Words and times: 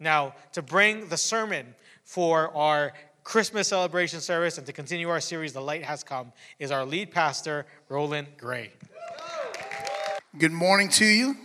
Now, 0.00 0.34
to 0.52 0.62
bring 0.62 1.08
the 1.08 1.16
sermon 1.16 1.74
for 2.04 2.56
our 2.56 2.92
Christmas 3.24 3.68
celebration 3.68 4.20
service 4.20 4.56
and 4.56 4.66
to 4.66 4.72
continue 4.72 5.08
our 5.08 5.20
series, 5.20 5.52
The 5.52 5.60
Light 5.60 5.82
Has 5.82 6.04
Come, 6.04 6.32
is 6.58 6.70
our 6.70 6.84
lead 6.84 7.10
pastor, 7.10 7.66
Roland 7.88 8.28
Gray. 8.38 8.72
Good 10.38 10.52
morning 10.52 10.88
to 10.90 11.04
you. 11.04 11.36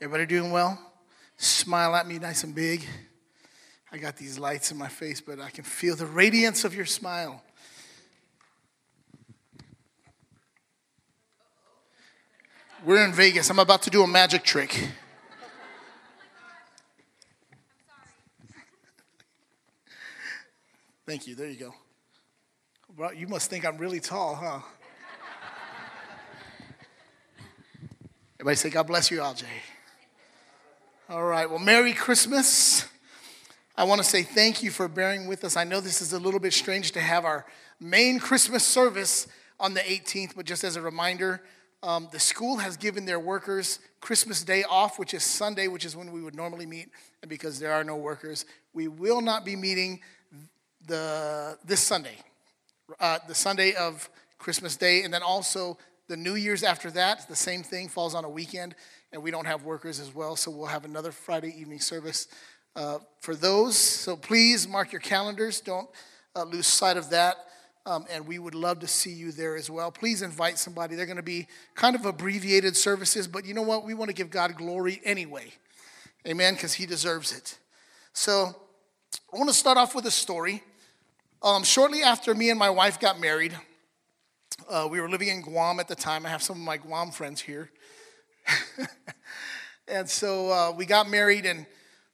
Everybody 0.00 0.26
doing 0.26 0.52
well? 0.52 0.78
Smile 1.36 1.96
at 1.96 2.06
me 2.06 2.18
nice 2.18 2.44
and 2.44 2.54
big. 2.54 2.86
I 3.90 3.98
got 3.98 4.16
these 4.16 4.38
lights 4.38 4.70
in 4.70 4.78
my 4.78 4.88
face, 4.88 5.20
but 5.20 5.40
I 5.40 5.50
can 5.50 5.64
feel 5.64 5.96
the 5.96 6.06
radiance 6.06 6.64
of 6.64 6.74
your 6.74 6.86
smile. 6.86 7.42
We're 12.84 13.04
in 13.04 13.12
Vegas. 13.12 13.50
I'm 13.50 13.58
about 13.58 13.82
to 13.82 13.90
do 13.90 14.02
a 14.02 14.06
magic 14.06 14.44
trick. 14.44 14.90
Thank 21.06 21.28
you. 21.28 21.36
There 21.36 21.48
you 21.48 21.54
go. 21.54 21.74
Well, 22.96 23.14
you 23.14 23.28
must 23.28 23.48
think 23.48 23.64
I'm 23.64 23.78
really 23.78 24.00
tall, 24.00 24.34
huh? 24.34 24.58
Everybody 28.40 28.56
say, 28.56 28.70
God 28.70 28.88
bless 28.88 29.08
you, 29.08 29.18
LJ. 29.18 29.44
All 31.08 31.22
right. 31.22 31.48
Well, 31.48 31.60
Merry 31.60 31.92
Christmas. 31.92 32.88
I 33.76 33.84
want 33.84 34.02
to 34.02 34.04
say 34.04 34.24
thank 34.24 34.64
you 34.64 34.72
for 34.72 34.88
bearing 34.88 35.28
with 35.28 35.44
us. 35.44 35.56
I 35.56 35.62
know 35.62 35.80
this 35.80 36.02
is 36.02 36.12
a 36.12 36.18
little 36.18 36.40
bit 36.40 36.52
strange 36.52 36.90
to 36.92 37.00
have 37.00 37.24
our 37.24 37.46
main 37.78 38.18
Christmas 38.18 38.64
service 38.64 39.28
on 39.60 39.74
the 39.74 39.80
18th, 39.80 40.34
but 40.34 40.44
just 40.44 40.64
as 40.64 40.74
a 40.74 40.82
reminder, 40.82 41.40
um, 41.84 42.08
the 42.10 42.18
school 42.18 42.56
has 42.56 42.76
given 42.76 43.04
their 43.04 43.20
workers 43.20 43.78
Christmas 44.00 44.42
Day 44.42 44.64
off, 44.64 44.98
which 44.98 45.14
is 45.14 45.22
Sunday, 45.22 45.68
which 45.68 45.84
is 45.84 45.94
when 45.94 46.10
we 46.10 46.20
would 46.20 46.34
normally 46.34 46.66
meet. 46.66 46.88
And 47.22 47.28
because 47.28 47.60
there 47.60 47.72
are 47.72 47.84
no 47.84 47.94
workers, 47.94 48.44
we 48.74 48.88
will 48.88 49.20
not 49.20 49.44
be 49.44 49.54
meeting 49.54 50.00
the, 50.86 51.58
this 51.64 51.80
Sunday, 51.80 52.16
uh, 53.00 53.18
the 53.26 53.34
Sunday 53.34 53.74
of 53.74 54.08
Christmas 54.38 54.76
Day, 54.76 55.02
and 55.02 55.12
then 55.12 55.22
also 55.22 55.78
the 56.08 56.16
New 56.16 56.34
Year's 56.34 56.62
after 56.62 56.90
that. 56.92 57.28
The 57.28 57.36
same 57.36 57.62
thing 57.62 57.88
falls 57.88 58.14
on 58.14 58.24
a 58.24 58.30
weekend, 58.30 58.74
and 59.12 59.22
we 59.22 59.30
don't 59.30 59.46
have 59.46 59.64
workers 59.64 60.00
as 60.00 60.14
well, 60.14 60.36
so 60.36 60.50
we'll 60.50 60.66
have 60.66 60.84
another 60.84 61.12
Friday 61.12 61.54
evening 61.58 61.80
service 61.80 62.28
uh, 62.76 62.98
for 63.20 63.34
those. 63.34 63.76
So 63.76 64.16
please 64.16 64.68
mark 64.68 64.92
your 64.92 65.00
calendars. 65.00 65.60
Don't 65.60 65.88
uh, 66.34 66.44
lose 66.44 66.66
sight 66.66 66.96
of 66.96 67.10
that. 67.10 67.36
Um, 67.86 68.04
and 68.10 68.26
we 68.26 68.40
would 68.40 68.56
love 68.56 68.80
to 68.80 68.88
see 68.88 69.12
you 69.12 69.30
there 69.30 69.54
as 69.54 69.70
well. 69.70 69.92
Please 69.92 70.20
invite 70.20 70.58
somebody. 70.58 70.96
They're 70.96 71.06
going 71.06 71.18
to 71.18 71.22
be 71.22 71.46
kind 71.76 71.94
of 71.94 72.04
abbreviated 72.04 72.76
services, 72.76 73.28
but 73.28 73.44
you 73.44 73.54
know 73.54 73.62
what? 73.62 73.84
We 73.84 73.94
want 73.94 74.08
to 74.08 74.14
give 74.14 74.28
God 74.28 74.56
glory 74.56 75.00
anyway. 75.04 75.52
Amen, 76.26 76.54
because 76.54 76.74
He 76.74 76.84
deserves 76.84 77.32
it. 77.32 77.58
So 78.12 78.56
I 79.32 79.36
want 79.36 79.48
to 79.50 79.54
start 79.54 79.78
off 79.78 79.94
with 79.94 80.04
a 80.06 80.10
story. 80.10 80.64
Um, 81.42 81.64
shortly 81.64 82.02
after 82.02 82.34
me 82.34 82.50
and 82.50 82.58
my 82.58 82.70
wife 82.70 82.98
got 82.98 83.20
married, 83.20 83.56
uh, 84.68 84.88
we 84.90 85.00
were 85.00 85.08
living 85.08 85.28
in 85.28 85.42
Guam 85.42 85.78
at 85.78 85.86
the 85.86 85.94
time. 85.94 86.24
I 86.24 86.30
have 86.30 86.42
some 86.42 86.56
of 86.56 86.62
my 86.62 86.78
Guam 86.78 87.10
friends 87.10 87.40
here. 87.40 87.70
and 89.88 90.08
so 90.08 90.50
uh, 90.50 90.72
we 90.72 90.86
got 90.86 91.10
married 91.10 91.44
and 91.44 91.66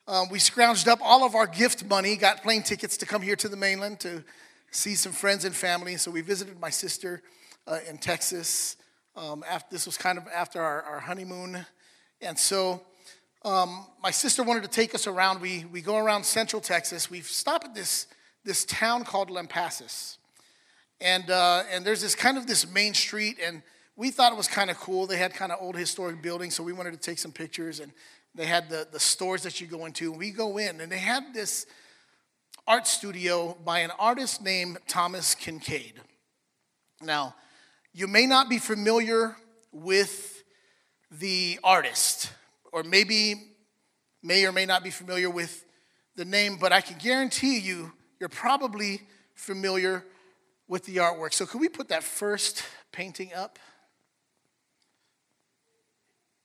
um, 0.09 0.29
we 0.29 0.39
scrounged 0.39 0.89
up 0.89 0.99
all 1.01 1.25
of 1.25 1.37
our 1.37 1.47
gift 1.47 1.85
money, 1.85 2.17
got 2.17 2.43
plane 2.43 2.63
tickets 2.63 2.97
to 2.99 3.07
come 3.07 3.23
here 3.23 3.37
to 3.37 3.49
the 3.49 3.57
mainland 3.57 4.01
to 4.01 4.25
see 4.73 4.97
some 4.97 5.13
friends 5.13 5.45
and 5.45 5.55
family. 5.55 5.97
So 5.97 6.11
we 6.11 6.21
visited 6.21 6.59
my 6.59 6.71
sister 6.71 7.23
uh, 7.67 7.79
in 7.89 7.99
Texas. 7.99 8.77
Um, 9.15 9.45
after, 9.49 9.69
this 9.71 9.87
was 9.87 9.97
kind 9.97 10.19
of 10.19 10.27
after 10.35 10.61
our, 10.61 10.83
our 10.83 11.01
honeymoon. 11.01 11.65
And 12.21 12.37
so 12.37 12.83
um, 13.45 13.87
my 14.03 14.11
sister 14.11 14.43
wanted 14.43 14.65
to 14.65 14.69
take 14.69 14.95
us 14.95 15.07
around. 15.07 15.41
We, 15.41 15.67
we 15.71 15.81
go 15.81 15.97
around 15.97 16.25
central 16.25 16.61
Texas. 16.61 17.09
We 17.09 17.21
stop 17.21 17.65
at 17.65 17.75
this, 17.75 18.09
this 18.45 18.65
town 18.65 19.05
called 19.05 19.31
Lampasas. 19.31 20.19
And, 21.01 21.31
uh, 21.31 21.65
and 21.71 21.85
there's 21.85 22.01
this 22.01 22.15
kind 22.15 22.39
of 22.39 22.47
this 22.47 22.71
main 22.71 22.95
street, 22.95 23.39
and 23.45 23.63
we 23.97 24.11
thought 24.11 24.33
it 24.33 24.37
was 24.37 24.49
kind 24.49 24.71
of 24.71 24.79
cool. 24.79 25.07
They 25.07 25.17
had 25.17 25.35
kind 25.35 25.53
of 25.53 25.59
old 25.61 25.77
historic 25.77 26.23
buildings, 26.23 26.55
so 26.55 26.63
we 26.63 26.73
wanted 26.73 26.93
to 26.93 27.01
take 27.01 27.19
some 27.19 27.33
pictures. 27.33 27.81
And 27.81 27.93
they 28.35 28.47
had 28.47 28.69
the, 28.69 28.87
the 28.91 29.01
stores 29.01 29.43
that 29.43 29.61
you 29.61 29.67
go 29.67 29.85
into. 29.87 30.11
And 30.11 30.19
we 30.19 30.31
go 30.31 30.59
in, 30.59 30.81
and 30.81 30.91
they 30.91 30.99
had 30.99 31.35
this 31.35 31.67
art 32.67 32.87
studio 32.87 33.57
by 33.65 33.81
an 33.81 33.91
artist 33.99 34.43
named 34.43 34.79
Thomas 34.87 35.35
Kinkade. 35.35 35.95
Now, 37.03 37.35
you 37.93 38.07
may 38.07 38.27
not 38.27 38.49
be 38.49 38.59
familiar 38.59 39.37
with 39.73 40.45
the 41.11 41.59
artist, 41.63 42.31
or 42.73 42.83
maybe 42.83 43.35
may 44.23 44.47
or 44.47 44.53
may 44.53 44.65
not 44.65 44.85
be 44.85 44.91
familiar 44.91 45.29
with 45.29 45.65
the 46.15 46.25
name, 46.25 46.57
but 46.61 46.73
I 46.73 46.81
can 46.81 46.97
guarantee 46.99 47.59
you, 47.59 47.93
you're 48.23 48.29
probably 48.29 49.01
familiar 49.35 50.05
with 50.69 50.85
the 50.85 50.99
artwork. 50.99 51.33
So, 51.33 51.45
could 51.45 51.61
we 51.61 51.69
put 51.69 51.89
that 51.89 52.05
first 52.05 52.63
painting 52.93 53.33
up? 53.35 53.59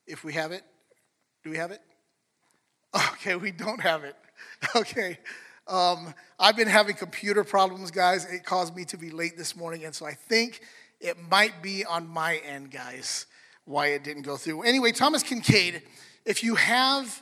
If 0.08 0.24
we 0.24 0.34
have 0.34 0.52
it. 0.52 0.64
Do 1.44 1.52
we 1.52 1.58
have 1.58 1.70
it? 1.70 1.82
Okay, 3.14 3.36
we 3.36 3.52
don't 3.52 3.80
have 3.80 4.04
it. 4.04 4.16
Okay. 4.76 5.20
Um, 5.68 6.16
I've 6.40 6.56
been 6.56 6.68
having 6.68 6.96
computer 6.96 7.44
problems, 7.44 7.92
guys. 7.92 8.26
It 8.26 8.44
caused 8.44 8.76
me 8.76 8.86
to 8.86 8.98
be 8.98 9.12
late 9.12 9.38
this 9.38 9.56
morning, 9.56 9.86
and 9.86 9.94
so 9.94 10.06
I 10.06 10.14
think 10.14 10.62
it 11.00 11.16
might 11.30 11.62
be 11.62 11.86
on 11.86 12.08
my 12.08 12.38
end, 12.38 12.72
guys, 12.72 13.28
why 13.66 13.88
it 13.88 14.04
didn't 14.04 14.24
go 14.24 14.38
through. 14.38 14.64
Anyway, 14.64 14.94
Thomas 14.94 15.24
Kinkade, 15.24 15.82
if 16.26 16.44
you 16.44 16.56
have 16.56 17.22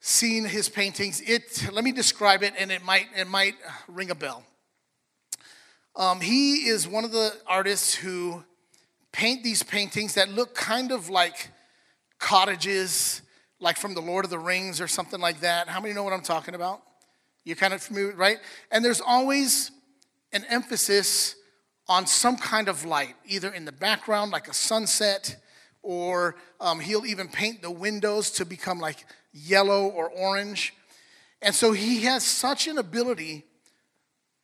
seen 0.00 0.44
his 0.44 0.68
paintings, 0.68 1.20
it 1.20 1.68
let 1.72 1.84
me 1.84 1.92
describe 1.92 2.42
it, 2.42 2.54
and 2.58 2.72
it 2.72 2.84
might 2.84 3.06
it 3.16 3.28
might 3.28 3.54
ring 3.86 4.10
a 4.10 4.14
bell. 4.14 4.42
Um, 5.94 6.20
he 6.20 6.68
is 6.68 6.88
one 6.88 7.04
of 7.04 7.12
the 7.12 7.34
artists 7.46 7.94
who 7.94 8.42
paint 9.12 9.42
these 9.42 9.62
paintings 9.62 10.14
that 10.14 10.28
look 10.30 10.54
kind 10.54 10.92
of 10.92 11.10
like 11.10 11.48
cottages, 12.18 13.22
like 13.58 13.76
from 13.76 13.94
the 13.94 14.00
Lord 14.00 14.24
of 14.24 14.30
the 14.30 14.38
Rings 14.38 14.80
or 14.80 14.88
something 14.88 15.20
like 15.20 15.40
that. 15.40 15.68
How 15.68 15.80
many 15.80 15.94
know 15.94 16.02
what 16.02 16.12
I'm 16.12 16.22
talking 16.22 16.54
about? 16.54 16.80
You're 17.44 17.56
kind 17.56 17.74
of 17.74 17.82
familiar, 17.82 18.14
right? 18.14 18.38
And 18.70 18.84
there's 18.84 19.00
always 19.00 19.70
an 20.32 20.44
emphasis 20.48 21.36
on 21.88 22.06
some 22.06 22.36
kind 22.36 22.68
of 22.68 22.84
light, 22.84 23.16
either 23.26 23.52
in 23.52 23.64
the 23.64 23.72
background, 23.72 24.30
like 24.30 24.46
a 24.46 24.54
sunset, 24.54 25.36
or 25.82 26.36
um, 26.60 26.78
he'll 26.78 27.06
even 27.06 27.26
paint 27.26 27.62
the 27.62 27.70
windows 27.70 28.30
to 28.30 28.44
become 28.44 28.78
like 28.78 29.04
yellow 29.32 29.86
or 29.88 30.08
orange. 30.08 30.74
And 31.42 31.54
so 31.54 31.72
he 31.72 32.02
has 32.02 32.24
such 32.24 32.66
an 32.66 32.78
ability 32.78 33.44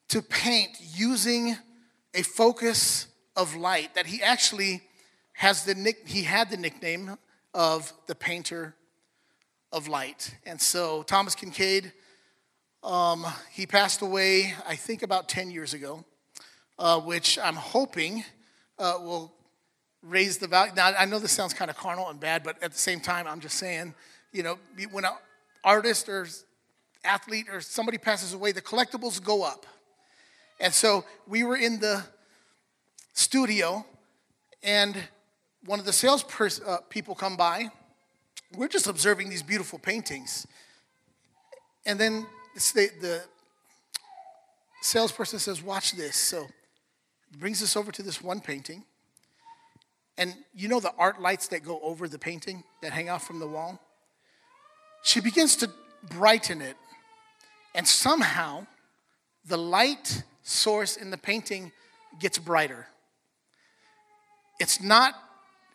to 0.08 0.22
paint 0.22 0.70
using 0.80 1.56
a 2.14 2.22
focus 2.22 3.08
of 3.34 3.54
light 3.54 3.94
that 3.94 4.06
he 4.06 4.22
actually 4.22 4.82
has 5.34 5.64
the 5.64 5.74
nick, 5.74 6.08
he 6.08 6.22
had 6.22 6.50
the 6.50 6.56
nickname 6.56 7.18
of 7.52 7.92
the 8.06 8.14
painter 8.14 8.74
of 9.72 9.88
light. 9.88 10.34
And 10.46 10.60
so 10.60 11.02
Thomas 11.02 11.34
Kinkade, 11.34 11.92
um, 12.82 13.26
he 13.50 13.66
passed 13.66 14.00
away, 14.00 14.54
I 14.66 14.76
think, 14.76 15.02
about 15.02 15.28
10 15.28 15.50
years 15.50 15.74
ago, 15.74 16.04
uh, 16.78 17.00
which 17.00 17.38
I'm 17.38 17.56
hoping 17.56 18.24
uh, 18.78 18.98
will 19.00 19.34
raise 20.02 20.38
the 20.38 20.46
value. 20.46 20.72
Now, 20.74 20.92
I 20.98 21.04
know 21.04 21.18
this 21.18 21.32
sounds 21.32 21.52
kind 21.52 21.70
of 21.70 21.76
carnal 21.76 22.08
and 22.08 22.20
bad, 22.20 22.44
but 22.44 22.62
at 22.62 22.72
the 22.72 22.78
same 22.78 23.00
time, 23.00 23.26
I'm 23.26 23.40
just 23.40 23.56
saying, 23.56 23.94
you 24.36 24.42
know, 24.42 24.58
when 24.90 25.06
an 25.06 25.12
artist 25.64 26.10
or 26.10 26.26
athlete 27.02 27.46
or 27.50 27.62
somebody 27.62 27.96
passes 27.96 28.34
away, 28.34 28.52
the 28.52 28.60
collectibles 28.60 29.22
go 29.22 29.42
up. 29.42 29.64
And 30.60 30.74
so 30.74 31.04
we 31.26 31.42
were 31.42 31.56
in 31.56 31.80
the 31.80 32.04
studio, 33.14 33.86
and 34.62 34.94
one 35.64 35.78
of 35.78 35.86
the 35.86 35.92
sales 35.92 36.22
pers- 36.22 36.60
uh, 36.60 36.78
people 36.90 37.14
come 37.14 37.36
by. 37.36 37.70
We're 38.54 38.68
just 38.68 38.86
observing 38.86 39.30
these 39.30 39.42
beautiful 39.42 39.78
paintings. 39.78 40.46
And 41.86 41.98
then 41.98 42.26
the, 42.54 42.90
the 43.00 43.22
salesperson 44.82 45.38
says, 45.38 45.62
Watch 45.62 45.92
this. 45.92 46.16
So 46.16 46.46
brings 47.38 47.62
us 47.62 47.74
over 47.74 47.90
to 47.90 48.02
this 48.02 48.22
one 48.22 48.40
painting. 48.40 48.84
And 50.18 50.34
you 50.54 50.68
know 50.68 50.80
the 50.80 50.92
art 50.98 51.20
lights 51.20 51.48
that 51.48 51.64
go 51.64 51.80
over 51.80 52.06
the 52.06 52.18
painting 52.18 52.64
that 52.82 52.92
hang 52.92 53.08
off 53.08 53.26
from 53.26 53.38
the 53.38 53.46
wall? 53.46 53.80
She 55.02 55.20
begins 55.20 55.56
to 55.56 55.70
brighten 56.10 56.60
it. 56.60 56.76
And 57.74 57.86
somehow 57.86 58.66
the 59.44 59.58
light 59.58 60.24
source 60.42 60.96
in 60.96 61.10
the 61.10 61.18
painting 61.18 61.72
gets 62.18 62.38
brighter. 62.38 62.86
It's 64.58 64.82
not 64.82 65.14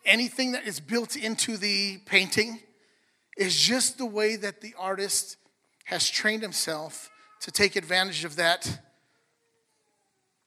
anything 0.04 0.52
that 0.52 0.66
is 0.66 0.80
built 0.80 1.14
into 1.16 1.56
the 1.56 1.98
painting, 2.06 2.58
it's 3.36 3.58
just 3.58 3.98
the 3.98 4.06
way 4.06 4.36
that 4.36 4.60
the 4.60 4.74
artist 4.78 5.36
has 5.84 6.08
trained 6.08 6.42
himself 6.42 7.10
to 7.40 7.50
take 7.50 7.76
advantage 7.76 8.24
of 8.24 8.36
that 8.36 8.78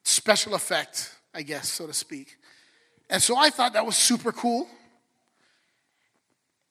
special 0.04 0.54
effect, 0.54 1.12
I 1.34 1.42
guess, 1.42 1.70
so 1.70 1.88
to 1.88 1.94
speak. 1.94 2.38
And 3.10 3.22
so 3.22 3.36
I 3.38 3.50
thought 3.50 3.74
that 3.74 3.86
was 3.86 3.96
super 3.96 4.32
cool. 4.32 4.68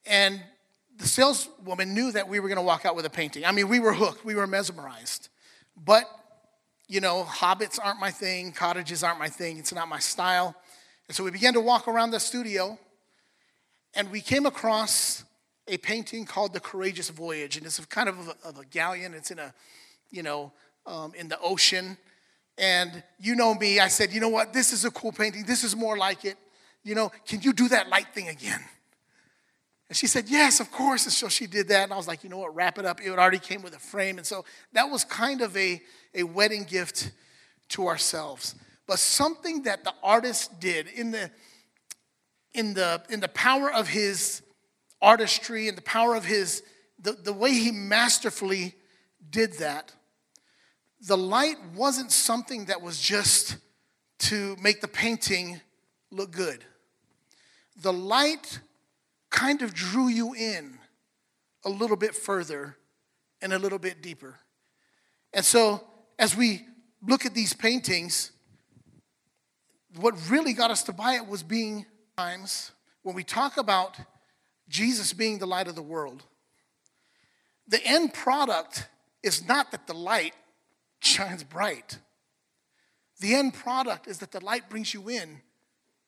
And 0.06 0.40
the 0.96 1.06
saleswoman 1.08 1.94
knew 1.94 2.12
that 2.12 2.28
we 2.28 2.40
were 2.40 2.48
going 2.48 2.56
to 2.56 2.62
walk 2.62 2.84
out 2.84 2.94
with 2.94 3.04
a 3.06 3.10
painting. 3.10 3.44
I 3.44 3.52
mean, 3.52 3.68
we 3.68 3.80
were 3.80 3.92
hooked, 3.92 4.24
we 4.24 4.34
were 4.34 4.46
mesmerized. 4.46 5.28
But, 5.76 6.04
you 6.86 7.00
know, 7.00 7.24
hobbits 7.24 7.78
aren't 7.82 7.98
my 8.00 8.10
thing, 8.10 8.52
cottages 8.52 9.02
aren't 9.02 9.18
my 9.18 9.28
thing, 9.28 9.58
it's 9.58 9.74
not 9.74 9.88
my 9.88 9.98
style. 9.98 10.54
And 11.08 11.16
so 11.16 11.24
we 11.24 11.30
began 11.30 11.52
to 11.54 11.60
walk 11.60 11.88
around 11.88 12.12
the 12.12 12.20
studio, 12.20 12.78
and 13.94 14.10
we 14.10 14.20
came 14.20 14.46
across 14.46 15.24
a 15.66 15.78
painting 15.78 16.24
called 16.26 16.52
The 16.52 16.60
Courageous 16.60 17.08
Voyage. 17.08 17.56
And 17.56 17.66
it's 17.66 17.78
kind 17.86 18.08
of 18.08 18.28
a, 18.28 18.48
of 18.48 18.58
a 18.58 18.64
galleon, 18.64 19.14
it's 19.14 19.30
in 19.30 19.38
a, 19.38 19.52
you 20.10 20.22
know, 20.22 20.52
um, 20.86 21.12
in 21.14 21.28
the 21.28 21.38
ocean. 21.40 21.96
And 22.56 23.02
you 23.18 23.34
know 23.34 23.54
me, 23.54 23.80
I 23.80 23.88
said, 23.88 24.12
you 24.12 24.20
know 24.20 24.28
what, 24.28 24.52
this 24.52 24.72
is 24.72 24.84
a 24.84 24.90
cool 24.90 25.12
painting, 25.12 25.44
this 25.44 25.64
is 25.64 25.74
more 25.74 25.96
like 25.96 26.24
it. 26.24 26.36
You 26.84 26.94
know, 26.94 27.10
can 27.26 27.40
you 27.40 27.52
do 27.52 27.68
that 27.68 27.88
light 27.88 28.12
thing 28.14 28.28
again? 28.28 28.62
And 29.88 29.96
she 29.96 30.06
said, 30.06 30.28
Yes, 30.28 30.60
of 30.60 30.70
course. 30.70 31.04
And 31.04 31.12
so 31.12 31.28
she 31.28 31.46
did 31.46 31.68
that. 31.68 31.84
And 31.84 31.92
I 31.92 31.96
was 31.96 32.08
like, 32.08 32.24
You 32.24 32.30
know 32.30 32.38
what? 32.38 32.54
Wrap 32.54 32.78
it 32.78 32.86
up. 32.86 33.00
It 33.00 33.10
already 33.10 33.38
came 33.38 33.62
with 33.62 33.74
a 33.74 33.78
frame. 33.78 34.18
And 34.18 34.26
so 34.26 34.44
that 34.72 34.90
was 34.90 35.04
kind 35.04 35.40
of 35.40 35.56
a, 35.56 35.80
a 36.14 36.22
wedding 36.22 36.64
gift 36.64 37.12
to 37.70 37.86
ourselves. 37.88 38.54
But 38.86 38.98
something 38.98 39.62
that 39.62 39.84
the 39.84 39.94
artist 40.02 40.60
did 40.60 40.88
in 40.88 41.10
the, 41.10 41.30
in 42.52 42.74
the, 42.74 43.02
in 43.08 43.20
the 43.20 43.28
power 43.28 43.72
of 43.72 43.88
his 43.88 44.42
artistry 45.00 45.68
and 45.68 45.76
the 45.76 45.82
power 45.82 46.14
of 46.14 46.24
his, 46.24 46.62
the, 46.98 47.12
the 47.12 47.32
way 47.32 47.52
he 47.52 47.70
masterfully 47.70 48.74
did 49.30 49.54
that, 49.54 49.92
the 51.06 51.16
light 51.16 51.56
wasn't 51.74 52.12
something 52.12 52.66
that 52.66 52.80
was 52.80 53.00
just 53.00 53.56
to 54.18 54.56
make 54.62 54.80
the 54.80 54.88
painting 54.88 55.60
look 56.10 56.30
good. 56.30 56.64
The 57.82 57.92
light 57.92 58.60
kind 59.34 59.62
of 59.62 59.74
drew 59.74 60.06
you 60.06 60.32
in 60.32 60.78
a 61.64 61.68
little 61.68 61.96
bit 61.96 62.14
further 62.14 62.76
and 63.42 63.52
a 63.52 63.58
little 63.58 63.80
bit 63.80 64.00
deeper. 64.00 64.36
And 65.32 65.44
so, 65.44 65.82
as 66.20 66.36
we 66.36 66.62
look 67.02 67.26
at 67.26 67.34
these 67.34 67.52
paintings, 67.52 68.30
what 69.96 70.14
really 70.30 70.52
got 70.52 70.70
us 70.70 70.84
to 70.84 70.92
buy 70.92 71.14
it 71.14 71.26
was 71.26 71.42
being 71.42 71.84
times 72.16 72.70
when 73.02 73.16
we 73.16 73.24
talk 73.24 73.56
about 73.56 73.96
Jesus 74.68 75.12
being 75.12 75.38
the 75.38 75.46
light 75.46 75.66
of 75.66 75.74
the 75.74 75.82
world. 75.82 76.22
The 77.66 77.84
end 77.84 78.14
product 78.14 78.86
is 79.24 79.46
not 79.48 79.72
that 79.72 79.88
the 79.88 79.94
light 79.94 80.34
shines 81.00 81.42
bright. 81.42 81.98
The 83.18 83.34
end 83.34 83.54
product 83.54 84.06
is 84.06 84.18
that 84.18 84.30
the 84.30 84.44
light 84.44 84.70
brings 84.70 84.94
you 84.94 85.08
in 85.08 85.40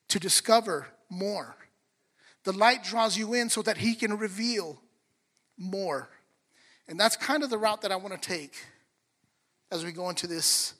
to 0.08 0.20
discover 0.20 0.86
more. 1.10 1.56
The 2.46 2.52
light 2.52 2.84
draws 2.84 3.18
you 3.18 3.34
in 3.34 3.50
so 3.50 3.60
that 3.62 3.76
He 3.76 3.96
can 3.96 4.16
reveal 4.16 4.80
more. 5.58 6.08
And 6.86 6.98
that's 6.98 7.16
kind 7.16 7.42
of 7.42 7.50
the 7.50 7.58
route 7.58 7.82
that 7.82 7.90
I 7.90 7.96
want 7.96 8.14
to 8.14 8.28
take 8.28 8.54
as 9.72 9.84
we 9.84 9.90
go 9.90 10.08
into 10.10 10.28
this 10.28 10.74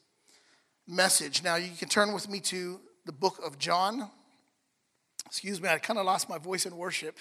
message. 0.86 1.42
Now, 1.42 1.56
you 1.56 1.72
can 1.76 1.88
turn 1.88 2.14
with 2.14 2.30
me 2.30 2.38
to 2.38 2.78
the 3.04 3.10
book 3.10 3.40
of 3.44 3.58
John. 3.58 4.08
Excuse 5.26 5.60
me, 5.60 5.68
I 5.68 5.78
kind 5.78 5.98
of 5.98 6.06
lost 6.06 6.28
my 6.28 6.38
voice 6.38 6.66
in 6.66 6.76
worship. 6.76 7.18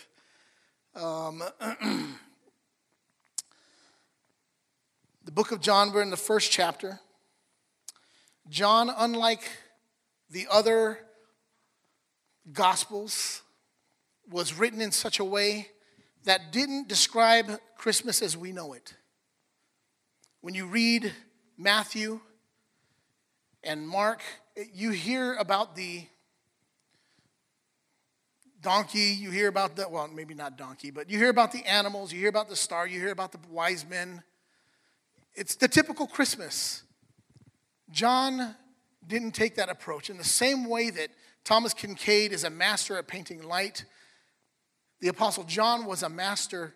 Um, 0.93 1.41
the 5.25 5.31
book 5.31 5.51
of 5.51 5.59
John, 5.59 5.91
we're 5.91 6.03
in 6.03 6.11
the 6.11 6.17
first 6.17 6.51
chapter. 6.51 6.99
John, 8.47 8.91
unlike 8.95 9.41
the 10.29 10.45
other 10.51 10.99
gospels, 12.53 13.41
was 14.29 14.53
written 14.53 14.81
in 14.81 14.91
such 14.91 15.19
a 15.19 15.25
way 15.25 15.69
that 16.23 16.51
didn't 16.51 16.87
describe 16.87 17.59
Christmas 17.77 18.21
as 18.21 18.35
we 18.35 18.51
know 18.51 18.73
it. 18.73 18.93
When 20.41 20.53
you 20.53 20.65
read 20.67 21.13
Matthew 21.57 22.19
and 23.63 23.87
Mark, 23.87 24.21
you 24.73 24.91
hear 24.91 25.35
about 25.35 25.75
the 25.75 26.05
donkey, 28.61 29.15
you 29.19 29.29
hear 29.29 29.47
about 29.47 29.75
the, 29.75 29.87
well, 29.87 30.07
maybe 30.07 30.33
not 30.33 30.57
donkey, 30.57 30.89
but 30.89 31.09
you 31.09 31.17
hear 31.17 31.29
about 31.29 31.51
the 31.51 31.63
animals, 31.65 32.11
you 32.11 32.19
hear 32.19 32.29
about 32.29 32.49
the 32.49 32.55
star, 32.55 32.87
you 32.87 32.99
hear 32.99 33.11
about 33.11 33.31
the 33.31 33.39
wise 33.49 33.85
men. 33.87 34.23
It's 35.35 35.55
the 35.55 35.67
typical 35.67 36.07
Christmas. 36.07 36.83
John 37.91 38.55
didn't 39.05 39.33
take 39.33 39.55
that 39.55 39.69
approach. 39.69 40.09
In 40.09 40.17
the 40.17 40.23
same 40.23 40.67
way 40.67 40.89
that 40.89 41.09
Thomas 41.43 41.73
Kinkade 41.75 42.31
is 42.31 42.43
a 42.43 42.49
master 42.49 42.97
at 42.97 43.07
painting 43.07 43.43
light, 43.43 43.85
the 45.01 45.07
Apostle 45.09 45.43
John 45.43 45.85
was 45.85 46.03
a 46.03 46.09
master 46.09 46.75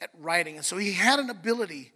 at 0.00 0.10
writing. 0.18 0.56
And 0.56 0.64
so 0.64 0.76
he 0.76 0.92
had 0.92 1.18
an 1.18 1.30
ability 1.30 1.92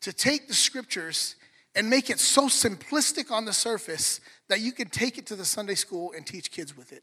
to 0.00 0.12
take 0.12 0.48
the 0.48 0.54
scriptures 0.54 1.36
and 1.74 1.88
make 1.88 2.10
it 2.10 2.18
so 2.18 2.48
simplistic 2.48 3.30
on 3.30 3.44
the 3.44 3.52
surface 3.52 4.20
that 4.48 4.60
you 4.60 4.72
could 4.72 4.92
take 4.92 5.16
it 5.16 5.26
to 5.26 5.36
the 5.36 5.44
Sunday 5.44 5.74
school 5.74 6.12
and 6.14 6.26
teach 6.26 6.50
kids 6.50 6.76
with 6.76 6.92
it. 6.92 7.02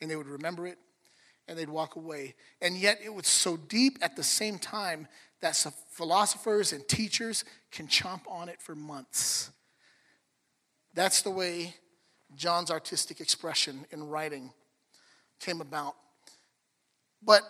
And 0.00 0.10
they 0.10 0.16
would 0.16 0.28
remember 0.28 0.66
it 0.66 0.78
and 1.48 1.58
they'd 1.58 1.68
walk 1.68 1.96
away. 1.96 2.34
And 2.60 2.76
yet 2.76 3.00
it 3.02 3.12
was 3.12 3.26
so 3.26 3.56
deep 3.56 3.98
at 4.02 4.14
the 4.14 4.22
same 4.22 4.58
time 4.58 5.08
that 5.40 5.56
philosophers 5.90 6.72
and 6.72 6.86
teachers 6.86 7.44
can 7.72 7.88
chomp 7.88 8.20
on 8.28 8.48
it 8.48 8.60
for 8.60 8.74
months. 8.74 9.50
That's 10.94 11.22
the 11.22 11.30
way 11.30 11.74
John's 12.34 12.70
artistic 12.70 13.20
expression 13.20 13.86
in 13.90 14.04
writing 14.04 14.52
came 15.40 15.60
about. 15.60 15.94
But 17.22 17.42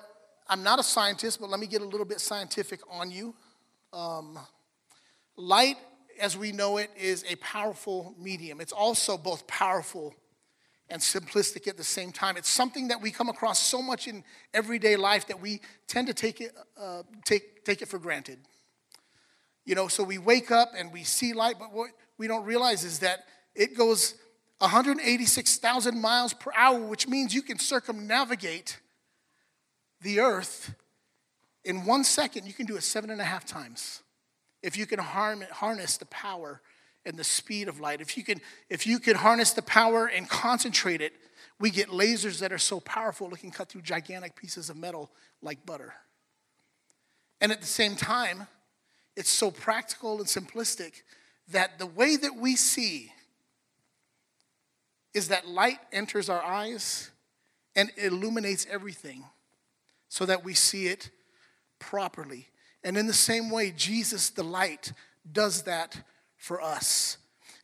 I'm 0.49 0.62
not 0.62 0.79
a 0.79 0.82
scientist, 0.82 1.41
but 1.41 1.50
let 1.50 1.61
me 1.61 1.67
get 1.67 1.82
a 1.82 1.85
little 1.85 2.06
bit 2.06 2.20
scientific 2.20 2.81
on 2.91 3.11
you. 3.11 3.35
Um, 3.93 4.38
light, 5.37 5.76
as 6.20 6.37
we 6.37 6.53
know 6.53 6.79
it, 6.79 6.91
is 6.99 7.25
a 7.29 7.37
powerful 7.37 8.15
medium. 8.19 8.61
It's 8.61 8.73
also 8.73 9.19
both 9.19 9.47
powerful 9.47 10.15
and 10.91 11.03
simplistic 11.03 11.69
at 11.69 11.76
the 11.76 11.85
same 11.85 12.12
time. 12.12 12.37
It's 12.37 12.49
something 12.49 12.88
that 12.88 13.00
we 13.00 13.11
come 13.11 13.29
across 13.29 13.59
so 13.59 13.82
much 13.82 14.09
in 14.09 14.25
everyday 14.55 14.97
life 14.97 15.26
that 15.26 15.41
we 15.41 15.61
tend 15.87 16.06
to 16.06 16.14
take 16.14 16.41
it, 16.41 16.53
uh, 16.81 17.03
take, 17.25 17.64
take 17.64 17.82
it 17.82 17.88
for 17.88 17.99
granted. 17.99 18.38
You 19.67 19.75
know, 19.75 19.88
so 19.88 20.03
we 20.03 20.17
wake 20.17 20.50
up 20.50 20.73
and 20.76 20.91
we 20.93 21.05
see 21.05 21.35
light, 21.35 21.56
but 21.59 21.75
what 21.75 21.91
we 22.17 22.26
don't 22.26 22.44
realize 22.44 22.85
is 22.85 23.00
that 23.00 23.25
it 23.55 23.76
goes 23.76 24.14
186,000 24.59 26.00
miles 26.00 26.32
per 26.32 26.50
hour, 26.56 26.81
which 26.81 27.06
means 27.06 27.35
you 27.35 27.43
can 27.43 27.59
circumnavigate 27.59 28.79
the 30.00 30.21
earth 30.21 30.75
in 31.65 31.85
one 31.85 32.03
second, 32.03 32.47
you 32.47 32.55
can 32.55 32.65
do 32.65 32.77
it 32.77 32.83
seven 32.83 33.11
and 33.11 33.21
a 33.21 33.25
half 33.25 33.45
times. 33.45 34.03
If 34.62 34.79
you 34.79 34.87
can 34.87 34.99
harness 34.99 35.99
the 35.99 36.07
power 36.07 36.62
and 37.05 37.17
the 37.17 37.25
speed 37.25 37.69
of 37.69 37.78
light, 37.78 38.00
if 38.00 38.17
you 38.17 38.25
can, 38.25 38.40
if 38.71 38.87
you 38.87 38.99
can 38.99 39.17
harness 39.17 39.52
the 39.52 39.62
power 39.62 40.07
and 40.07 40.28
concentrate 40.28 41.00
it, 41.00 41.12
we 41.61 41.71
get 41.71 41.88
lasers 41.88 42.40
that 42.40 42.52
are 42.52 42.59
so 42.59 42.81
powerful 42.81 43.33
it 43.35 43.40
can 43.40 43.50
cut 43.50 43.69
through 43.69 43.83
gigantic 43.83 44.35
pieces 44.35 44.71
of 44.71 44.76
metal 44.76 45.11
like 45.43 45.67
butter. 45.67 45.93
And 47.40 47.52
at 47.52 47.61
the 47.61 47.67
same 47.67 47.97
time, 47.97 48.47
it's 49.14 49.31
so 49.31 49.50
practical 49.50 50.19
and 50.19 50.26
simplistic 50.26 51.02
that 51.49 51.78
the 51.78 51.87
way 51.87 52.17
that 52.17 52.37
we 52.37 52.57
see 52.57 53.12
is 55.12 55.28
that 55.28 55.47
light 55.47 55.81
enters 55.93 56.28
our 56.28 56.43
eyes 56.43 57.11
and 57.76 57.90
illuminates 57.97 58.67
everything 58.71 59.25
so 60.09 60.27
that 60.27 60.45
we 60.45 60.55
see 60.55 60.87
it 60.87 61.11
properly. 61.79 62.49
And 62.85 62.97
in 62.97 63.07
the 63.07 63.12
same 63.12 63.50
way, 63.50 63.73
Jesus, 63.77 64.31
the 64.31 64.43
light, 64.43 64.93
does 65.31 65.62
that 65.62 66.00
for 66.37 66.62
us. 66.62 67.19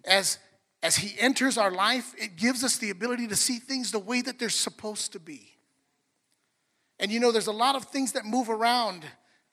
As, 0.05 0.39
as 0.83 0.97
He 0.97 1.19
enters 1.19 1.57
our 1.57 1.71
life, 1.71 2.15
it 2.19 2.37
gives 2.37 2.63
us 2.63 2.77
the 2.77 2.91
ability 2.91 3.29
to 3.29 3.37
see 3.37 3.59
things 3.59 3.91
the 3.91 3.99
way 3.99 4.21
that 4.23 4.39
they're 4.39 4.49
supposed 4.49 5.13
to 5.13 5.21
be. 5.21 5.55
And 6.99 7.11
you 7.11 7.21
know, 7.21 7.33
there's 7.33 7.47
a 7.47 7.53
lot 7.53 7.77
of 7.77 7.85
things 7.87 8.13
that 8.13 8.25
move 8.25 8.49
around 8.49 9.05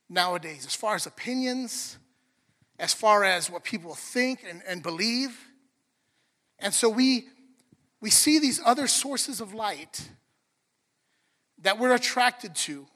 nowadays 0.10 0.66
as 0.66 0.76
far 0.76 0.96
as 0.96 1.06
opinions, 1.06 1.98
as 2.78 2.94
far 2.94 3.24
as 3.24 3.50
what 3.50 3.64
people 3.64 3.96
think 3.96 4.44
and, 4.48 4.62
and 4.68 4.84
believe. 4.84 5.38
And 6.60 6.74
so 6.74 6.90
we, 6.90 7.28
we 8.02 8.10
see 8.10 8.40
these 8.40 8.60
other 8.66 8.88
sources 8.88 9.42
of 9.42 9.54
light 9.54 10.10
that 11.62 11.80
we're 11.80 11.94
attracted 11.94 12.56
to, 12.56 12.88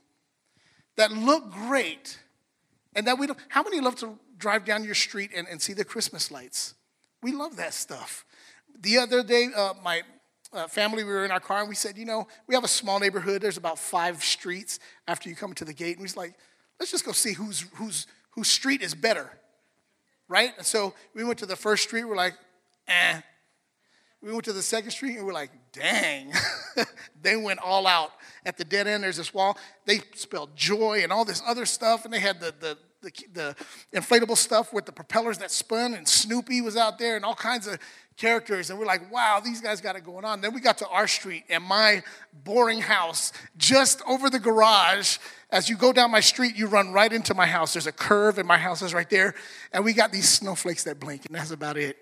that 0.97 1.11
look 1.11 1.51
great, 1.51 2.19
and 2.95 3.07
that 3.07 3.19
we 3.19 3.27
don't. 3.27 3.39
How 3.49 3.63
many 3.63 3.79
love 3.79 3.95
to 3.97 4.17
drive 4.37 4.65
down 4.65 4.83
your 4.83 4.95
street 4.95 5.31
and, 5.35 5.47
and 5.47 5.61
see 5.61 5.73
the 5.73 5.85
Christmas 5.85 6.31
lights? 6.31 6.75
We 7.21 7.31
love 7.31 7.57
that 7.57 7.73
stuff. 7.73 8.25
The 8.81 8.97
other 8.97 9.23
day, 9.23 9.47
uh, 9.55 9.73
my 9.83 10.01
uh, 10.53 10.67
family, 10.67 11.03
we 11.03 11.11
were 11.11 11.25
in 11.25 11.31
our 11.31 11.39
car 11.39 11.59
and 11.59 11.69
we 11.69 11.75
said, 11.75 11.97
you 11.97 12.05
know, 12.05 12.27
we 12.47 12.55
have 12.55 12.63
a 12.63 12.69
small 12.69 12.99
neighborhood. 12.99 13.41
There's 13.41 13.57
about 13.57 13.77
five 13.77 14.23
streets 14.23 14.79
after 15.07 15.29
you 15.29 15.35
come 15.35 15.53
to 15.53 15.65
the 15.65 15.73
gate. 15.73 15.91
And 15.91 15.99
we 15.99 16.03
was 16.03 16.17
like, 16.17 16.33
let's 16.79 16.91
just 16.91 17.05
go 17.05 17.11
see 17.11 17.33
whose, 17.33 17.65
whose, 17.75 18.07
whose 18.31 18.47
street 18.47 18.81
is 18.81 18.93
better, 18.93 19.29
right? 20.27 20.53
And 20.57 20.65
so 20.65 20.93
we 21.13 21.23
went 21.23 21.39
to 21.39 21.45
the 21.45 21.55
first 21.55 21.83
street. 21.83 22.05
We're 22.05 22.15
like, 22.15 22.35
eh. 22.87 23.21
We 24.25 24.31
went 24.31 24.45
to 24.45 24.53
the 24.53 24.63
second 24.63 24.89
street 24.89 25.17
and 25.17 25.25
we're 25.27 25.33
like, 25.33 25.51
dang. 25.71 26.33
they 27.21 27.35
went 27.35 27.59
all 27.59 27.85
out. 27.85 28.09
At 28.43 28.57
the 28.57 28.65
dead 28.65 28.87
end, 28.87 29.03
there's 29.03 29.17
this 29.17 29.35
wall. 29.35 29.55
They 29.85 29.99
spelled 30.15 30.55
joy 30.55 31.01
and 31.03 31.11
all 31.11 31.25
this 31.25 31.43
other 31.45 31.67
stuff, 31.67 32.05
and 32.05 32.13
they 32.13 32.19
had 32.19 32.39
the, 32.39 32.51
the, 32.59 32.77
the, 33.03 33.11
the 33.33 33.55
inflatable 33.93 34.37
stuff 34.37 34.73
with 34.73 34.87
the 34.87 34.91
propellers 34.91 35.37
that 35.37 35.51
spun, 35.51 35.93
and 35.93 36.07
Snoopy 36.07 36.61
was 36.61 36.75
out 36.75 36.97
there, 36.97 37.15
and 37.15 37.23
all 37.23 37.35
kinds 37.35 37.67
of 37.67 37.77
characters. 38.17 38.71
And 38.71 38.79
we're 38.79 38.87
like, 38.87 39.11
wow, 39.11 39.41
these 39.43 39.61
guys 39.61 39.79
got 39.79 39.95
it 39.95 40.03
going 40.03 40.25
on. 40.25 40.41
Then 40.41 40.55
we 40.55 40.59
got 40.59 40.79
to 40.79 40.87
our 40.87 41.07
street, 41.07 41.43
and 41.47 41.63
my 41.63 42.01
boring 42.33 42.81
house, 42.81 43.31
just 43.57 44.01
over 44.07 44.31
the 44.31 44.39
garage, 44.39 45.19
as 45.51 45.69
you 45.69 45.77
go 45.77 45.93
down 45.93 46.09
my 46.09 46.19
street, 46.19 46.55
you 46.55 46.65
run 46.65 46.93
right 46.93 47.13
into 47.13 47.35
my 47.35 47.45
house. 47.45 47.73
There's 47.73 47.85
a 47.85 47.91
curve, 47.91 48.39
and 48.39 48.47
my 48.47 48.57
house 48.57 48.81
is 48.81 48.91
right 48.91 49.09
there. 49.09 49.35
And 49.71 49.85
we 49.85 49.93
got 49.93 50.11
these 50.11 50.27
snowflakes 50.27 50.83
that 50.85 50.99
blink, 50.99 51.27
and 51.27 51.35
that's 51.35 51.51
about 51.51 51.77
it. 51.77 51.99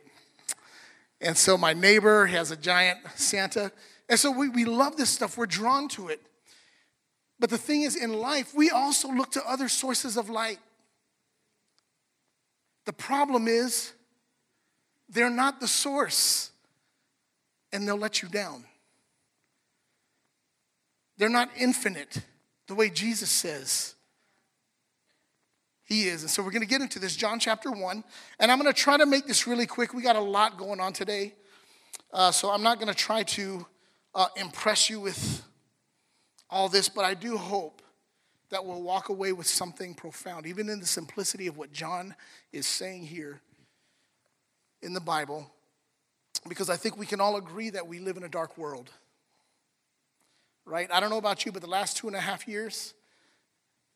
And 1.23 1.37
so 1.37 1.57
my 1.57 1.73
neighbor 1.73 2.25
has 2.25 2.51
a 2.51 2.57
giant 2.57 2.99
Santa. 3.15 3.71
And 4.09 4.19
so 4.19 4.29
we, 4.29 4.49
we 4.49 4.65
love 4.65 4.97
this 4.97 5.09
stuff, 5.09 5.37
we're 5.37 5.45
drawn 5.45 5.87
to 5.89 6.09
it. 6.09 6.21
But 7.39 7.49
the 7.49 7.57
thing 7.57 7.81
is, 7.81 7.95
in 7.95 8.13
life, 8.13 8.53
we 8.53 8.69
also 8.69 9.09
look 9.09 9.31
to 9.31 9.49
other 9.49 9.67
sources 9.67 10.17
of 10.17 10.29
light. 10.29 10.59
The 12.85 12.93
problem 12.93 13.47
is, 13.47 13.93
they're 15.09 15.29
not 15.29 15.59
the 15.59 15.67
source, 15.67 16.51
and 17.71 17.87
they'll 17.87 17.97
let 17.97 18.21
you 18.21 18.29
down. 18.29 18.65
They're 21.17 21.29
not 21.29 21.49
infinite, 21.57 22.19
the 22.67 22.75
way 22.75 22.89
Jesus 22.89 23.29
says 23.29 23.95
he 25.83 26.07
is. 26.07 26.21
And 26.21 26.29
so 26.29 26.41
we're 26.41 26.51
going 26.51 26.61
to 26.61 26.67
get 26.67 26.81
into 26.81 26.99
this, 26.99 27.15
John 27.15 27.39
chapter 27.39 27.71
1. 27.71 28.03
And 28.39 28.51
I'm 28.51 28.59
going 28.59 28.73
to 28.73 28.79
try 28.79 28.97
to 28.97 29.05
make 29.05 29.27
this 29.27 29.47
really 29.47 29.65
quick. 29.65 29.93
We 29.93 30.01
got 30.01 30.15
a 30.15 30.21
lot 30.21 30.57
going 30.57 30.79
on 30.79 30.93
today. 30.93 31.33
Uh, 32.11 32.31
so 32.31 32.51
I'm 32.51 32.63
not 32.63 32.79
going 32.79 32.87
to 32.87 32.97
try 32.97 33.23
to 33.23 33.65
uh, 34.15 34.27
impress 34.35 34.89
you 34.89 34.99
with 34.99 35.43
all 36.49 36.69
this, 36.69 36.87
but 36.87 37.03
I 37.03 37.15
do 37.15 37.37
hope 37.37 37.81
that 38.49 38.63
we'll 38.63 38.83
walk 38.83 39.09
away 39.09 39.33
with 39.33 39.47
something 39.47 39.95
profound, 39.95 40.45
even 40.45 40.69
in 40.69 40.79
the 40.79 40.85
simplicity 40.85 41.47
of 41.47 41.57
what 41.57 41.73
John 41.73 42.15
is 42.51 42.67
saying 42.67 43.07
here 43.07 43.41
in 44.83 44.93
the 44.93 45.01
Bible, 45.01 45.51
because 46.47 46.69
I 46.69 46.75
think 46.75 46.97
we 46.97 47.07
can 47.07 47.19
all 47.19 47.35
agree 47.37 47.71
that 47.71 47.87
we 47.87 47.99
live 47.99 48.15
in 48.15 48.23
a 48.23 48.29
dark 48.29 48.57
world. 48.57 48.91
Right? 50.65 50.87
I 50.91 50.99
don't 50.99 51.09
know 51.09 51.17
about 51.17 51.45
you, 51.45 51.51
but 51.51 51.61
the 51.61 51.69
last 51.69 51.97
two 51.97 52.07
and 52.07 52.15
a 52.15 52.21
half 52.21 52.47
years, 52.47 52.93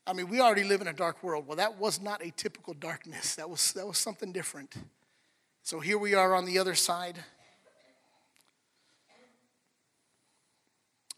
I 0.07 0.13
mean, 0.13 0.29
we 0.29 0.39
already 0.39 0.63
live 0.63 0.79
in 0.79 0.87
a 0.87 0.93
dark 0.93 1.21
world. 1.21 1.45
Well, 1.47 1.57
that 1.57 1.77
was 1.77 2.01
not 2.01 2.25
a 2.25 2.31
typical 2.31 2.73
darkness, 2.73 3.35
that 3.35 3.49
was, 3.49 3.73
that 3.73 3.85
was 3.85 3.97
something 3.97 4.31
different. 4.31 4.73
So 5.63 5.81
here 5.81 5.97
we 5.97 6.13
are 6.13 6.33
on 6.33 6.45
the 6.45 6.59
other 6.59 6.75
side. 6.75 7.19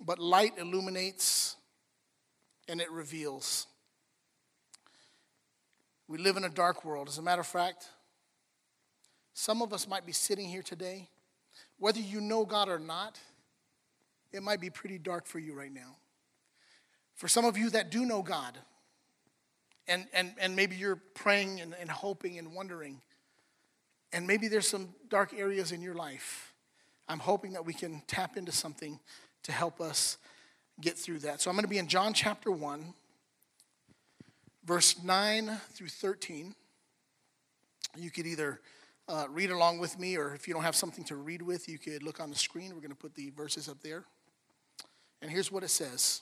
But 0.04 0.18
light 0.18 0.54
illuminates 0.58 1.56
and 2.68 2.82
it 2.82 2.90
reveals. 2.90 3.68
We 6.08 6.18
live 6.18 6.36
in 6.36 6.44
a 6.44 6.50
dark 6.50 6.84
world. 6.84 7.10
As 7.10 7.20
a 7.20 7.22
matter 7.22 7.42
of 7.42 7.48
fact, 7.48 7.88
some 9.36 9.62
of 9.62 9.72
us 9.72 9.88
might 9.88 10.06
be 10.06 10.14
sitting 10.14 10.50
here 10.50 10.64
today, 10.64 11.10
whether 11.78 12.00
you 12.00 12.22
know 12.22 12.44
God 12.44 12.70
or 12.70 12.80
not, 12.80 13.20
it 14.32 14.42
might 14.42 14.60
be 14.60 14.72
pretty 14.72 14.98
dark 14.98 15.28
for 15.28 15.38
you 15.38 15.54
right 15.54 15.72
now. 15.72 15.98
For 17.14 17.28
some 17.28 17.46
of 17.46 17.56
you 17.56 17.70
that 17.70 17.92
do 17.92 18.04
know 18.04 18.24
God, 18.24 18.58
and, 19.90 20.06
and, 20.14 20.34
and 20.40 20.56
maybe 20.56 20.76
you're 20.76 21.02
praying 21.16 21.60
and, 21.60 21.76
and 21.80 21.90
hoping 21.90 22.38
and 22.38 22.54
wondering, 22.54 23.02
and 24.14 24.26
maybe 24.26 24.48
there's 24.48 24.68
some 24.68 24.90
dark 25.10 25.34
areas 25.34 25.72
in 25.72 25.82
your 25.82 25.96
life, 25.96 26.54
I'm 27.08 27.20
hoping 27.20 27.54
that 27.54 27.66
we 27.66 27.74
can 27.74 28.04
tap 28.08 28.38
into 28.38 28.52
something 28.52 29.00
to 29.44 29.52
help 29.52 29.82
us 29.82 30.18
get 30.80 30.98
through 30.98 31.20
that. 31.20 31.42
So 31.42 31.50
I'm 31.50 31.56
going 31.56 31.64
to 31.64 31.70
be 31.70 31.80
in 31.80 31.88
John 31.88 32.14
chapter 32.14 32.52
1, 32.52 32.94
verse 34.64 35.04
9 35.04 35.52
through 35.72 35.88
13. 35.88 36.54
You 37.98 38.12
could 38.12 38.28
either 38.28 38.62
uh, 39.08 39.26
read 39.30 39.50
along 39.50 39.80
with 39.80 39.98
me, 39.98 40.18
or 40.18 40.36
if 40.36 40.48
you 40.48 40.54
don't 40.54 40.64
have 40.64 40.76
something 40.76 41.04
to 41.06 41.16
read 41.16 41.42
with, 41.42 41.68
you 41.68 41.80
could 41.80 42.04
look 42.04 42.20
on 42.20 42.30
the 42.30 42.36
screen. 42.36 42.76
We're 42.76 42.82
going 42.82 42.92
to 42.92 42.96
put 42.96 43.16
the 43.16 43.32
verses 43.32 43.68
up 43.68 43.82
there. 43.82 44.06
And 45.22 45.32
here's 45.32 45.52
what 45.52 45.64
it 45.64 45.70
says 45.70 46.22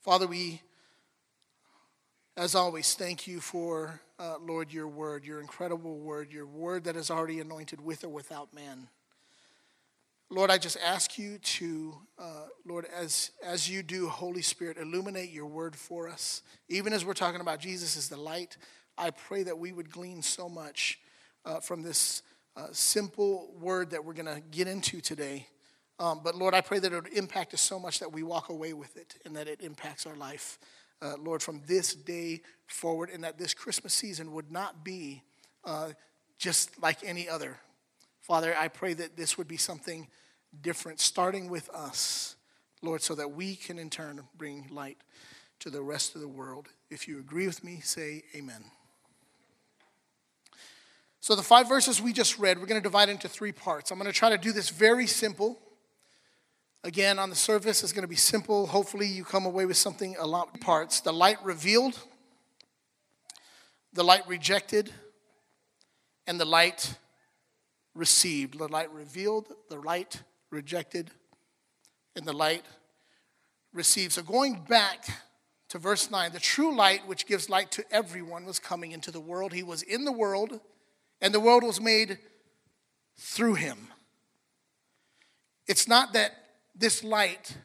Father, 0.00 0.28
we, 0.28 0.62
as 2.36 2.54
always, 2.54 2.94
thank 2.94 3.26
you 3.26 3.40
for, 3.40 4.00
uh, 4.20 4.36
Lord, 4.40 4.72
your 4.72 4.86
word, 4.86 5.24
your 5.24 5.40
incredible 5.40 5.98
word, 5.98 6.30
your 6.32 6.46
word 6.46 6.84
that 6.84 6.94
is 6.94 7.10
already 7.10 7.40
anointed 7.40 7.80
with 7.80 8.04
or 8.04 8.08
without 8.08 8.54
man. 8.54 8.88
Lord, 10.30 10.50
I 10.50 10.58
just 10.58 10.76
ask 10.84 11.18
you 11.18 11.38
to, 11.38 11.96
uh, 12.16 12.46
Lord, 12.64 12.86
as, 12.96 13.32
as 13.42 13.68
you 13.68 13.82
do, 13.82 14.08
Holy 14.08 14.40
Spirit, 14.40 14.76
illuminate 14.78 15.30
your 15.30 15.46
word 15.46 15.74
for 15.74 16.08
us. 16.08 16.42
Even 16.68 16.92
as 16.92 17.04
we're 17.04 17.12
talking 17.12 17.40
about 17.40 17.58
Jesus 17.58 17.96
as 17.96 18.08
the 18.08 18.16
light, 18.16 18.56
I 18.96 19.10
pray 19.10 19.42
that 19.42 19.58
we 19.58 19.72
would 19.72 19.90
glean 19.90 20.22
so 20.22 20.48
much 20.48 21.00
uh, 21.44 21.58
from 21.58 21.82
this 21.82 22.22
uh, 22.56 22.68
simple 22.70 23.52
word 23.60 23.90
that 23.90 24.04
we're 24.04 24.14
going 24.14 24.26
to 24.26 24.40
get 24.52 24.68
into 24.68 25.00
today. 25.00 25.48
Um, 26.00 26.20
but 26.22 26.36
Lord, 26.36 26.54
I 26.54 26.60
pray 26.60 26.78
that 26.78 26.92
it 26.92 26.94
would 26.94 27.12
impact 27.12 27.54
us 27.54 27.60
so 27.60 27.78
much 27.78 27.98
that 27.98 28.12
we 28.12 28.22
walk 28.22 28.50
away 28.50 28.72
with 28.72 28.96
it 28.96 29.16
and 29.24 29.34
that 29.36 29.48
it 29.48 29.60
impacts 29.60 30.06
our 30.06 30.14
life, 30.14 30.58
uh, 31.02 31.14
Lord, 31.18 31.42
from 31.42 31.62
this 31.66 31.94
day 31.94 32.42
forward, 32.66 33.10
and 33.10 33.24
that 33.24 33.38
this 33.38 33.52
Christmas 33.52 33.94
season 33.94 34.32
would 34.32 34.52
not 34.52 34.84
be 34.84 35.22
uh, 35.64 35.90
just 36.38 36.80
like 36.80 36.98
any 37.04 37.28
other. 37.28 37.58
Father, 38.20 38.54
I 38.56 38.68
pray 38.68 38.94
that 38.94 39.16
this 39.16 39.36
would 39.38 39.48
be 39.48 39.56
something 39.56 40.06
different, 40.62 41.00
starting 41.00 41.48
with 41.50 41.68
us, 41.70 42.36
Lord, 42.80 43.02
so 43.02 43.14
that 43.16 43.32
we 43.32 43.56
can 43.56 43.78
in 43.78 43.90
turn 43.90 44.22
bring 44.36 44.68
light 44.70 44.98
to 45.60 45.70
the 45.70 45.82
rest 45.82 46.14
of 46.14 46.20
the 46.20 46.28
world. 46.28 46.68
If 46.90 47.08
you 47.08 47.18
agree 47.18 47.46
with 47.46 47.64
me, 47.64 47.80
say 47.82 48.22
amen. 48.36 48.64
So, 51.20 51.34
the 51.34 51.42
five 51.42 51.68
verses 51.68 52.00
we 52.00 52.12
just 52.12 52.38
read, 52.38 52.58
we're 52.58 52.66
going 52.66 52.80
to 52.80 52.86
divide 52.86 53.08
into 53.08 53.28
three 53.28 53.50
parts. 53.50 53.90
I'm 53.90 53.98
going 53.98 54.10
to 54.10 54.16
try 54.16 54.30
to 54.30 54.38
do 54.38 54.52
this 54.52 54.70
very 54.70 55.06
simple. 55.06 55.58
Again, 56.84 57.18
on 57.18 57.28
the 57.28 57.36
surface, 57.36 57.82
it's 57.82 57.92
going 57.92 58.02
to 58.02 58.08
be 58.08 58.14
simple. 58.14 58.66
Hopefully, 58.66 59.06
you 59.06 59.24
come 59.24 59.46
away 59.46 59.66
with 59.66 59.76
something 59.76 60.16
a 60.18 60.26
lot 60.26 60.60
parts. 60.60 61.00
The 61.00 61.12
light 61.12 61.38
revealed, 61.44 61.98
the 63.92 64.04
light 64.04 64.22
rejected, 64.28 64.92
and 66.26 66.38
the 66.38 66.44
light 66.44 66.94
received, 67.94 68.58
the 68.58 68.68
light 68.68 68.92
revealed, 68.92 69.48
the 69.68 69.80
light 69.80 70.22
rejected, 70.50 71.10
and 72.14 72.24
the 72.24 72.32
light 72.32 72.64
received. 73.72 74.12
So 74.12 74.22
going 74.22 74.62
back 74.68 75.04
to 75.70 75.78
verse 75.78 76.10
9, 76.10 76.32
the 76.32 76.38
true 76.38 76.74
light 76.74 77.06
which 77.08 77.26
gives 77.26 77.50
light 77.50 77.72
to 77.72 77.84
everyone 77.90 78.44
was 78.44 78.60
coming 78.60 78.92
into 78.92 79.10
the 79.10 79.20
world. 79.20 79.52
He 79.52 79.64
was 79.64 79.82
in 79.82 80.04
the 80.04 80.12
world, 80.12 80.60
and 81.20 81.34
the 81.34 81.40
world 81.40 81.64
was 81.64 81.80
made 81.80 82.18
through 83.18 83.54
him. 83.54 83.88
It's 85.66 85.88
not 85.88 86.12
that 86.12 86.32
this 86.78 87.02
light, 87.02 87.56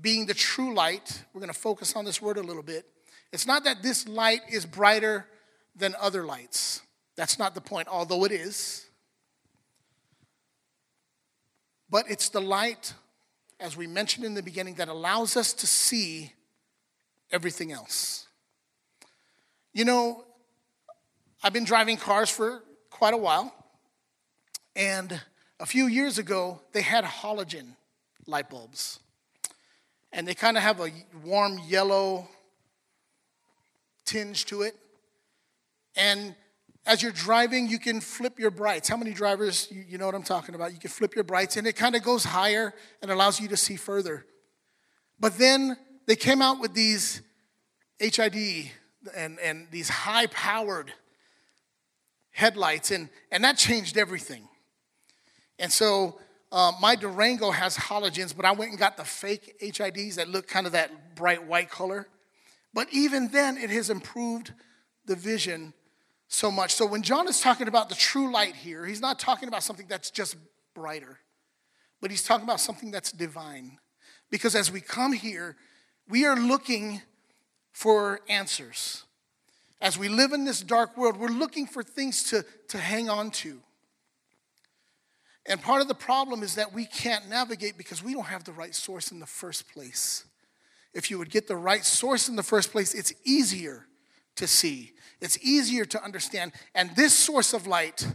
being 0.00 0.26
the 0.26 0.34
true 0.34 0.74
light, 0.74 1.24
we're 1.32 1.40
going 1.40 1.52
to 1.52 1.58
focus 1.58 1.94
on 1.96 2.04
this 2.04 2.20
word 2.20 2.36
a 2.36 2.42
little 2.42 2.62
bit. 2.62 2.84
It's 3.32 3.46
not 3.46 3.64
that 3.64 3.82
this 3.82 4.06
light 4.08 4.40
is 4.50 4.66
brighter 4.66 5.26
than 5.74 5.94
other 6.00 6.24
lights. 6.24 6.82
That's 7.16 7.38
not 7.38 7.54
the 7.54 7.60
point, 7.60 7.88
although 7.88 8.24
it 8.24 8.32
is. 8.32 8.86
But 11.88 12.06
it's 12.10 12.28
the 12.28 12.40
light, 12.40 12.94
as 13.60 13.76
we 13.76 13.86
mentioned 13.86 14.24
in 14.24 14.34
the 14.34 14.42
beginning, 14.42 14.74
that 14.74 14.88
allows 14.88 15.36
us 15.36 15.52
to 15.54 15.66
see 15.66 16.32
everything 17.30 17.72
else. 17.72 18.26
You 19.72 19.84
know, 19.84 20.24
I've 21.42 21.52
been 21.52 21.64
driving 21.64 21.96
cars 21.96 22.28
for 22.28 22.62
quite 22.90 23.14
a 23.14 23.18
while, 23.18 23.54
and 24.74 25.20
a 25.60 25.66
few 25.66 25.86
years 25.86 26.18
ago, 26.18 26.60
they 26.72 26.82
had 26.82 27.04
halogen 27.04 27.76
light 28.26 28.50
bulbs. 28.50 29.00
And 30.12 30.26
they 30.26 30.34
kind 30.34 30.56
of 30.56 30.62
have 30.62 30.80
a 30.80 30.90
warm 31.24 31.60
yellow 31.66 32.28
tinge 34.04 34.44
to 34.46 34.62
it. 34.62 34.74
And 35.96 36.34
as 36.86 37.02
you're 37.02 37.12
driving, 37.12 37.68
you 37.68 37.78
can 37.78 38.00
flip 38.00 38.38
your 38.38 38.50
brights. 38.50 38.88
How 38.88 38.96
many 38.96 39.12
drivers, 39.12 39.68
you, 39.70 39.84
you 39.88 39.98
know 39.98 40.06
what 40.06 40.14
I'm 40.14 40.22
talking 40.22 40.54
about? 40.54 40.72
You 40.72 40.78
can 40.78 40.90
flip 40.90 41.14
your 41.14 41.24
brights, 41.24 41.56
and 41.56 41.66
it 41.66 41.74
kind 41.74 41.96
of 41.96 42.02
goes 42.02 42.24
higher 42.24 42.72
and 43.02 43.10
allows 43.10 43.40
you 43.40 43.48
to 43.48 43.56
see 43.56 43.76
further. 43.76 44.24
But 45.18 45.36
then 45.36 45.76
they 46.06 46.16
came 46.16 46.40
out 46.40 46.60
with 46.60 46.74
these 46.74 47.22
HID 47.98 48.70
and, 49.16 49.38
and 49.40 49.66
these 49.70 49.88
high 49.88 50.26
powered 50.26 50.92
headlights, 52.30 52.90
and, 52.90 53.08
and 53.32 53.42
that 53.42 53.56
changed 53.56 53.96
everything. 53.96 54.46
And 55.58 55.72
so 55.72 56.18
uh, 56.56 56.72
my 56.80 56.96
Durango 56.96 57.50
has 57.50 57.76
halogens, 57.76 58.34
but 58.34 58.46
I 58.46 58.52
went 58.52 58.70
and 58.70 58.80
got 58.80 58.96
the 58.96 59.04
fake 59.04 59.60
HIDs 59.60 60.14
that 60.14 60.30
look 60.30 60.48
kind 60.48 60.64
of 60.64 60.72
that 60.72 61.14
bright 61.14 61.46
white 61.46 61.68
color. 61.68 62.08
But 62.72 62.88
even 62.92 63.28
then, 63.28 63.58
it 63.58 63.68
has 63.68 63.90
improved 63.90 64.54
the 65.04 65.16
vision 65.16 65.74
so 66.28 66.50
much. 66.50 66.72
So 66.74 66.86
when 66.86 67.02
John 67.02 67.28
is 67.28 67.42
talking 67.42 67.68
about 67.68 67.90
the 67.90 67.94
true 67.94 68.32
light 68.32 68.54
here, 68.54 68.86
he's 68.86 69.02
not 69.02 69.18
talking 69.18 69.48
about 69.48 69.64
something 69.64 69.84
that's 69.86 70.10
just 70.10 70.34
brighter, 70.74 71.18
but 72.00 72.10
he's 72.10 72.22
talking 72.22 72.44
about 72.44 72.60
something 72.60 72.90
that's 72.90 73.12
divine. 73.12 73.76
Because 74.30 74.54
as 74.54 74.72
we 74.72 74.80
come 74.80 75.12
here, 75.12 75.56
we 76.08 76.24
are 76.24 76.36
looking 76.36 77.02
for 77.70 78.20
answers. 78.30 79.04
As 79.82 79.98
we 79.98 80.08
live 80.08 80.32
in 80.32 80.46
this 80.46 80.62
dark 80.62 80.96
world, 80.96 81.18
we're 81.18 81.28
looking 81.28 81.66
for 81.66 81.82
things 81.82 82.22
to, 82.30 82.46
to 82.68 82.78
hang 82.78 83.10
on 83.10 83.30
to. 83.32 83.60
And 85.48 85.62
part 85.62 85.80
of 85.80 85.88
the 85.88 85.94
problem 85.94 86.42
is 86.42 86.56
that 86.56 86.72
we 86.72 86.86
can't 86.86 87.28
navigate 87.28 87.78
because 87.78 88.02
we 88.02 88.14
don't 88.14 88.26
have 88.26 88.44
the 88.44 88.52
right 88.52 88.74
source 88.74 89.12
in 89.12 89.20
the 89.20 89.26
first 89.26 89.72
place. 89.72 90.24
If 90.92 91.10
you 91.10 91.18
would 91.18 91.30
get 91.30 91.46
the 91.46 91.56
right 91.56 91.84
source 91.84 92.28
in 92.28 92.36
the 92.36 92.42
first 92.42 92.72
place, 92.72 92.94
it's 92.94 93.12
easier 93.24 93.86
to 94.36 94.46
see, 94.46 94.92
it's 95.20 95.38
easier 95.42 95.84
to 95.84 96.02
understand. 96.02 96.52
And 96.74 96.90
this 96.96 97.12
source 97.12 97.52
of 97.52 97.66
light 97.66 98.06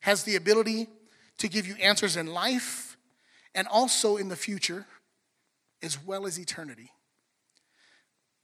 has 0.00 0.22
the 0.24 0.36
ability 0.36 0.88
to 1.38 1.48
give 1.48 1.66
you 1.66 1.74
answers 1.76 2.16
in 2.16 2.26
life 2.26 2.96
and 3.54 3.66
also 3.66 4.16
in 4.16 4.28
the 4.28 4.36
future, 4.36 4.86
as 5.82 6.02
well 6.04 6.26
as 6.26 6.38
eternity. 6.38 6.90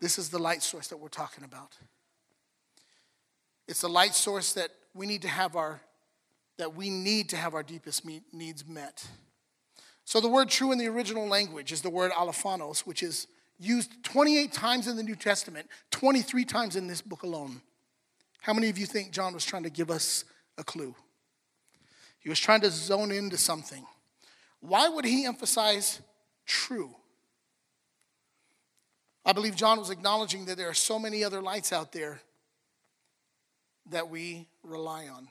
This 0.00 0.18
is 0.18 0.30
the 0.30 0.38
light 0.38 0.62
source 0.62 0.88
that 0.88 0.96
we're 0.96 1.08
talking 1.08 1.44
about. 1.44 1.76
It's 3.68 3.80
the 3.80 3.88
light 3.88 4.14
source 4.14 4.52
that 4.54 4.70
we 4.94 5.06
need 5.06 5.22
to 5.22 5.28
have 5.28 5.56
our 5.56 5.80
that 6.58 6.74
we 6.74 6.90
need 6.90 7.28
to 7.30 7.36
have 7.36 7.54
our 7.54 7.62
deepest 7.62 8.04
needs 8.32 8.66
met. 8.66 9.06
So 10.04 10.20
the 10.20 10.28
word 10.28 10.48
true 10.48 10.72
in 10.72 10.78
the 10.78 10.86
original 10.86 11.26
language 11.26 11.72
is 11.72 11.82
the 11.82 11.90
word 11.90 12.12
alophanos, 12.12 12.80
which 12.80 13.02
is 13.02 13.26
used 13.58 14.04
28 14.04 14.52
times 14.52 14.86
in 14.86 14.96
the 14.96 15.02
New 15.02 15.16
Testament, 15.16 15.68
23 15.90 16.44
times 16.44 16.76
in 16.76 16.86
this 16.86 17.02
book 17.02 17.22
alone. 17.22 17.60
How 18.40 18.52
many 18.52 18.68
of 18.68 18.78
you 18.78 18.86
think 18.86 19.10
John 19.10 19.34
was 19.34 19.44
trying 19.44 19.64
to 19.64 19.70
give 19.70 19.90
us 19.90 20.24
a 20.56 20.64
clue? 20.64 20.94
He 22.20 22.28
was 22.28 22.38
trying 22.38 22.60
to 22.62 22.70
zone 22.70 23.10
into 23.10 23.36
something. 23.36 23.84
Why 24.60 24.88
would 24.88 25.04
he 25.04 25.26
emphasize 25.26 26.00
true? 26.44 26.94
I 29.24 29.32
believe 29.32 29.56
John 29.56 29.78
was 29.78 29.90
acknowledging 29.90 30.44
that 30.44 30.56
there 30.56 30.68
are 30.68 30.74
so 30.74 30.98
many 30.98 31.24
other 31.24 31.42
lights 31.42 31.72
out 31.72 31.90
there 31.90 32.20
that 33.90 34.08
we 34.08 34.46
rely 34.62 35.08
on. 35.08 35.28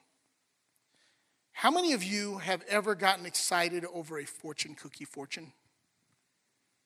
How 1.57 1.71
many 1.71 1.93
of 1.93 2.03
you 2.03 2.39
have 2.39 2.62
ever 2.67 2.95
gotten 2.95 3.25
excited 3.25 3.85
over 3.93 4.19
a 4.19 4.25
fortune 4.25 4.75
cookie 4.75 5.05
fortune? 5.05 5.53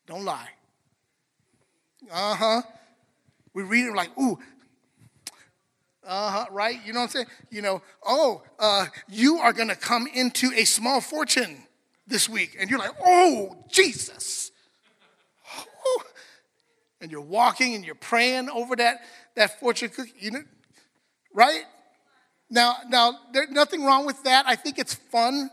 Don't 0.05 0.23
lie. 0.23 0.49
Uh 2.11 2.35
huh. 2.35 2.61
We 3.55 3.63
read 3.63 3.87
it 3.87 3.95
like, 3.95 4.15
ooh, 4.19 4.37
uh 6.05 6.31
huh, 6.31 6.45
right? 6.51 6.79
You 6.85 6.93
know 6.93 6.99
what 6.99 7.05
I'm 7.05 7.09
saying? 7.09 7.25
You 7.49 7.63
know, 7.63 7.81
oh, 8.05 8.43
uh, 8.59 8.85
you 9.07 9.37
are 9.37 9.53
going 9.53 9.69
to 9.69 9.75
come 9.75 10.05
into 10.13 10.51
a 10.55 10.65
small 10.65 11.01
fortune 11.01 11.63
this 12.05 12.29
week. 12.29 12.55
And 12.59 12.69
you're 12.69 12.79
like, 12.79 12.95
oh, 13.03 13.65
Jesus. 13.69 14.51
And 17.01 17.09
you're 17.09 17.21
walking 17.21 17.73
and 17.73 17.83
you're 17.83 17.95
praying 17.95 18.49
over 18.49 18.75
that, 18.75 18.99
that 19.35 19.59
fortune 19.59 19.89
cookie, 19.89 20.13
you 20.19 20.29
know, 20.29 20.43
right? 21.33 21.63
Now, 22.49 22.77
now, 22.87 23.19
there's 23.31 23.49
nothing 23.49 23.83
wrong 23.83 24.05
with 24.05 24.23
that. 24.23 24.45
I 24.47 24.55
think 24.55 24.79
it's 24.79 24.93
fun. 24.93 25.49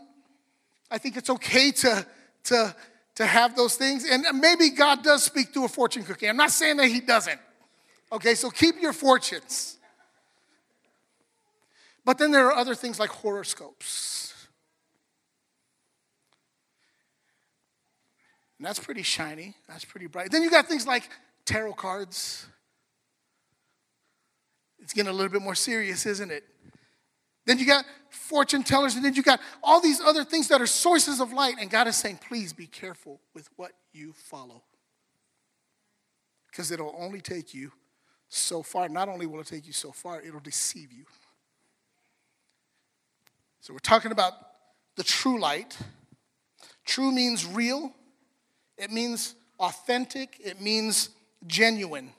I 0.89 0.97
think 0.97 1.17
it's 1.17 1.29
okay 1.29 1.71
to, 1.71 2.05
to, 2.45 2.75
to 3.15 3.25
have 3.25 3.55
those 3.55 3.75
things. 3.75 4.05
And 4.09 4.25
maybe 4.39 4.69
God 4.69 5.03
does 5.03 5.23
speak 5.23 5.53
through 5.53 5.65
a 5.65 5.69
fortune 5.69 6.03
cookie. 6.03 6.27
I'm 6.27 6.37
not 6.37 6.51
saying 6.51 6.77
that 6.77 6.87
He 6.87 6.99
doesn't. 6.99 7.39
Okay, 8.11 8.35
so 8.35 8.49
keep 8.49 8.81
your 8.81 8.93
fortunes. 8.93 9.77
But 12.05 12.17
then 12.17 12.31
there 12.31 12.47
are 12.47 12.53
other 12.53 12.73
things 12.73 12.99
like 12.99 13.09
horoscopes. 13.09 14.33
And 18.57 18.65
that's 18.65 18.79
pretty 18.79 19.03
shiny, 19.03 19.53
that's 19.67 19.85
pretty 19.85 20.07
bright. 20.07 20.31
Then 20.31 20.41
you 20.41 20.49
got 20.49 20.67
things 20.67 20.87
like 20.87 21.09
tarot 21.45 21.73
cards. 21.73 22.47
It's 24.79 24.93
getting 24.93 25.09
a 25.09 25.13
little 25.13 25.31
bit 25.31 25.41
more 25.41 25.53
serious, 25.53 26.05
isn't 26.05 26.31
it? 26.31 26.43
Then 27.47 27.57
you 27.57 27.65
got 27.65 27.85
fortune 28.09 28.61
tellers, 28.61 28.95
and 28.95 29.03
then 29.03 29.15
you 29.15 29.23
got 29.23 29.39
all 29.63 29.79
these 29.79 30.01
other 30.01 30.23
things 30.23 30.49
that 30.49 30.61
are 30.61 30.67
sources 30.67 31.21
of 31.21 31.31
light. 31.31 31.55
And 31.59 31.69
God 31.71 31.87
is 31.87 31.95
saying, 31.95 32.19
please 32.27 32.53
be 32.53 32.67
careful 32.67 33.21
with 33.33 33.49
what 33.55 33.71
you 33.93 34.13
follow. 34.13 34.61
Because 36.51 36.71
it'll 36.71 36.93
only 36.99 37.21
take 37.21 37.53
you 37.53 37.71
so 38.27 38.61
far. 38.61 38.89
Not 38.89 39.07
only 39.07 39.25
will 39.25 39.39
it 39.39 39.47
take 39.47 39.65
you 39.65 39.73
so 39.73 39.91
far, 39.91 40.21
it'll 40.21 40.41
deceive 40.41 40.91
you. 40.91 41.05
So 43.61 43.73
we're 43.73 43.79
talking 43.79 44.11
about 44.11 44.33
the 44.97 45.03
true 45.03 45.39
light. 45.39 45.77
True 46.85 47.11
means 47.11 47.45
real, 47.45 47.93
it 48.77 48.91
means 48.91 49.35
authentic, 49.59 50.37
it 50.39 50.61
means 50.61 51.09
genuine. 51.45 52.11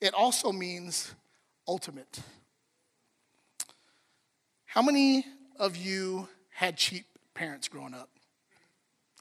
It 0.00 0.12
also 0.12 0.52
means 0.52 1.14
ultimate. 1.66 2.20
How 4.74 4.82
many 4.82 5.24
of 5.60 5.76
you 5.76 6.26
had 6.50 6.76
cheap 6.76 7.04
parents 7.32 7.68
growing 7.68 7.94
up? 7.94 8.08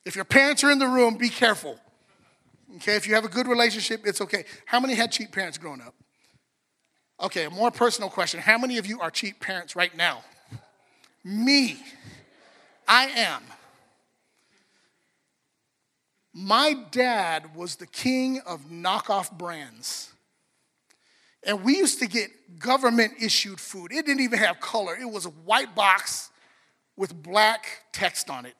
If 0.04 0.16
your 0.16 0.26
parents 0.26 0.63
are 0.63 0.72
in 0.72 0.80
the 0.80 0.88
room, 0.88 1.13
be 1.13 1.30
careful. 1.30 1.78
Okay, 2.78 2.96
if 2.96 3.08
you 3.08 3.13
have 3.13 3.24
a 3.24 3.30
good 3.30 3.48
relationship, 3.48 4.02
it's 4.04 4.20
okay. 4.20 4.46
How 4.66 4.80
many 4.80 4.96
had 4.96 5.12
cheap 5.12 5.32
parents 5.32 5.60
growing 5.60 5.80
up? 5.80 5.94
Okay, 7.22 7.44
a 7.44 7.52
more 7.52 7.70
personal 7.70 8.10
question. 8.10 8.39
How 8.39 8.58
many 8.58 8.80
of 8.80 8.88
you 8.88 9.00
are 9.00 9.12
cheap 9.12 9.39
parents 9.39 9.76
right 9.76 9.96
now? 9.96 10.24
Me. 11.24 11.78
I 12.88 13.06
am. 13.10 13.44
My 16.34 16.74
dad 16.89 17.56
was 17.56 17.76
the 17.76 17.86
king 17.86 18.42
of 18.48 18.72
knockoff 18.72 19.32
brands. 19.32 20.12
And 21.45 21.63
we 21.63 21.77
used 21.77 21.99
to 21.99 22.08
get 22.08 22.29
government 22.60 23.13
issued 23.21 23.60
food. 23.60 23.91
It 23.91 24.06
didn't 24.06 24.21
even 24.21 24.39
have 24.39 24.60
color, 24.60 24.95
it 24.99 25.10
was 25.10 25.25
a 25.25 25.29
white 25.29 25.75
box 25.75 26.29
with 26.95 27.21
black 27.21 27.65
text 27.91 28.29
on 28.29 28.45
it. 28.45 28.56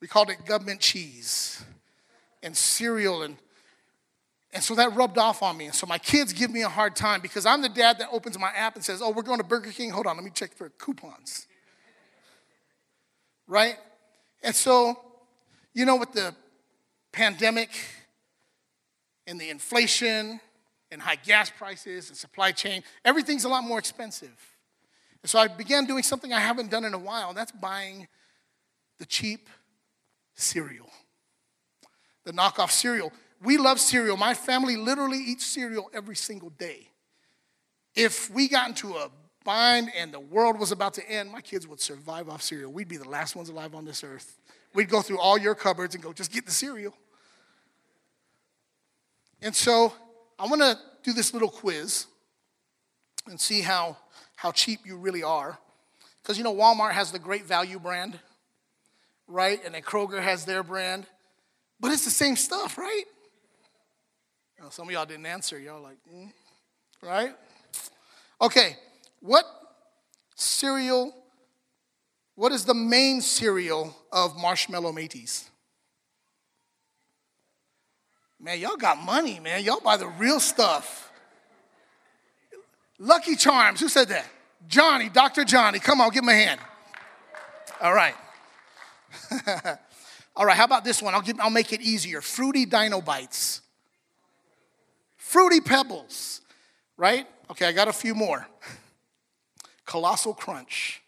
We 0.00 0.08
called 0.08 0.30
it 0.30 0.44
government 0.44 0.80
cheese 0.80 1.62
and 2.42 2.56
cereal. 2.56 3.22
And, 3.22 3.36
and 4.52 4.62
so 4.62 4.74
that 4.74 4.94
rubbed 4.94 5.18
off 5.18 5.42
on 5.42 5.56
me. 5.56 5.66
And 5.66 5.74
so 5.74 5.86
my 5.86 5.98
kids 5.98 6.32
give 6.32 6.50
me 6.50 6.62
a 6.62 6.68
hard 6.68 6.96
time 6.96 7.20
because 7.20 7.46
I'm 7.46 7.62
the 7.62 7.68
dad 7.68 7.98
that 7.98 8.08
opens 8.10 8.38
my 8.38 8.50
app 8.50 8.74
and 8.74 8.84
says, 8.84 9.00
Oh, 9.00 9.10
we're 9.10 9.22
going 9.22 9.38
to 9.38 9.44
Burger 9.44 9.70
King. 9.70 9.90
Hold 9.90 10.06
on, 10.06 10.16
let 10.16 10.24
me 10.24 10.32
check 10.34 10.54
for 10.54 10.70
coupons. 10.70 11.46
Right? 13.46 13.76
And 14.42 14.54
so, 14.54 14.98
you 15.74 15.84
know, 15.84 15.96
with 15.96 16.12
the 16.12 16.34
pandemic 17.12 17.70
and 19.26 19.40
the 19.40 19.50
inflation 19.50 20.40
and 20.92 21.02
high 21.02 21.16
gas 21.16 21.50
prices 21.50 22.08
and 22.08 22.16
supply 22.16 22.52
chain, 22.52 22.82
everything's 23.04 23.44
a 23.44 23.48
lot 23.48 23.64
more 23.64 23.78
expensive. 23.78 24.36
And 25.22 25.30
so 25.30 25.38
I 25.38 25.48
began 25.48 25.86
doing 25.86 26.02
something 26.02 26.32
I 26.32 26.40
haven't 26.40 26.70
done 26.70 26.84
in 26.84 26.94
a 26.94 26.98
while, 26.98 27.28
and 27.28 27.36
that's 27.36 27.52
buying 27.52 28.06
the 28.98 29.06
cheap 29.06 29.48
cereal, 30.34 30.90
the 32.24 32.32
knockoff 32.32 32.70
cereal. 32.70 33.12
We 33.42 33.56
love 33.56 33.80
cereal. 33.80 34.16
My 34.16 34.34
family 34.34 34.76
literally 34.76 35.18
eats 35.18 35.44
cereal 35.46 35.90
every 35.92 36.16
single 36.16 36.50
day. 36.50 36.88
If 37.94 38.30
we 38.30 38.48
got 38.48 38.68
into 38.68 38.94
a 38.94 39.10
bind 39.44 39.90
and 39.96 40.12
the 40.12 40.20
world 40.20 40.58
was 40.58 40.72
about 40.72 40.94
to 40.94 41.10
end, 41.10 41.30
my 41.30 41.40
kids 41.40 41.66
would 41.66 41.80
survive 41.80 42.28
off 42.28 42.42
cereal. 42.42 42.72
We'd 42.72 42.88
be 42.88 42.96
the 42.96 43.08
last 43.08 43.34
ones 43.34 43.48
alive 43.48 43.74
on 43.74 43.84
this 43.84 44.04
earth. 44.04 44.38
We'd 44.74 44.88
go 44.88 45.02
through 45.02 45.18
all 45.18 45.36
your 45.36 45.54
cupboards 45.54 45.94
and 45.94 46.02
go, 46.02 46.12
just 46.12 46.32
get 46.32 46.46
the 46.46 46.52
cereal. 46.52 46.94
And 49.42 49.54
so 49.54 49.92
I 50.42 50.46
want 50.46 50.60
to 50.60 50.76
do 51.04 51.12
this 51.12 51.32
little 51.32 51.48
quiz 51.48 52.06
and 53.28 53.40
see 53.40 53.60
how, 53.60 53.96
how 54.34 54.50
cheap 54.50 54.80
you 54.84 54.96
really 54.96 55.22
are. 55.22 55.56
Because 56.20 56.36
you 56.36 56.42
know, 56.42 56.52
Walmart 56.52 56.90
has 56.90 57.12
the 57.12 57.20
great 57.20 57.44
value 57.44 57.78
brand, 57.78 58.18
right? 59.28 59.64
And 59.64 59.76
then 59.76 59.82
Kroger 59.82 60.20
has 60.20 60.44
their 60.44 60.64
brand. 60.64 61.06
But 61.78 61.92
it's 61.92 62.04
the 62.04 62.10
same 62.10 62.34
stuff, 62.34 62.76
right? 62.76 63.04
Know, 64.60 64.68
some 64.70 64.88
of 64.88 64.92
y'all 64.92 65.06
didn't 65.06 65.26
answer. 65.26 65.60
Y'all 65.60 65.80
like, 65.80 65.98
mm, 66.12 66.32
right? 67.04 67.36
Okay, 68.40 68.76
what 69.20 69.44
cereal, 70.34 71.14
what 72.34 72.50
is 72.50 72.64
the 72.64 72.74
main 72.74 73.20
cereal 73.20 73.96
of 74.10 74.36
Marshmallow 74.36 74.90
Mateys? 74.90 75.51
Man, 78.42 78.58
y'all 78.58 78.76
got 78.76 78.98
money, 78.98 79.38
man. 79.38 79.62
Y'all 79.62 79.80
buy 79.80 79.96
the 79.96 80.08
real 80.08 80.40
stuff. 80.40 81.12
Lucky 82.98 83.36
Charms, 83.36 83.78
who 83.78 83.88
said 83.88 84.08
that? 84.08 84.26
Johnny, 84.66 85.08
Dr. 85.08 85.44
Johnny. 85.44 85.78
Come 85.78 86.00
on, 86.00 86.10
give 86.10 86.24
him 86.24 86.28
a 86.28 86.34
hand. 86.34 86.60
All 87.80 87.94
right. 87.94 88.14
All 90.36 90.44
right, 90.44 90.56
how 90.56 90.64
about 90.64 90.84
this 90.84 91.00
one? 91.00 91.14
I'll, 91.14 91.22
give, 91.22 91.38
I'll 91.38 91.50
make 91.50 91.72
it 91.72 91.80
easier. 91.82 92.20
Fruity 92.20 92.64
Dino 92.64 93.00
Bites. 93.00 93.60
Fruity 95.16 95.60
Pebbles, 95.60 96.40
right? 96.96 97.26
Okay, 97.50 97.66
I 97.66 97.72
got 97.72 97.86
a 97.86 97.92
few 97.92 98.14
more. 98.14 98.46
Colossal 99.86 100.34
Crunch. 100.34 101.00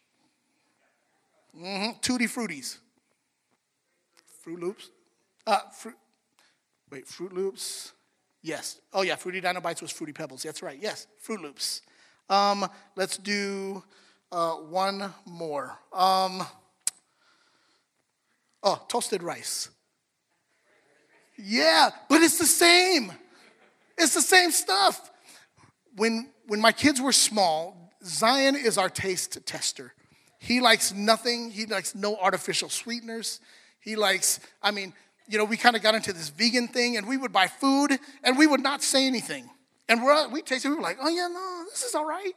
Mm-hmm. 1.56 1.98
Tootie 2.00 2.28
Fruities. 2.28 2.78
Froot 4.44 4.60
Loops. 4.60 4.90
Uh, 5.46 5.58
wait, 6.94 7.06
Froot 7.06 7.32
Loops. 7.32 7.92
Yes. 8.40 8.80
Oh, 8.92 9.02
yeah, 9.02 9.16
Fruity 9.16 9.40
Dino 9.40 9.60
Bites 9.60 9.82
was 9.82 9.90
Fruity 9.90 10.12
Pebbles. 10.12 10.44
That's 10.44 10.62
right. 10.62 10.78
Yes, 10.80 11.08
Froot 11.26 11.42
Loops. 11.42 11.82
Um, 12.30 12.68
let's 12.94 13.18
do 13.18 13.82
uh, 14.30 14.52
one 14.52 15.12
more. 15.26 15.76
Um, 15.92 16.46
oh, 18.62 18.80
toasted 18.86 19.24
rice. 19.24 19.70
Yeah, 21.36 21.90
but 22.08 22.22
it's 22.22 22.38
the 22.38 22.46
same. 22.46 23.10
It's 23.98 24.14
the 24.14 24.22
same 24.22 24.52
stuff. 24.52 25.10
When, 25.96 26.30
when 26.46 26.60
my 26.60 26.70
kids 26.70 27.00
were 27.00 27.12
small, 27.12 27.90
Zion 28.04 28.54
is 28.54 28.78
our 28.78 28.88
taste 28.88 29.44
tester. 29.46 29.94
He 30.38 30.60
likes 30.60 30.94
nothing, 30.94 31.50
he 31.50 31.66
likes 31.66 31.96
no 31.96 32.16
artificial 32.16 32.68
sweeteners. 32.68 33.40
He 33.80 33.96
likes, 33.96 34.38
I 34.62 34.70
mean, 34.70 34.94
you 35.28 35.38
know, 35.38 35.44
we 35.44 35.56
kind 35.56 35.76
of 35.76 35.82
got 35.82 35.94
into 35.94 36.12
this 36.12 36.28
vegan 36.28 36.68
thing 36.68 36.96
and 36.96 37.06
we 37.06 37.16
would 37.16 37.32
buy 37.32 37.46
food 37.46 37.98
and 38.22 38.38
we 38.38 38.46
would 38.46 38.62
not 38.62 38.82
say 38.82 39.06
anything. 39.06 39.48
And 39.88 40.02
we're, 40.02 40.28
we 40.28 40.42
tasted, 40.42 40.70
we 40.70 40.76
were 40.76 40.82
like, 40.82 40.98
oh 41.00 41.08
yeah, 41.08 41.28
no, 41.28 41.64
this 41.70 41.82
is 41.82 41.94
all 41.94 42.06
right. 42.06 42.32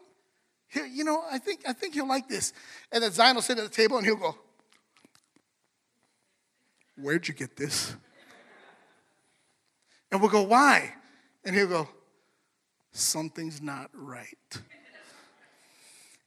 You 0.92 1.04
know, 1.04 1.24
I 1.32 1.38
think, 1.38 1.62
I 1.68 1.74
think 1.74 1.94
he'll 1.94 2.08
like 2.08 2.28
this. 2.28 2.54
And 2.92 3.02
then 3.04 3.12
Zion 3.12 3.36
will 3.36 3.42
sit 3.42 3.58
at 3.58 3.64
the 3.64 3.70
table 3.70 3.98
and 3.98 4.06
he'll 4.06 4.16
go, 4.18 4.36
Where'd 7.00 7.28
you 7.28 7.34
get 7.34 7.56
this? 7.56 7.96
And 10.12 10.20
we'll 10.20 10.32
go, 10.32 10.42
Why? 10.42 10.94
And 11.46 11.56
he'll 11.56 11.68
go, 11.68 11.88
Something's 12.92 13.62
not 13.62 13.90
right. 13.94 14.36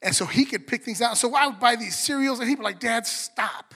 And 0.03 0.15
so 0.15 0.25
he 0.25 0.47
could 0.47 0.67
pick 0.67 0.85
things 0.85 1.03
out. 1.03 1.19
So 1.19 1.35
I 1.35 1.49
would 1.49 1.61
buy 1.61 1.77
these 1.77 1.99
cereals 1.99 2.41
and 2.41 2.49
he'd 2.49 2.57
be 2.57 2.63
like, 2.63 2.81
Dad, 2.81 3.07
stop. 3.07 3.75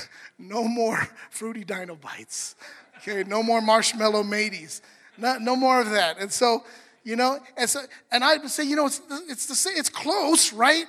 no 0.38 0.64
more 0.64 1.08
fruity 1.30 1.64
dino 1.64 1.96
bites. 1.96 2.56
Okay, 2.98 3.24
no 3.24 3.42
more 3.42 3.60
marshmallow 3.60 4.22
mateys. 4.22 4.82
No, 5.18 5.38
no 5.38 5.56
more 5.56 5.80
of 5.80 5.90
that. 5.90 6.18
And 6.18 6.32
so, 6.32 6.64
you 7.04 7.16
know, 7.16 7.38
and, 7.56 7.68
so, 7.68 7.80
and 8.10 8.22
I 8.22 8.36
would 8.36 8.50
say, 8.50 8.64
you 8.64 8.76
know, 8.76 8.86
it's, 8.86 9.00
it's 9.28 9.46
the 9.46 9.54
same, 9.54 9.74
it's 9.76 9.88
close, 9.88 10.52
right? 10.52 10.86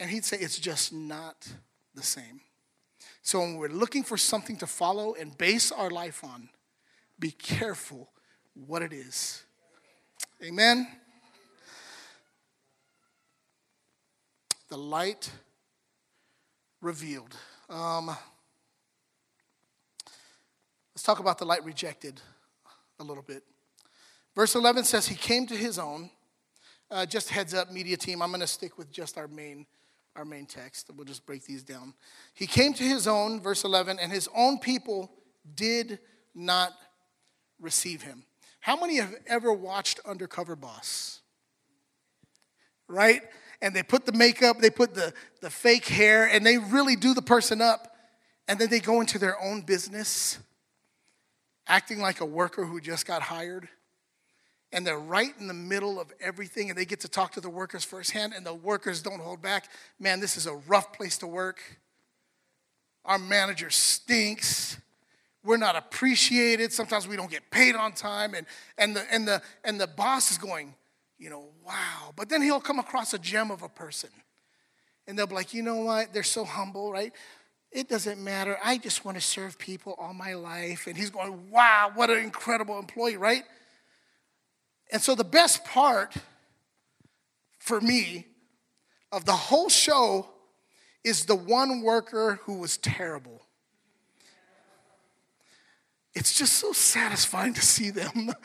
And 0.00 0.08
he'd 0.10 0.24
say, 0.24 0.38
it's 0.38 0.58
just 0.58 0.92
not 0.92 1.48
the 1.94 2.02
same. 2.02 2.40
So 3.22 3.40
when 3.40 3.56
we're 3.56 3.68
looking 3.68 4.04
for 4.04 4.16
something 4.16 4.56
to 4.58 4.66
follow 4.66 5.14
and 5.14 5.36
base 5.36 5.72
our 5.72 5.90
life 5.90 6.24
on, 6.24 6.48
be 7.18 7.32
careful 7.32 8.08
what 8.54 8.82
it 8.82 8.92
is. 8.92 9.42
Amen. 10.42 10.86
The 14.68 14.78
light 14.78 15.30
revealed. 16.80 17.34
Um, 17.68 18.16
let's 20.98 21.04
talk 21.04 21.20
about 21.20 21.38
the 21.38 21.44
light 21.44 21.64
rejected 21.64 22.20
a 22.98 23.04
little 23.04 23.22
bit. 23.22 23.44
Verse 24.34 24.56
11 24.56 24.82
says, 24.82 25.06
He 25.06 25.14
came 25.14 25.46
to 25.46 25.54
his 25.54 25.78
own. 25.78 26.10
Uh, 26.90 27.06
just 27.06 27.30
heads 27.30 27.54
up, 27.54 27.70
media 27.70 27.96
team, 27.96 28.20
I'm 28.20 28.30
going 28.30 28.40
to 28.40 28.48
stick 28.48 28.76
with 28.76 28.90
just 28.90 29.16
our 29.16 29.28
main, 29.28 29.64
our 30.16 30.24
main 30.24 30.44
text. 30.44 30.90
We'll 30.92 31.04
just 31.04 31.24
break 31.24 31.44
these 31.44 31.62
down. 31.62 31.94
He 32.34 32.48
came 32.48 32.74
to 32.74 32.82
his 32.82 33.06
own, 33.06 33.40
verse 33.40 33.62
11, 33.62 34.00
and 34.00 34.10
his 34.10 34.28
own 34.34 34.58
people 34.58 35.08
did 35.54 36.00
not 36.34 36.72
receive 37.60 38.02
him. 38.02 38.24
How 38.58 38.74
many 38.74 38.96
have 38.96 39.14
ever 39.28 39.52
watched 39.52 40.00
Undercover 40.04 40.56
Boss? 40.56 41.20
Right? 42.88 43.22
And 43.62 43.72
they 43.72 43.84
put 43.84 44.04
the 44.04 44.12
makeup, 44.12 44.58
they 44.58 44.70
put 44.70 44.96
the, 44.96 45.12
the 45.42 45.50
fake 45.50 45.86
hair, 45.86 46.28
and 46.28 46.44
they 46.44 46.58
really 46.58 46.96
do 46.96 47.14
the 47.14 47.22
person 47.22 47.62
up. 47.62 47.94
And 48.48 48.58
then 48.58 48.68
they 48.68 48.80
go 48.80 49.00
into 49.00 49.20
their 49.20 49.40
own 49.40 49.60
business, 49.60 50.40
acting 51.68 52.00
like 52.00 52.20
a 52.20 52.24
worker 52.24 52.64
who 52.64 52.80
just 52.80 53.06
got 53.06 53.22
hired 53.22 53.68
and 54.72 54.86
they're 54.86 54.98
right 54.98 55.32
in 55.38 55.46
the 55.46 55.54
middle 55.54 56.00
of 56.00 56.12
everything 56.20 56.68
and 56.68 56.78
they 56.78 56.84
get 56.84 57.00
to 57.00 57.08
talk 57.08 57.32
to 57.32 57.40
the 57.40 57.48
workers 57.48 57.84
firsthand 57.84 58.32
and 58.34 58.44
the 58.44 58.54
workers 58.54 59.02
don't 59.02 59.20
hold 59.20 59.40
back. 59.40 59.68
Man 59.98 60.20
this 60.20 60.36
is 60.36 60.46
a 60.46 60.54
rough 60.54 60.92
place 60.92 61.18
to 61.18 61.26
work. 61.26 61.60
Our 63.04 63.18
manager 63.18 63.70
stinks. 63.70 64.78
We're 65.44 65.56
not 65.56 65.76
appreciated. 65.76 66.72
Sometimes 66.72 67.06
we 67.06 67.16
don't 67.16 67.30
get 67.30 67.50
paid 67.50 67.74
on 67.74 67.92
time 67.92 68.34
and, 68.34 68.46
and, 68.76 68.96
the, 68.96 69.04
and, 69.10 69.26
the, 69.26 69.40
and 69.64 69.80
the 69.80 69.86
boss 69.86 70.30
is 70.30 70.38
going 70.38 70.74
you 71.18 71.30
know 71.30 71.44
wow. 71.66 72.12
But 72.16 72.28
then 72.28 72.42
he'll 72.42 72.60
come 72.60 72.78
across 72.78 73.12
a 73.12 73.18
gem 73.18 73.50
of 73.50 73.62
a 73.62 73.68
person 73.68 74.10
and 75.06 75.18
they'll 75.18 75.26
be 75.26 75.34
like 75.34 75.54
you 75.54 75.62
know 75.62 75.76
what? 75.76 76.12
They're 76.12 76.22
so 76.22 76.44
humble 76.44 76.92
right 76.92 77.12
it 77.70 77.88
doesn't 77.88 78.22
matter 78.22 78.56
i 78.64 78.78
just 78.78 79.04
want 79.04 79.16
to 79.16 79.20
serve 79.22 79.58
people 79.58 79.94
all 79.98 80.14
my 80.14 80.34
life 80.34 80.86
and 80.86 80.96
he's 80.96 81.10
going 81.10 81.50
wow 81.50 81.90
what 81.94 82.10
an 82.10 82.18
incredible 82.18 82.78
employee 82.78 83.16
right 83.16 83.44
and 84.90 85.02
so 85.02 85.14
the 85.14 85.24
best 85.24 85.64
part 85.64 86.14
for 87.58 87.80
me 87.80 88.26
of 89.12 89.24
the 89.24 89.32
whole 89.32 89.68
show 89.68 90.28
is 91.04 91.26
the 91.26 91.34
one 91.34 91.82
worker 91.82 92.40
who 92.44 92.58
was 92.58 92.76
terrible. 92.76 93.42
It's 96.14 96.36
just 96.36 96.54
so 96.54 96.72
satisfying 96.72 97.54
to 97.54 97.62
see 97.62 97.90
them. 97.90 98.32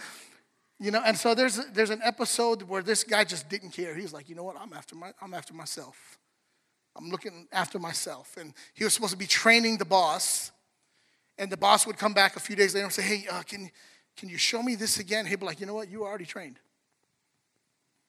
You 0.79 0.91
know, 0.91 1.01
and 1.05 1.15
so 1.15 1.33
there's 1.33 1.65
there's 1.67 1.91
an 1.91 2.01
episode 2.03 2.63
where 2.63 2.81
this 2.81 3.05
guy 3.05 3.23
just 3.23 3.47
didn't 3.47 3.69
care. 3.69 3.95
He's 3.95 4.11
like, 4.11 4.27
you 4.27 4.35
know 4.35 4.43
what? 4.43 4.57
I'm 4.59 4.73
after 4.73 4.95
my 4.95 5.13
I'm 5.21 5.33
after 5.33 5.53
myself. 5.53 6.19
I'm 6.95 7.09
looking 7.09 7.47
after 7.51 7.79
myself. 7.79 8.37
And 8.37 8.53
he 8.73 8.83
was 8.83 8.93
supposed 8.93 9.13
to 9.13 9.17
be 9.17 9.25
training 9.25 9.77
the 9.77 9.85
boss. 9.85 10.51
And 11.37 11.51
the 11.51 11.57
boss 11.57 11.87
would 11.87 11.97
come 11.97 12.13
back 12.13 12.35
a 12.35 12.39
few 12.39 12.55
days 12.55 12.75
later 12.75 12.85
and 12.85 12.93
say, 12.93 13.01
Hey, 13.01 13.27
uh, 13.29 13.41
can 13.43 13.69
can 14.15 14.29
you 14.29 14.37
show 14.37 14.61
me 14.61 14.75
this 14.75 14.99
again? 14.99 15.25
He'd 15.25 15.39
be 15.39 15.45
like, 15.45 15.59
You 15.59 15.65
know 15.65 15.73
what? 15.73 15.89
You 15.89 16.03
already 16.03 16.25
trained. 16.25 16.59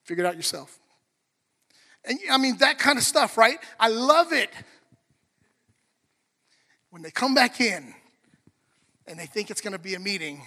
Figure 0.05 0.25
it 0.25 0.27
out 0.27 0.37
yourself. 0.37 0.79
And 2.05 2.18
I 2.31 2.37
mean, 2.37 2.59
that 2.59 2.79
kind 2.79 2.99
of 2.99 3.05
stuff, 3.05 3.38
right? 3.38 3.59
I 3.81 3.88
love 3.88 4.33
it. 4.33 4.51
When 6.90 7.03
they 7.03 7.11
come 7.11 7.35
back 7.35 7.61
in 7.61 7.94
and 9.07 9.18
they 9.18 9.27
think 9.27 9.51
it's 9.51 9.61
going 9.61 9.73
to 9.73 9.79
be 9.79 9.94
a 9.94 9.99
meeting, 9.99 10.42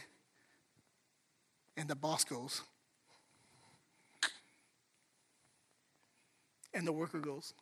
and 1.75 1.87
the 1.87 1.95
boss 1.95 2.23
goes, 2.23 2.61
and 6.73 6.87
the 6.87 6.91
worker 6.91 7.19
goes, 7.19 7.53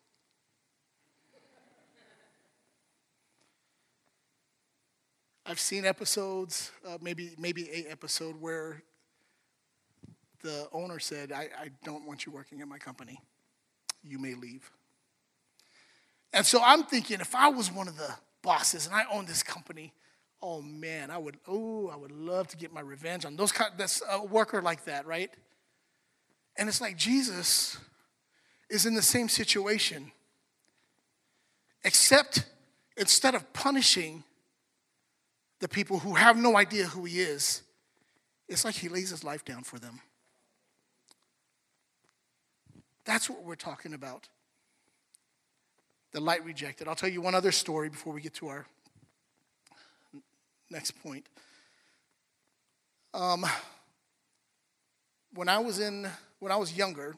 I've 5.47 5.59
seen 5.59 5.85
episodes, 5.85 6.71
uh, 6.87 6.97
maybe 7.01 7.35
maybe 7.37 7.69
a 7.69 7.91
episode 7.91 8.41
where 8.41 8.81
the 10.41 10.67
owner 10.71 10.99
said, 10.99 11.31
I, 11.31 11.49
I 11.59 11.69
don't 11.83 12.07
want 12.07 12.25
you 12.25 12.31
working 12.31 12.61
at 12.61 12.67
my 12.67 12.77
company. 12.77 13.19
You 14.03 14.17
may 14.17 14.33
leave. 14.33 14.71
And 16.33 16.45
so 16.45 16.61
I'm 16.63 16.83
thinking, 16.83 17.19
if 17.21 17.35
I 17.35 17.49
was 17.49 17.71
one 17.71 17.87
of 17.87 17.97
the 17.97 18.13
bosses 18.41 18.87
and 18.87 18.95
I 18.95 19.05
owned 19.11 19.27
this 19.27 19.43
company, 19.43 19.93
oh 20.41 20.61
man, 20.61 21.11
I 21.11 21.17
would, 21.17 21.37
oh, 21.47 21.89
I 21.89 21.95
would 21.95 22.11
love 22.11 22.47
to 22.49 22.57
get 22.57 22.73
my 22.73 22.81
revenge 22.81 23.25
on 23.25 23.35
those 23.35 23.51
kind, 23.51 23.71
that's 23.77 24.01
a 24.11 24.23
worker 24.23 24.61
like 24.61 24.85
that, 24.85 25.05
right? 25.05 25.31
And 26.57 26.69
it's 26.69 26.81
like 26.81 26.97
Jesus 26.97 27.77
is 28.69 28.85
in 28.85 28.95
the 28.95 29.01
same 29.01 29.29
situation, 29.29 30.11
except 31.83 32.45
instead 32.97 33.35
of 33.35 33.51
punishing 33.53 34.23
the 35.65 35.69
people 35.69 35.97
who 35.97 36.13
have 36.13 36.37
no 36.37 36.55
idea 36.55 36.85
who 36.85 37.05
he 37.05 37.19
is, 37.19 37.63
it's 38.47 38.63
like 38.63 38.75
he 38.75 38.87
lays 38.87 39.09
his 39.09 39.23
life 39.23 39.43
down 39.43 39.63
for 39.63 39.79
them. 39.79 39.99
That's 43.03 43.31
what 43.31 43.43
we're 43.43 43.55
talking 43.55 43.95
about. 43.95 44.29
The 46.11 46.19
light 46.19 46.45
rejected. 46.45 46.87
I'll 46.87 46.93
tell 46.93 47.09
you 47.09 47.19
one 47.19 47.33
other 47.33 47.51
story 47.51 47.89
before 47.89 48.13
we 48.13 48.21
get 48.21 48.35
to 48.35 48.49
our 48.49 48.67
next 50.69 50.91
point. 51.01 51.25
Um, 53.15 53.43
when 55.33 55.49
I 55.49 55.57
was 55.57 55.79
in, 55.79 56.07
when 56.37 56.51
I 56.51 56.57
was 56.57 56.77
younger, 56.77 57.15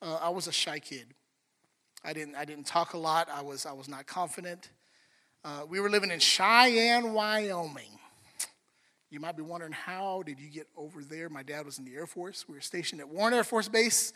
uh, 0.00 0.14
I 0.14 0.30
was 0.30 0.46
a 0.46 0.52
shy 0.52 0.78
kid. 0.78 1.08
I 2.02 2.14
didn't, 2.14 2.36
I 2.36 2.46
didn't 2.46 2.64
talk 2.64 2.94
a 2.94 2.98
lot. 2.98 3.28
I 3.30 3.42
was, 3.42 3.66
I 3.66 3.72
was 3.72 3.86
not 3.86 4.06
confident. 4.06 4.70
Uh, 5.44 5.60
we 5.68 5.78
were 5.78 5.90
living 5.90 6.10
in 6.10 6.18
Cheyenne, 6.18 7.12
Wyoming. 7.12 7.98
You 9.10 9.20
might 9.20 9.36
be 9.36 9.42
wondering, 9.42 9.72
how 9.72 10.22
did 10.24 10.40
you 10.40 10.48
get 10.48 10.66
over 10.74 11.04
there? 11.04 11.28
My 11.28 11.42
dad 11.42 11.66
was 11.66 11.78
in 11.78 11.84
the 11.84 11.94
Air 11.94 12.06
Force. 12.06 12.46
We 12.48 12.54
were 12.54 12.62
stationed 12.62 13.02
at 13.02 13.08
Warren 13.10 13.34
Air 13.34 13.44
Force 13.44 13.68
Base. 13.68 14.14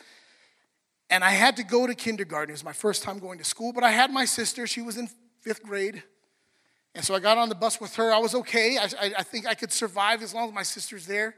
And 1.10 1.22
I 1.22 1.32
had 1.32 1.56
to 1.56 1.62
go 1.64 1.86
to 1.86 1.94
kindergarten. 1.94 2.48
It 2.48 2.54
was 2.54 2.64
my 2.64 2.72
first 2.72 3.02
time 3.02 3.18
going 3.18 3.36
to 3.38 3.44
school, 3.44 3.74
but 3.74 3.84
I 3.84 3.90
had 3.90 4.10
my 4.10 4.24
sister. 4.24 4.66
She 4.66 4.80
was 4.80 4.96
in 4.96 5.10
fifth 5.42 5.62
grade. 5.62 6.02
And 6.94 7.04
so 7.04 7.14
I 7.14 7.20
got 7.20 7.36
on 7.36 7.50
the 7.50 7.54
bus 7.54 7.78
with 7.78 7.94
her. 7.96 8.10
I 8.10 8.18
was 8.18 8.34
okay. 8.34 8.78
I, 8.78 8.84
I, 8.98 9.12
I 9.18 9.22
think 9.22 9.46
I 9.46 9.52
could 9.52 9.70
survive 9.70 10.22
as 10.22 10.32
long 10.32 10.48
as 10.48 10.54
my 10.54 10.62
sister's 10.62 11.04
there. 11.06 11.34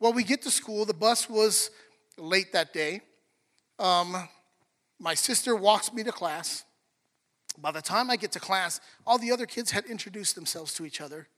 Well, 0.00 0.12
we 0.12 0.24
get 0.24 0.42
to 0.42 0.50
school. 0.50 0.84
The 0.84 0.92
bus 0.92 1.30
was 1.30 1.70
late 2.18 2.52
that 2.52 2.72
day. 2.72 3.02
Um, 3.78 4.28
my 4.98 5.14
sister 5.14 5.54
walks 5.54 5.92
me 5.92 6.02
to 6.02 6.10
class. 6.10 6.64
By 7.60 7.72
the 7.72 7.82
time 7.82 8.10
I 8.10 8.16
get 8.16 8.32
to 8.32 8.40
class, 8.40 8.80
all 9.06 9.18
the 9.18 9.32
other 9.32 9.46
kids 9.46 9.70
had 9.70 9.84
introduced 9.86 10.34
themselves 10.34 10.74
to 10.74 10.84
each 10.84 11.00
other. 11.00 11.28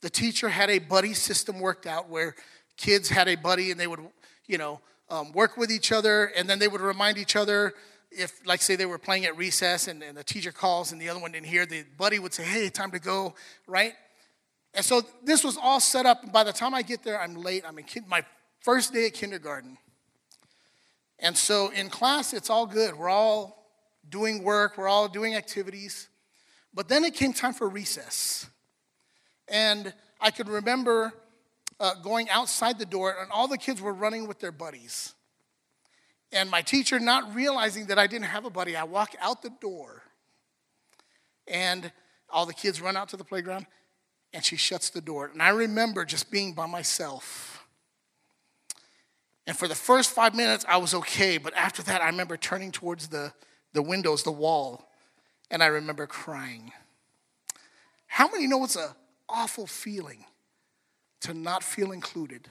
The 0.00 0.10
teacher 0.10 0.48
had 0.48 0.70
a 0.70 0.78
buddy 0.78 1.14
system 1.14 1.60
worked 1.60 1.86
out 1.86 2.08
where 2.08 2.34
kids 2.76 3.08
had 3.08 3.28
a 3.28 3.34
buddy 3.34 3.70
and 3.70 3.78
they 3.78 3.86
would, 3.86 4.00
you 4.46 4.58
know, 4.58 4.80
um, 5.10 5.32
work 5.32 5.56
with 5.56 5.70
each 5.70 5.90
other 5.90 6.26
and 6.36 6.48
then 6.48 6.58
they 6.58 6.68
would 6.68 6.80
remind 6.80 7.18
each 7.18 7.36
other 7.36 7.74
if, 8.10 8.40
like, 8.46 8.62
say 8.62 8.76
they 8.76 8.86
were 8.86 8.98
playing 8.98 9.26
at 9.26 9.36
recess 9.36 9.88
and, 9.88 10.02
and 10.02 10.16
the 10.16 10.24
teacher 10.24 10.52
calls 10.52 10.92
and 10.92 11.00
the 11.00 11.08
other 11.08 11.20
one 11.20 11.32
didn't 11.32 11.46
hear, 11.46 11.66
the 11.66 11.84
buddy 11.98 12.18
would 12.18 12.32
say, 12.32 12.44
hey, 12.44 12.68
time 12.68 12.90
to 12.90 12.98
go, 12.98 13.34
right? 13.66 13.92
And 14.74 14.84
so 14.84 15.02
this 15.22 15.44
was 15.44 15.56
all 15.56 15.80
set 15.80 16.06
up. 16.06 16.22
And 16.22 16.32
by 16.32 16.44
the 16.44 16.52
time 16.52 16.74
I 16.74 16.82
get 16.82 17.02
there, 17.02 17.20
I'm 17.20 17.34
late. 17.42 17.64
I'm 17.66 17.78
in 17.78 17.84
my 18.08 18.24
first 18.60 18.92
day 18.92 19.06
at 19.06 19.14
kindergarten. 19.14 19.76
And 21.18 21.36
so 21.36 21.70
in 21.70 21.90
class, 21.90 22.32
it's 22.32 22.48
all 22.48 22.66
good. 22.66 22.96
We're 22.96 23.08
all 23.08 23.57
doing 24.10 24.42
work, 24.42 24.78
we're 24.78 24.88
all 24.88 25.08
doing 25.08 25.34
activities. 25.34 26.08
But 26.74 26.88
then 26.88 27.04
it 27.04 27.14
came 27.14 27.32
time 27.32 27.54
for 27.54 27.68
recess. 27.68 28.46
And 29.48 29.92
I 30.20 30.30
could 30.30 30.48
remember 30.48 31.12
uh, 31.80 31.94
going 32.02 32.28
outside 32.30 32.78
the 32.78 32.86
door, 32.86 33.14
and 33.20 33.30
all 33.30 33.48
the 33.48 33.58
kids 33.58 33.80
were 33.80 33.92
running 33.92 34.26
with 34.26 34.40
their 34.40 34.52
buddies. 34.52 35.14
And 36.32 36.50
my 36.50 36.60
teacher, 36.60 36.98
not 36.98 37.34
realizing 37.34 37.86
that 37.86 37.98
I 37.98 38.06
didn't 38.06 38.26
have 38.26 38.44
a 38.44 38.50
buddy, 38.50 38.76
I 38.76 38.84
walk 38.84 39.14
out 39.20 39.42
the 39.42 39.52
door, 39.60 40.02
and 41.46 41.90
all 42.30 42.44
the 42.44 42.54
kids 42.54 42.80
run 42.80 42.96
out 42.96 43.08
to 43.10 43.16
the 43.16 43.24
playground, 43.24 43.66
and 44.34 44.44
she 44.44 44.56
shuts 44.56 44.90
the 44.90 45.00
door. 45.00 45.30
And 45.32 45.42
I 45.42 45.50
remember 45.50 46.04
just 46.04 46.30
being 46.30 46.52
by 46.52 46.66
myself. 46.66 47.66
And 49.46 49.56
for 49.56 49.66
the 49.66 49.74
first 49.74 50.10
five 50.10 50.34
minutes, 50.34 50.66
I 50.68 50.76
was 50.76 50.92
okay. 50.92 51.38
But 51.38 51.54
after 51.54 51.82
that, 51.84 52.02
I 52.02 52.06
remember 52.06 52.36
turning 52.36 52.70
towards 52.70 53.08
the, 53.08 53.32
the 53.78 53.82
windows, 53.82 54.24
the 54.24 54.32
wall, 54.32 54.90
and 55.52 55.62
I 55.62 55.66
remember 55.66 56.08
crying. 56.08 56.72
How 58.08 58.26
many 58.26 58.48
know 58.48 58.64
it's 58.64 58.74
an 58.74 58.88
awful 59.28 59.68
feeling 59.68 60.24
to 61.20 61.32
not 61.32 61.62
feel 61.62 61.92
included? 61.92 62.48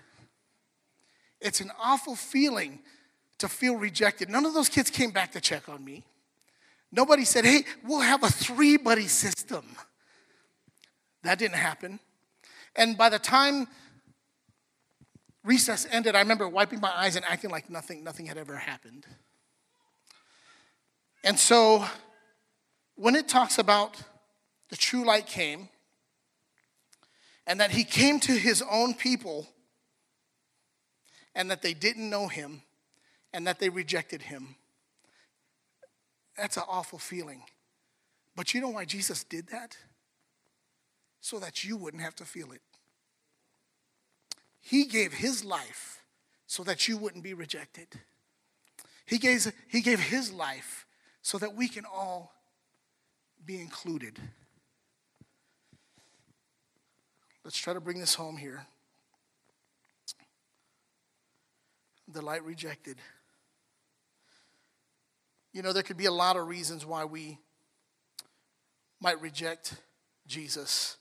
It's 1.42 1.60
an 1.60 1.70
awful 1.84 2.16
feeling 2.16 2.80
to 3.40 3.50
feel 3.50 3.76
rejected. 3.76 4.30
None 4.30 4.46
of 4.46 4.54
those 4.54 4.70
kids 4.70 4.90
came 4.90 5.12
back 5.12 5.34
to 5.34 5.42
check 5.42 5.68
on 5.68 5.84
me. 5.84 6.06
Nobody 6.94 7.26
said, 7.26 7.44
hey, 7.44 7.66
we'll 7.84 8.00
have 8.00 8.24
a 8.24 8.30
three 8.30 8.78
buddy 8.78 9.10
system. 9.10 9.66
That 11.24 11.40
didn't 11.40 11.58
happen. 11.58 12.00
And 12.74 12.98
by 12.98 13.10
the 13.10 13.20
time 13.20 13.68
recess 15.44 15.86
ended, 15.92 16.16
I 16.16 16.20
remember 16.20 16.48
wiping 16.48 16.80
my 16.80 16.94
eyes 16.96 17.18
and 17.18 17.26
acting 17.26 17.50
like 17.50 17.70
nothing, 17.70 18.02
nothing 18.02 18.28
had 18.28 18.38
ever 18.38 18.56
happened. 18.56 19.06
And 21.23 21.38
so 21.38 21.86
when 22.95 23.15
it 23.15 23.27
talks 23.27 23.58
about 23.58 24.01
the 24.69 24.75
true 24.75 25.06
light 25.06 25.27
came 25.27 25.69
and 27.45 27.60
that 27.60 27.71
he 27.71 27.84
came 27.84 28.19
to 28.21 28.32
his 28.32 28.63
own 28.69 28.93
people 28.93 29.47
and 31.36 31.51
that 31.51 31.62
they 31.62 31.73
didn't 31.73 32.10
know 32.10 32.27
him 32.27 32.62
and 33.34 33.45
that 33.47 33.60
they 33.60 33.69
rejected 33.69 34.21
him, 34.23 34.56
that's 36.38 36.58
an 36.58 36.63
awful 36.67 36.99
feeling. 36.99 37.43
But 38.36 38.53
you 38.53 38.62
know 38.62 38.69
why 38.69 38.86
Jesus 38.86 39.23
did 39.23 39.47
that? 39.47 39.77
so 41.27 41.39
that 41.39 41.65
you 41.65 41.75
wouldn't 41.75 42.01
have 42.01 42.15
to 42.15 42.23
feel 42.23 42.53
it. 42.53 42.62
He 44.62 44.86
gave 44.86 45.12
his 45.12 45.43
life 45.43 46.01
so 46.45 46.63
that 46.63 46.88
you 46.88 46.97
wouldn't 46.97 47.23
be 47.23 47.34
rejected. 47.34 47.88
He 49.06 49.17
gave, 49.17 49.51
he 49.67 49.82
gave 49.82 49.99
his 49.99 50.32
life 50.32 50.87
so 51.28 51.38
that 51.38 51.54
we 51.58 51.68
can 51.68 51.84
all 51.84 52.32
be 53.46 53.60
included. 53.60 54.18
Let's 57.44 57.58
try 57.58 57.74
to 57.74 57.82
bring 57.82 58.00
this 58.00 58.16
home 58.16 58.38
here. 58.38 58.66
The 62.08 62.22
light 62.22 62.46
rejected. 62.46 62.96
You 65.52 65.63
know, 65.63 65.74
there 65.74 65.84
could 65.84 65.98
be 65.98 66.06
a 66.06 66.12
lot 66.12 66.38
of 66.38 66.48
reasons 66.48 66.86
why 66.86 67.04
we 67.04 67.40
might 69.02 69.20
reject 69.20 69.76
Jesus. 70.28 70.96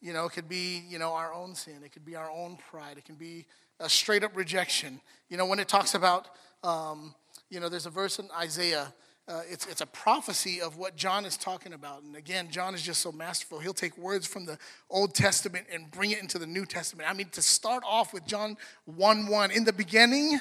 You 0.00 0.12
know, 0.12 0.24
it 0.24 0.32
could 0.32 0.48
be, 0.48 0.82
you 0.88 0.98
know, 0.98 1.12
our 1.12 1.32
own 1.32 1.54
sin. 1.54 1.84
It 1.84 1.92
could 1.92 2.04
be 2.04 2.16
our 2.16 2.28
own 2.28 2.58
pride. 2.68 2.98
It 2.98 3.04
can 3.04 3.14
be 3.14 3.46
a 3.78 3.88
straight 3.88 4.24
up 4.24 4.36
rejection. 4.36 5.00
You 5.28 5.36
know, 5.36 5.46
when 5.46 5.60
it 5.60 5.68
talks 5.68 5.94
about, 5.94 6.30
um, 6.64 7.14
you 7.48 7.60
know, 7.60 7.68
there's 7.68 7.86
a 7.86 7.90
verse 7.90 8.18
in 8.18 8.28
Isaiah. 8.36 8.92
Uh, 9.28 9.42
it's, 9.50 9.66
it's 9.66 9.80
a 9.80 9.86
prophecy 9.86 10.60
of 10.60 10.76
what 10.76 10.94
John 10.94 11.24
is 11.24 11.36
talking 11.36 11.72
about. 11.72 12.02
And 12.02 12.14
again, 12.14 12.48
John 12.48 12.74
is 12.74 12.82
just 12.82 13.00
so 13.00 13.10
masterful. 13.10 13.58
He'll 13.58 13.74
take 13.74 13.98
words 13.98 14.24
from 14.24 14.46
the 14.46 14.56
Old 14.88 15.14
Testament 15.14 15.66
and 15.72 15.90
bring 15.90 16.12
it 16.12 16.20
into 16.20 16.38
the 16.38 16.46
New 16.46 16.64
Testament. 16.64 17.10
I 17.10 17.12
mean, 17.12 17.28
to 17.30 17.42
start 17.42 17.82
off 17.84 18.12
with 18.12 18.24
John 18.24 18.56
1 18.84 19.26
1, 19.26 19.50
in 19.50 19.64
the 19.64 19.72
beginning, 19.72 20.38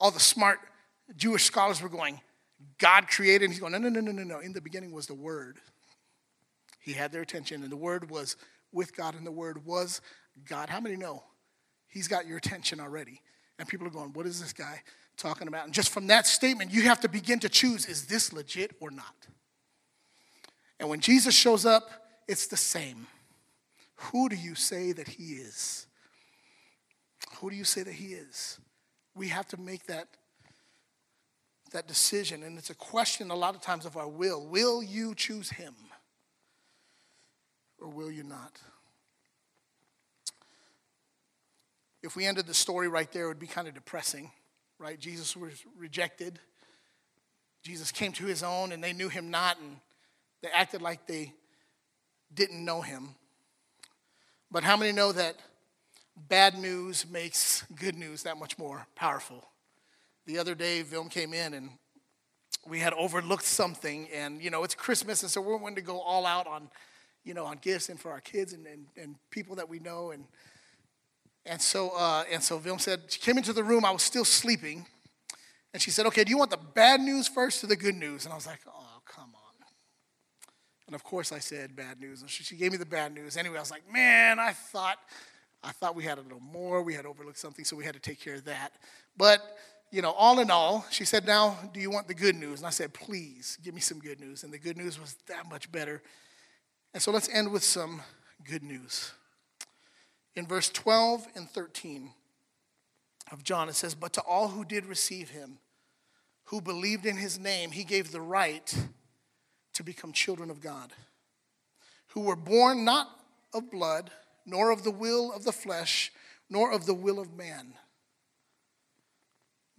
all 0.00 0.10
the 0.10 0.20
smart 0.20 0.58
Jewish 1.16 1.44
scholars 1.44 1.82
were 1.82 1.90
going, 1.90 2.18
God 2.78 3.08
created. 3.08 3.44
And 3.44 3.52
he's 3.52 3.60
going, 3.60 3.72
no, 3.72 3.78
no, 3.78 3.90
no, 3.90 4.00
no, 4.00 4.12
no, 4.12 4.22
no. 4.22 4.38
In 4.38 4.54
the 4.54 4.62
beginning 4.62 4.92
was 4.92 5.06
the 5.06 5.14
Word. 5.14 5.58
He 6.78 6.92
had 6.92 7.12
their 7.12 7.22
attention, 7.22 7.62
and 7.62 7.70
the 7.70 7.76
Word 7.76 8.10
was 8.10 8.36
with 8.72 8.96
God, 8.96 9.14
and 9.14 9.26
the 9.26 9.30
Word 9.30 9.66
was 9.66 10.00
God. 10.48 10.70
How 10.70 10.80
many 10.80 10.96
know 10.96 11.24
He's 11.88 12.08
got 12.08 12.26
your 12.26 12.38
attention 12.38 12.80
already? 12.80 13.20
And 13.58 13.68
people 13.68 13.86
are 13.86 13.90
going, 13.90 14.14
What 14.14 14.26
is 14.26 14.40
this 14.40 14.54
guy 14.54 14.80
talking 15.20 15.48
about? 15.48 15.64
And 15.64 15.74
just 15.74 15.90
from 15.90 16.06
that 16.08 16.26
statement, 16.26 16.72
you 16.72 16.82
have 16.82 17.00
to 17.00 17.08
begin 17.08 17.38
to 17.40 17.48
choose 17.48 17.86
is 17.86 18.06
this 18.06 18.32
legit 18.32 18.76
or 18.80 18.90
not? 18.90 19.26
And 20.78 20.88
when 20.88 21.00
Jesus 21.00 21.34
shows 21.34 21.66
up, 21.66 21.90
it's 22.26 22.46
the 22.46 22.56
same. 22.56 23.06
Who 23.96 24.28
do 24.28 24.36
you 24.36 24.54
say 24.54 24.92
that 24.92 25.08
He 25.08 25.34
is? 25.34 25.86
Who 27.38 27.50
do 27.50 27.56
you 27.56 27.64
say 27.64 27.82
that 27.82 27.94
He 27.94 28.14
is? 28.14 28.58
We 29.14 29.28
have 29.28 29.46
to 29.48 29.60
make 29.60 29.86
that 29.86 30.08
that 31.72 31.86
decision 31.86 32.42
and 32.42 32.58
it's 32.58 32.70
a 32.70 32.74
question 32.74 33.30
a 33.30 33.34
lot 33.36 33.54
of 33.54 33.60
times 33.60 33.86
of 33.86 33.96
our 33.96 34.08
will 34.08 34.44
will 34.44 34.82
you 34.82 35.14
choose 35.14 35.50
him 35.50 35.72
or 37.80 37.88
will 37.88 38.10
you 38.10 38.22
not? 38.22 38.60
If 42.02 42.16
we 42.16 42.26
ended 42.26 42.46
the 42.46 42.54
story 42.54 42.88
right 42.88 43.10
there, 43.12 43.24
it 43.24 43.28
would 43.28 43.38
be 43.38 43.46
kind 43.46 43.68
of 43.68 43.74
depressing, 43.74 44.30
right? 44.80 44.98
Jesus 44.98 45.36
was 45.36 45.52
rejected. 45.76 46.40
Jesus 47.62 47.92
came 47.92 48.12
to 48.12 48.24
his 48.24 48.42
own 48.42 48.72
and 48.72 48.82
they 48.82 48.92
knew 48.92 49.08
him 49.08 49.30
not, 49.30 49.58
and 49.60 49.76
they 50.42 50.48
acted 50.48 50.82
like 50.82 51.06
they 51.06 51.34
didn't 52.34 52.64
know 52.64 52.80
him. 52.80 53.14
But 54.50 54.64
how 54.64 54.76
many 54.76 54.92
know 54.92 55.12
that 55.12 55.36
bad 56.16 56.58
news 56.58 57.06
makes 57.08 57.62
good 57.76 57.96
news 57.96 58.24
that 58.24 58.38
much 58.38 58.58
more 58.58 58.86
powerful? 58.96 59.44
The 60.26 60.38
other 60.38 60.54
day, 60.54 60.82
Vilm 60.82 61.10
came 61.10 61.34
in 61.34 61.54
and 61.54 61.70
we 62.66 62.78
had 62.80 62.92
overlooked 62.94 63.44
something, 63.44 64.08
and 64.14 64.42
you 64.42 64.50
know, 64.50 64.64
it's 64.64 64.74
Christmas, 64.74 65.22
and 65.22 65.30
so 65.30 65.40
we're 65.40 65.58
going 65.58 65.76
to 65.76 65.82
go 65.82 66.00
all 66.00 66.26
out 66.26 66.46
on 66.46 66.70
you 67.24 67.34
know, 67.34 67.44
on 67.44 67.58
gifts 67.60 67.88
and 67.88 68.00
for 68.00 68.10
our 68.10 68.20
kids 68.20 68.52
and, 68.52 68.66
and, 68.66 68.86
and 68.96 69.14
people 69.30 69.56
that 69.56 69.68
we 69.68 69.78
know. 69.78 70.10
And, 70.10 70.24
and 71.50 71.60
so, 71.60 71.90
uh, 71.90 72.22
and 72.30 72.40
so 72.40 72.60
Vilm 72.60 72.80
said, 72.80 73.00
she 73.08 73.18
came 73.18 73.36
into 73.36 73.52
the 73.52 73.64
room, 73.64 73.84
I 73.84 73.90
was 73.90 74.02
still 74.02 74.24
sleeping. 74.24 74.86
And 75.74 75.82
she 75.82 75.90
said, 75.90 76.06
okay, 76.06 76.22
do 76.22 76.30
you 76.30 76.38
want 76.38 76.52
the 76.52 76.56
bad 76.56 77.00
news 77.00 77.26
first 77.26 77.64
or 77.64 77.66
the 77.66 77.74
good 77.74 77.96
news? 77.96 78.24
And 78.24 78.32
I 78.32 78.36
was 78.36 78.46
like, 78.46 78.60
oh, 78.68 79.02
come 79.04 79.30
on. 79.34 79.66
And 80.86 80.94
of 80.94 81.02
course 81.02 81.32
I 81.32 81.40
said 81.40 81.74
bad 81.74 82.00
news. 82.00 82.20
And 82.20 82.30
she, 82.30 82.44
she 82.44 82.54
gave 82.54 82.70
me 82.70 82.78
the 82.78 82.86
bad 82.86 83.12
news. 83.12 83.36
Anyway, 83.36 83.56
I 83.56 83.60
was 83.60 83.70
like, 83.72 83.82
man, 83.92 84.38
I 84.38 84.52
thought, 84.52 84.98
I 85.64 85.72
thought 85.72 85.96
we 85.96 86.04
had 86.04 86.18
a 86.18 86.20
little 86.20 86.38
more. 86.38 86.84
We 86.84 86.94
had 86.94 87.04
overlooked 87.04 87.38
something, 87.38 87.64
so 87.64 87.74
we 87.74 87.84
had 87.84 87.94
to 87.94 88.00
take 88.00 88.20
care 88.20 88.36
of 88.36 88.44
that. 88.44 88.72
But, 89.16 89.40
you 89.90 90.02
know, 90.02 90.12
all 90.12 90.38
in 90.38 90.52
all, 90.52 90.86
she 90.90 91.04
said, 91.04 91.26
now, 91.26 91.58
do 91.74 91.80
you 91.80 91.90
want 91.90 92.06
the 92.06 92.14
good 92.14 92.36
news? 92.36 92.60
And 92.60 92.66
I 92.68 92.70
said, 92.70 92.94
please, 92.94 93.58
give 93.64 93.74
me 93.74 93.80
some 93.80 93.98
good 93.98 94.20
news. 94.20 94.44
And 94.44 94.52
the 94.52 94.58
good 94.58 94.76
news 94.76 95.00
was 95.00 95.16
that 95.26 95.50
much 95.50 95.70
better. 95.72 96.00
And 96.94 97.02
so 97.02 97.10
let's 97.10 97.28
end 97.28 97.50
with 97.50 97.64
some 97.64 98.02
good 98.44 98.62
news. 98.62 99.12
In 100.36 100.46
verse 100.46 100.68
12 100.68 101.26
and 101.34 101.48
13 101.48 102.10
of 103.32 103.42
John, 103.44 103.68
it 103.68 103.74
says, 103.74 103.94
But 103.94 104.12
to 104.14 104.20
all 104.22 104.48
who 104.48 104.64
did 104.64 104.86
receive 104.86 105.30
him, 105.30 105.58
who 106.44 106.60
believed 106.60 107.06
in 107.06 107.16
his 107.16 107.38
name, 107.38 107.70
he 107.70 107.84
gave 107.84 108.10
the 108.10 108.20
right 108.20 108.74
to 109.74 109.82
become 109.82 110.12
children 110.12 110.50
of 110.50 110.60
God, 110.60 110.92
who 112.08 112.20
were 112.20 112.36
born 112.36 112.84
not 112.84 113.08
of 113.54 113.70
blood, 113.70 114.10
nor 114.46 114.70
of 114.70 114.82
the 114.82 114.90
will 114.90 115.32
of 115.32 115.44
the 115.44 115.52
flesh, 115.52 116.12
nor 116.48 116.72
of 116.72 116.86
the 116.86 116.94
will 116.94 117.20
of 117.20 117.36
man, 117.36 117.74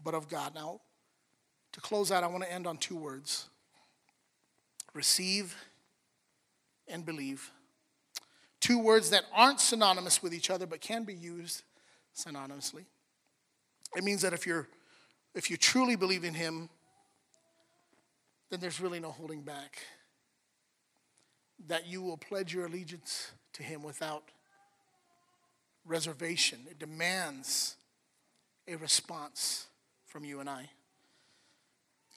but 0.03 0.13
of 0.13 0.29
God. 0.29 0.55
Now, 0.55 0.81
to 1.73 1.81
close 1.81 2.11
out, 2.11 2.23
I 2.23 2.27
want 2.27 2.43
to 2.43 2.51
end 2.51 2.67
on 2.67 2.77
two 2.77 2.95
words 2.95 3.47
receive 4.93 5.55
and 6.87 7.05
believe. 7.05 7.49
Two 8.61 8.79
words 8.79 9.09
that 9.09 9.25
aren't 9.33 9.59
synonymous 9.59 10.23
with 10.23 10.33
each 10.33 10.49
other, 10.49 10.65
but 10.65 10.79
can 10.79 11.03
be 11.03 11.15
used 11.15 11.63
synonymously. 12.15 12.85
It 13.95 14.03
means 14.03 14.21
that 14.21 14.33
if 14.33 14.47
you're 14.47 14.67
if 15.33 15.49
you 15.49 15.57
truly 15.57 15.95
believe 15.95 16.23
in 16.23 16.33
him, 16.33 16.69
then 18.49 18.59
there's 18.59 18.79
really 18.81 18.99
no 18.99 19.11
holding 19.11 19.41
back. 19.41 19.79
That 21.67 21.87
you 21.87 22.01
will 22.01 22.17
pledge 22.17 22.53
your 22.53 22.65
allegiance 22.65 23.31
to 23.53 23.63
him 23.63 23.81
without 23.81 24.23
reservation. 25.85 26.59
It 26.69 26.79
demands 26.79 27.75
a 28.67 28.75
response 28.75 29.67
from 30.05 30.25
you 30.25 30.39
and 30.39 30.49
I. 30.49 30.69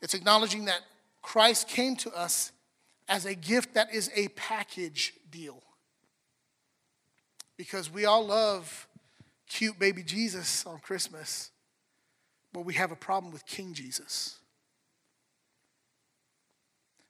It's 0.03 0.15
acknowledging 0.15 0.65
that 0.67 0.81
Christ 1.23 1.69
came 1.69 1.97
to 1.97 2.11
us 2.13 2.53
as 3.09 3.27
a 3.27 3.35
gift 3.35 3.75
that 3.75 3.95
is 3.95 4.11
a 4.15 4.29
package 4.29 5.15
deal. 5.31 5.63
Because 7.57 7.91
we 7.91 8.05
all 8.05 8.27
love 8.27 8.89
cute 9.49 9.79
baby 9.79 10.03
Jesus 10.03 10.67
on 10.67 10.79
Christmas, 10.79 11.51
but 12.53 12.65
we 12.65 12.75
have 12.75 12.91
a 12.91 12.97
problem 12.97 13.33
with 13.33 13.47
King 13.47 13.75
Jesus. 13.75 14.39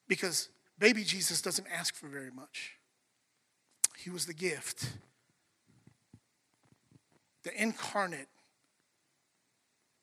Because 0.08 0.48
baby 0.78 1.04
Jesus 1.04 1.40
doesn't 1.40 1.66
ask 1.74 1.94
for 1.94 2.08
very 2.08 2.30
much, 2.30 2.72
he 3.96 4.10
was 4.10 4.26
the 4.26 4.34
gift, 4.34 4.92
the 7.42 7.62
incarnate 7.62 8.28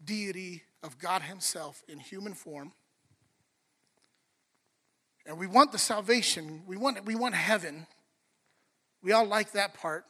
deity 0.04 0.64
of 0.82 0.98
God 0.98 1.22
Himself 1.22 1.84
in 1.88 2.00
human 2.00 2.34
form. 2.34 2.72
And 5.26 5.38
we 5.38 5.46
want 5.46 5.72
the 5.72 5.78
salvation, 5.78 6.64
we 6.66 6.78
want, 6.78 7.06
we 7.06 7.14
want 7.14 7.36
heaven. 7.36 7.86
We 9.04 9.12
all 9.12 9.26
like 9.26 9.52
that 9.54 9.74
part. 9.74 10.06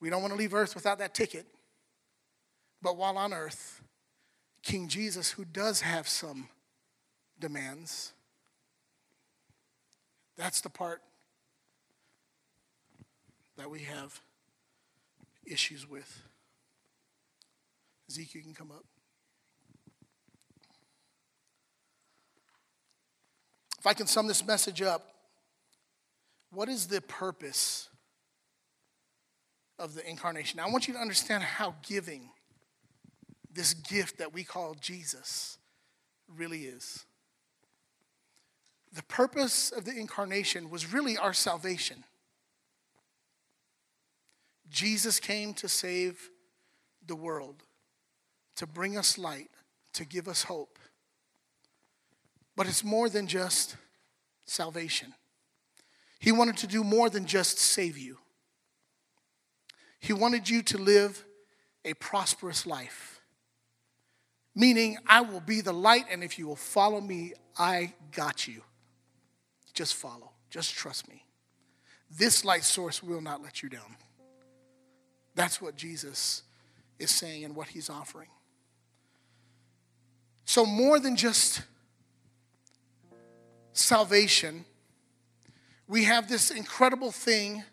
We 0.00 0.10
don't 0.10 0.20
want 0.20 0.32
to 0.32 0.38
leave 0.38 0.54
earth 0.54 0.74
without 0.74 0.98
that 0.98 1.14
ticket. 1.14 1.46
But 2.82 2.96
while 2.96 3.16
on 3.18 3.32
earth, 3.32 3.80
King 4.62 4.88
Jesus, 4.88 5.30
who 5.30 5.44
does 5.44 5.80
have 5.80 6.06
some 6.08 6.48
demands, 7.40 8.12
that's 10.36 10.60
the 10.60 10.68
part 10.68 11.02
that 13.56 13.70
we 13.70 13.80
have 13.80 14.20
issues 15.46 15.88
with. 15.88 16.22
Zeke, 18.10 18.34
you 18.34 18.42
can 18.42 18.54
come 18.54 18.70
up. 18.70 18.84
If 23.78 23.86
I 23.86 23.94
can 23.94 24.06
sum 24.06 24.26
this 24.26 24.44
message 24.44 24.82
up, 24.82 25.14
what 26.50 26.68
is 26.68 26.86
the 26.86 27.00
purpose 27.00 27.88
of 29.78 29.94
the 29.94 30.08
incarnation? 30.08 30.58
Now, 30.58 30.66
I 30.66 30.70
want 30.70 30.88
you 30.88 30.94
to 30.94 31.00
understand 31.00 31.42
how 31.42 31.74
giving 31.86 32.30
this 33.52 33.74
gift 33.74 34.18
that 34.18 34.32
we 34.32 34.44
call 34.44 34.74
Jesus 34.74 35.58
really 36.36 36.64
is. 36.64 37.04
The 38.92 39.02
purpose 39.04 39.72
of 39.72 39.84
the 39.84 39.98
incarnation 39.98 40.70
was 40.70 40.92
really 40.92 41.18
our 41.18 41.32
salvation. 41.32 42.04
Jesus 44.70 45.20
came 45.20 45.54
to 45.54 45.68
save 45.68 46.30
the 47.06 47.16
world, 47.16 47.62
to 48.56 48.66
bring 48.66 48.96
us 48.96 49.18
light, 49.18 49.50
to 49.92 50.04
give 50.04 50.28
us 50.28 50.44
hope. 50.44 50.78
But 52.56 52.66
it's 52.66 52.82
more 52.82 53.08
than 53.08 53.26
just 53.26 53.76
salvation. 54.46 55.14
He 56.18 56.32
wanted 56.32 56.56
to 56.58 56.66
do 56.66 56.82
more 56.82 57.10
than 57.10 57.26
just 57.26 57.58
save 57.58 57.98
you. 57.98 58.18
He 59.98 60.12
wanted 60.12 60.48
you 60.48 60.62
to 60.62 60.78
live 60.78 61.24
a 61.84 61.94
prosperous 61.94 62.66
life. 62.66 63.20
Meaning, 64.54 64.96
I 65.06 65.20
will 65.20 65.40
be 65.40 65.60
the 65.60 65.72
light, 65.72 66.06
and 66.10 66.24
if 66.24 66.38
you 66.38 66.46
will 66.46 66.56
follow 66.56 67.00
me, 67.00 67.34
I 67.58 67.92
got 68.12 68.48
you. 68.48 68.62
Just 69.74 69.94
follow, 69.94 70.30
just 70.50 70.74
trust 70.74 71.08
me. 71.08 71.24
This 72.10 72.44
light 72.44 72.64
source 72.64 73.02
will 73.02 73.20
not 73.20 73.42
let 73.42 73.62
you 73.62 73.68
down. 73.68 73.96
That's 75.34 75.60
what 75.60 75.76
Jesus 75.76 76.42
is 76.98 77.10
saying 77.10 77.44
and 77.44 77.54
what 77.54 77.68
he's 77.68 77.90
offering. 77.90 78.28
So, 80.46 80.64
more 80.64 80.98
than 80.98 81.16
just 81.16 81.62
salvation, 83.72 84.64
we 85.86 86.04
have 86.04 86.28
this 86.28 86.50
incredible 86.50 87.12
thing 87.12 87.64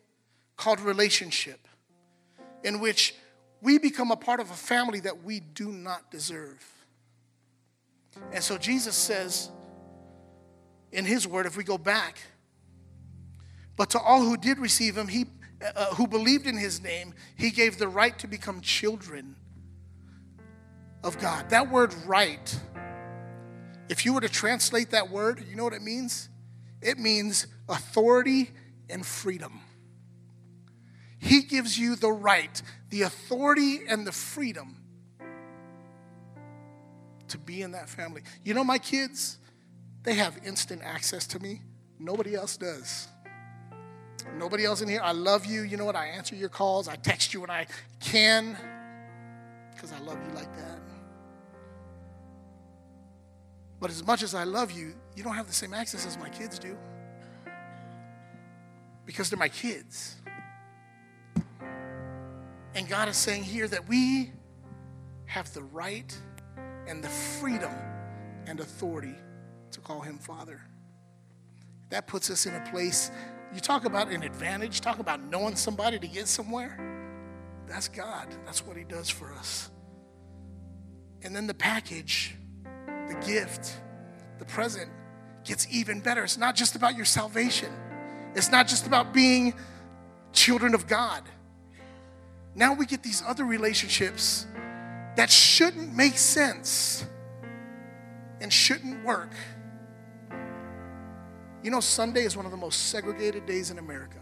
called 0.58 0.82
relationship, 0.82 1.68
in 2.64 2.80
which 2.80 3.16
we 3.62 3.78
become 3.78 4.12
a 4.12 4.16
part 4.16 4.40
of 4.40 4.50
a 4.52 4.56
family 4.56 5.00
that 5.02 5.24
we 5.24 5.40
do 5.40 5.72
not 5.72 6.12
deserve. 6.12 6.64
And 8.32 8.44
so 8.44 8.58
Jesus 8.58 8.96
says 8.96 9.50
in 10.92 11.06
his 11.06 11.28
word, 11.28 11.46
if 11.46 11.58
we 11.58 11.64
go 11.64 11.78
back, 11.78 12.20
but 13.76 13.90
to 13.92 14.00
all 14.00 14.22
who 14.22 14.38
did 14.38 14.60
receive 14.60 14.98
him, 14.98 15.08
he 15.08 15.26
uh, 15.76 15.96
who 15.96 16.06
believed 16.06 16.46
in 16.46 16.58
his 16.58 16.82
name, 16.82 17.14
he 17.38 17.50
gave 17.50 17.78
the 17.78 17.88
right 17.88 18.20
to 18.20 18.28
become 18.28 18.60
children 18.60 19.36
of 21.04 21.18
God. 21.20 21.50
That 21.50 21.72
word 21.72 21.94
right 22.06 22.54
if 23.90 24.06
you 24.06 24.14
were 24.14 24.22
to 24.22 24.30
translate 24.30 24.92
that 24.92 25.10
word, 25.10 25.44
you 25.50 25.56
know 25.56 25.64
what 25.64 25.74
it 25.74 25.82
means? 25.82 26.30
It 26.82 26.98
means 26.98 27.48
authority 27.68 28.52
and 28.90 29.06
freedom. 29.06 29.62
He 31.24 31.42
gives 31.42 31.80
you 31.80 31.96
the 31.96 32.12
right, 32.12 32.62
the 32.90 33.04
authority, 33.04 33.80
and 33.88 34.06
the 34.06 34.12
freedom 34.12 34.76
to 37.30 37.38
be 37.38 37.62
in 37.62 37.72
that 37.72 37.88
family. 37.88 38.24
You 38.44 38.54
know, 38.54 38.64
my 38.66 38.78
kids, 38.78 39.38
they 40.04 40.16
have 40.16 40.38
instant 40.46 40.82
access 40.84 41.26
to 41.28 41.40
me. 41.40 41.62
Nobody 41.98 42.36
else 42.36 42.58
does. 42.58 43.08
Nobody 44.38 44.66
else 44.66 44.82
in 44.82 44.90
here. 44.90 45.00
I 45.02 45.14
love 45.14 45.46
you. 45.46 45.62
You 45.62 45.78
know 45.78 45.86
what? 45.86 45.96
I 45.96 46.08
answer 46.08 46.36
your 46.36 46.50
calls. 46.50 46.90
I 46.90 46.98
text 46.98 47.34
you 47.34 47.40
when 47.40 47.50
I 47.50 47.68
can 48.02 48.58
because 49.74 49.94
I 49.94 50.00
love 50.00 50.18
you 50.28 50.36
like 50.36 50.54
that. 50.58 50.82
But 53.80 53.92
as 53.92 54.06
much 54.06 54.24
as 54.24 54.36
I 54.36 54.44
love 54.44 54.72
you, 54.72 54.94
you 55.16 55.24
don't 55.24 55.36
have 55.36 55.48
the 55.48 55.54
same 55.54 55.74
access 55.74 56.06
as 56.06 56.18
my 56.18 56.28
kids 56.28 56.60
do. 56.60 56.78
Because 59.06 59.30
they're 59.30 59.40
my 59.40 59.48
kids. 59.48 60.18
And 62.76 62.88
God 62.88 63.08
is 63.08 63.18
saying 63.18 63.44
here 63.44 63.68
that 63.68 63.88
we 63.88 64.32
have 65.26 65.54
the 65.54 65.64
right 65.64 66.18
and 66.88 67.04
the 67.04 67.10
freedom 67.10 67.72
and 68.46 68.60
authority 68.60 69.16
to 69.72 69.80
call 69.80 70.02
him 70.02 70.18
Father. 70.18 70.62
That 71.90 72.08
puts 72.08 72.30
us 72.30 72.46
in 72.46 72.56
a 72.56 72.70
place, 72.72 73.12
you 73.54 73.60
talk 73.60 73.86
about 73.86 74.10
an 74.10 74.24
advantage, 74.24 74.82
talk 74.82 75.00
about 75.00 75.22
knowing 75.24 75.56
somebody 75.56 76.00
to 76.00 76.08
get 76.08 76.28
somewhere. 76.28 76.80
That's 77.68 77.88
God. 77.88 78.28
That's 78.46 78.66
what 78.66 78.76
he 78.76 78.84
does 78.84 79.10
for 79.10 79.32
us. 79.34 79.70
And 81.22 81.36
then 81.36 81.48
the 81.48 81.54
package 81.54 82.36
the 83.08 83.16
gift, 83.26 83.76
the 84.40 84.46
present 84.46 84.90
gets 85.44 85.68
even 85.70 86.00
better. 86.00 86.24
It's 86.24 86.38
not 86.38 86.56
just 86.56 86.76
about 86.76 86.96
your 86.96 87.06
salvation, 87.06 87.72
it's 88.36 88.52
not 88.52 88.68
just 88.68 88.88
about 88.88 89.14
being 89.14 89.54
children 90.32 90.74
of 90.74 90.88
God. 90.88 91.24
Now 92.56 92.74
we 92.74 92.86
get 92.86 93.04
these 93.04 93.24
other 93.26 93.46
relationships 93.46 94.46
that 95.16 95.32
shouldn't 95.32 95.94
make 95.96 96.18
sense 96.18 97.06
and 98.42 98.52
shouldn't 98.52 99.04
work. 99.04 99.32
You 101.64 101.72
know, 101.72 101.80
Sunday 101.80 102.24
is 102.24 102.36
one 102.36 102.46
of 102.46 102.52
the 102.52 102.58
most 102.58 102.88
segregated 102.90 103.46
days 103.46 103.72
in 103.72 103.80
America. 103.80 104.20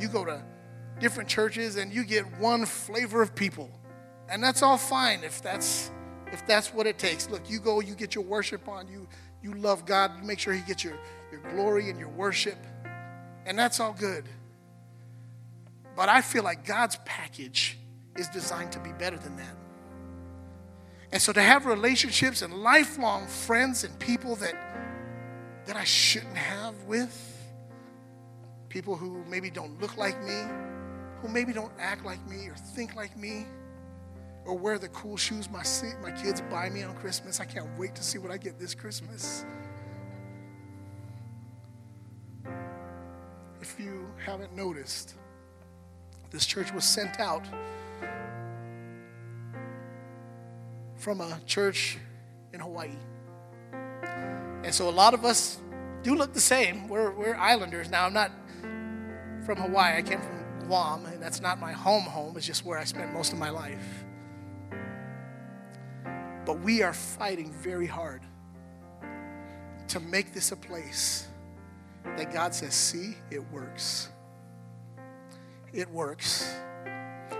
You 0.00 0.08
go 0.08 0.24
to 0.24 0.42
different 1.00 1.28
churches 1.28 1.76
and 1.76 1.92
you 1.92 2.04
get 2.04 2.24
one 2.38 2.66
flavor 2.66 3.22
of 3.22 3.34
people. 3.34 3.70
And 4.30 4.42
that's 4.42 4.62
all 4.62 4.76
fine 4.76 5.24
if 5.24 5.42
that's 5.42 5.90
if 6.30 6.46
that's 6.46 6.74
what 6.74 6.86
it 6.86 6.98
takes. 6.98 7.30
Look, 7.30 7.48
you 7.48 7.58
go, 7.58 7.80
you 7.80 7.94
get 7.94 8.14
your 8.14 8.24
worship 8.24 8.68
on, 8.68 8.86
you 8.86 9.08
you 9.42 9.54
love 9.54 9.86
God, 9.86 10.12
you 10.20 10.26
make 10.26 10.38
sure 10.38 10.52
He 10.52 10.60
gets 10.60 10.84
your, 10.84 10.98
your 11.32 11.40
glory 11.52 11.88
and 11.88 11.98
your 11.98 12.10
worship, 12.10 12.58
and 13.46 13.58
that's 13.58 13.80
all 13.80 13.94
good. 13.94 14.28
But 15.98 16.08
I 16.08 16.20
feel 16.20 16.44
like 16.44 16.64
God's 16.64 16.96
package 17.04 17.76
is 18.14 18.28
designed 18.28 18.70
to 18.70 18.78
be 18.78 18.92
better 18.92 19.16
than 19.16 19.34
that. 19.34 19.56
And 21.10 21.20
so 21.20 21.32
to 21.32 21.42
have 21.42 21.66
relationships 21.66 22.40
and 22.40 22.54
lifelong 22.54 23.26
friends 23.26 23.82
and 23.82 23.98
people 23.98 24.36
that 24.36 24.54
that 25.66 25.74
I 25.74 25.82
shouldn't 25.82 26.36
have 26.36 26.84
with, 26.84 27.12
people 28.68 28.94
who 28.94 29.24
maybe 29.28 29.50
don't 29.50 29.82
look 29.82 29.96
like 29.96 30.22
me, 30.22 30.40
who 31.20 31.26
maybe 31.26 31.52
don't 31.52 31.72
act 31.80 32.04
like 32.04 32.24
me 32.28 32.46
or 32.46 32.54
think 32.54 32.94
like 32.94 33.16
me, 33.16 33.48
or 34.44 34.56
wear 34.56 34.78
the 34.78 34.90
cool 34.90 35.16
shoes 35.16 35.50
my 35.50 35.64
my 36.00 36.12
kids 36.12 36.40
buy 36.42 36.70
me 36.70 36.84
on 36.84 36.94
Christmas. 36.94 37.40
I 37.40 37.44
can't 37.44 37.76
wait 37.76 37.96
to 37.96 38.04
see 38.04 38.18
what 38.18 38.30
I 38.30 38.36
get 38.36 38.56
this 38.56 38.72
Christmas. 38.72 39.44
If 43.60 43.80
you 43.80 44.08
haven't 44.24 44.54
noticed, 44.54 45.16
this 46.30 46.46
church 46.46 46.72
was 46.72 46.84
sent 46.84 47.20
out 47.20 47.46
from 50.96 51.20
a 51.20 51.40
church 51.46 51.98
in 52.52 52.60
Hawaii. 52.60 52.96
And 54.64 54.74
so 54.74 54.88
a 54.88 54.90
lot 54.90 55.14
of 55.14 55.24
us 55.24 55.58
do 56.02 56.14
look 56.14 56.32
the 56.34 56.40
same. 56.40 56.88
We're, 56.88 57.12
we're 57.12 57.36
islanders. 57.36 57.90
Now, 57.90 58.06
I'm 58.06 58.12
not 58.12 58.32
from 59.46 59.58
Hawaii. 59.58 59.96
I 59.96 60.02
came 60.02 60.20
from 60.20 60.66
Guam, 60.66 61.06
and 61.06 61.22
that's 61.22 61.40
not 61.40 61.58
my 61.58 61.72
home 61.72 62.02
home. 62.02 62.36
It's 62.36 62.46
just 62.46 62.64
where 62.64 62.78
I 62.78 62.84
spent 62.84 63.12
most 63.12 63.32
of 63.32 63.38
my 63.38 63.50
life. 63.50 64.04
But 66.44 66.60
we 66.60 66.82
are 66.82 66.92
fighting 66.92 67.52
very 67.52 67.86
hard 67.86 68.22
to 69.88 70.00
make 70.00 70.34
this 70.34 70.52
a 70.52 70.56
place 70.56 71.28
that 72.16 72.32
God 72.32 72.54
says, 72.54 72.74
see, 72.74 73.16
it 73.30 73.42
works. 73.50 74.10
It 75.72 75.90
works. 75.90 76.54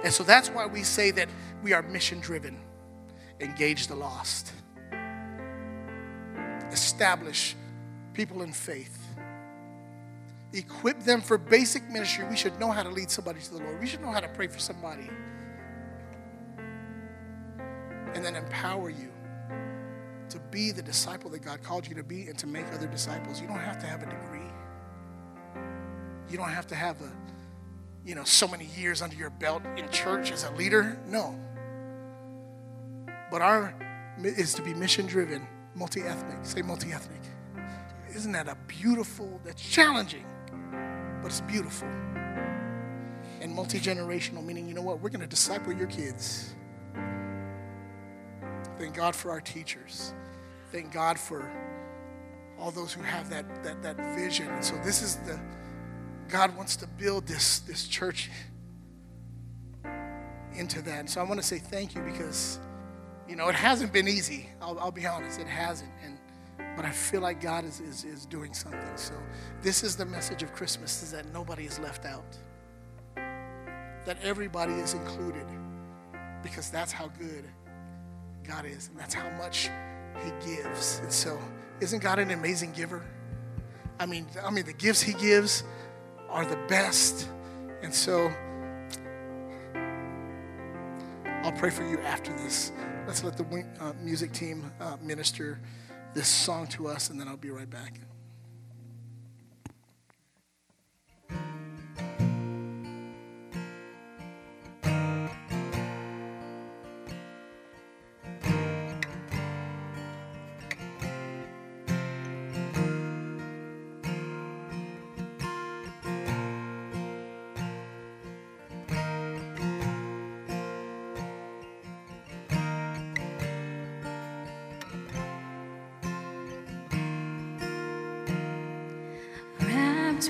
And 0.05 0.13
so 0.13 0.23
that's 0.23 0.49
why 0.51 0.67
we 0.67 0.83
say 0.83 1.11
that 1.13 1.29
we 1.63 1.73
are 1.73 1.83
mission 1.83 2.21
driven 2.21 2.59
engage 3.41 3.87
the 3.87 3.95
lost, 3.95 4.53
establish 6.73 7.55
people 8.13 8.43
in 8.43 8.53
faith, 8.53 8.99
equip 10.53 11.01
them 11.05 11.21
for 11.21 11.39
basic 11.39 11.89
ministry. 11.89 12.27
We 12.29 12.37
should 12.37 12.59
know 12.59 12.73
how 12.73 12.83
to 12.83 12.89
lead 12.89 13.11
somebody 13.11 13.41
to 13.41 13.51
the 13.55 13.59
Lord, 13.59 13.81
we 13.81 13.87
should 13.87 14.01
know 14.01 14.11
how 14.11 14.21
to 14.21 14.29
pray 14.29 14.49
for 14.49 14.59
somebody, 14.59 15.09
and 18.15 18.25
then 18.25 18.35
empower 18.35 18.91
you 18.91 19.13
to 20.31 20.39
be 20.51 20.73
the 20.73 20.83
disciple 20.83 21.31
that 21.31 21.41
God 21.41 21.63
called 21.63 21.87
you 21.87 21.95
to 21.95 22.03
be 22.03 22.29
and 22.29 22.37
to 22.39 22.47
make 22.47 22.67
other 22.73 22.87
disciples. 22.87 23.41
You 23.41 23.47
don't 23.47 23.61
have 23.61 23.79
to 23.79 23.87
have 23.87 24.03
a 24.03 24.07
degree. 24.07 24.51
You 26.29 26.37
don't 26.37 26.51
have 26.51 26.67
to 26.67 26.75
have 26.75 27.01
a, 27.01 27.11
you 28.09 28.15
know, 28.15 28.25
so 28.25 28.49
many 28.49 28.65
years 28.75 29.03
under 29.03 29.15
your 29.15 29.29
belt 29.29 29.63
in 29.77 29.87
church 29.91 30.33
as 30.33 30.45
a 30.45 30.51
leader. 30.53 30.99
No. 31.07 31.39
But 33.31 33.43
our 33.43 33.75
is 34.25 34.55
to 34.55 34.63
be 34.63 34.73
mission 34.73 35.05
driven, 35.05 35.47
multi 35.75 36.01
ethnic. 36.01 36.39
Say 36.41 36.63
multi 36.63 36.91
ethnic. 36.91 37.21
Isn't 38.15 38.33
that 38.33 38.49
a 38.49 38.57
beautiful, 38.67 39.39
that's 39.45 39.63
challenging, 39.63 40.25
but 41.21 41.27
it's 41.27 41.43
beautiful. 41.43 41.87
And 43.43 43.55
multi 43.55 43.79
generational, 43.79 44.43
meaning, 44.43 44.67
you 44.67 44.75
know 44.75 44.83
what? 44.83 45.03
We're 45.03 45.11
going 45.11 45.21
to 45.21 45.27
disciple 45.27 45.75
your 45.75 45.87
kids. 45.89 46.55
Thank 48.79 48.95
God 48.95 49.15
for 49.15 49.31
our 49.31 49.43
teachers. 49.43 50.15
Thank 50.73 50.95
God 50.95 51.19
for 51.19 51.53
all 52.59 52.71
those 52.71 52.95
who 52.95 53.03
have 53.03 53.29
that, 53.29 53.63
that, 53.63 53.83
that 53.83 53.99
vision. 54.17 54.49
And 54.49 54.65
so 54.65 54.77
this 54.83 55.03
is 55.03 55.17
the, 55.17 55.39
God 56.29 56.57
wants 56.57 56.77
to 56.77 56.87
build 56.87 57.27
this, 57.27 57.61
this 57.61 57.89
church 57.89 58.31
into 60.55 60.83
that. 60.83 61.01
And 61.01 61.11
so 61.11 61.21
I 61.21 61.25
want 61.25 61.41
to 61.41 61.47
say 61.47 61.59
thank 61.59 61.95
you 61.95 62.03
because 62.03 62.59
you 63.29 63.37
know, 63.37 63.49
it 63.49 63.55
hasn't 63.55 63.93
been 63.93 64.09
easy. 64.09 64.49
I'll, 64.63 64.79
I'll 64.79 64.91
be 64.91 65.07
honest, 65.07 65.39
it 65.39 65.47
hasn't. 65.47 65.91
And 66.03 66.19
but 66.77 66.85
I 66.85 66.91
feel 66.91 67.21
like 67.21 67.41
God 67.41 67.65
is, 67.65 67.81
is, 67.81 68.05
is 68.05 68.25
doing 68.25 68.55
something. 68.55 68.97
So 68.97 69.15
this 69.63 69.83
is 69.83 69.97
the 69.97 70.07
message 70.07 70.43
of 70.43 70.53
Christmas 70.53 71.03
is 71.03 71.11
that 71.13 71.33
nobody 71.33 71.65
is 71.65 71.79
left 71.79 72.05
out. 72.07 72.37
That 73.17 74.17
everybody 74.23 74.75
is 74.75 74.95
included. 74.95 75.45
Because 76.43 76.71
that's 76.71 76.93
how 76.93 77.09
good 77.19 77.45
God 78.45 78.65
is. 78.65 78.89
And 78.89 78.99
that's 78.99 79.13
how 79.13 79.29
much 79.37 79.71
He 80.25 80.31
gives. 80.55 81.01
And 81.01 81.13
so 81.13 81.39
isn't 81.81 82.03
God 82.03 82.19
an 82.19 82.31
amazing 82.31 82.73
giver? 82.73 83.05
I 84.01 84.07
mean, 84.07 84.27
I 84.43 84.51
mean 84.51 84.65
the 84.65 84.73
gifts 84.73 85.03
He 85.03 85.13
gives 85.15 85.65
are 86.29 86.45
the 86.45 86.59
best. 86.69 87.29
And 87.83 87.93
so 87.93 88.31
I'll 91.43 91.53
pray 91.53 91.71
for 91.71 91.89
you 91.89 91.99
after 92.01 92.33
this. 92.33 92.73
Let's 93.07 93.25
let 93.25 93.37
the 93.37 93.65
uh, 93.81 93.93
music 94.03 94.33
team 94.33 94.71
uh, 94.81 94.97
minister 95.01 95.61
this 96.15 96.29
song 96.29 96.67
to 96.69 96.89
us, 96.89 97.11
and 97.11 97.19
then 97.19 97.29
I'll 97.29 97.37
be 97.37 97.51
right 97.51 97.71
back. 97.71 98.01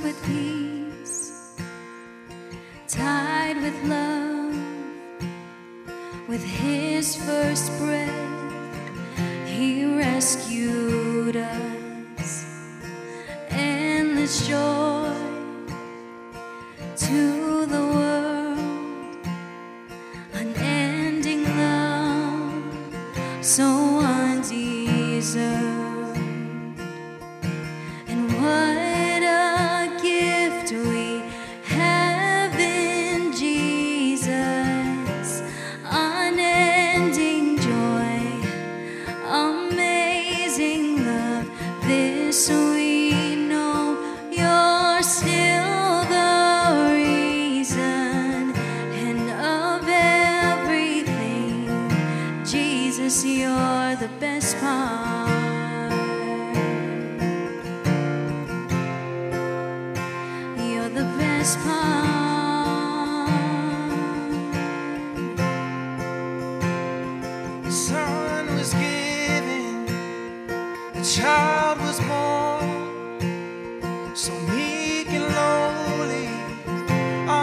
With 0.03 0.23
peace, 0.25 0.68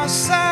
nossa 0.06 0.45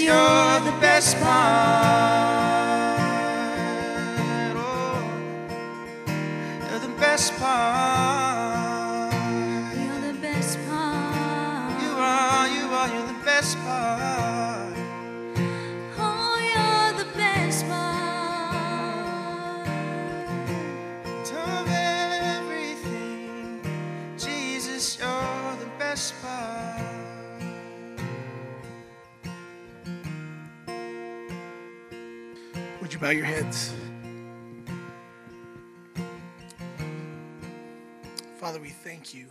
you're 0.00 0.60
the 0.60 0.74
best 0.80 1.18
part. 1.20 2.29
Bow 33.00 33.08
your 33.08 33.24
heads? 33.24 33.72
Father, 38.38 38.60
we 38.60 38.68
thank 38.68 39.14
you 39.14 39.26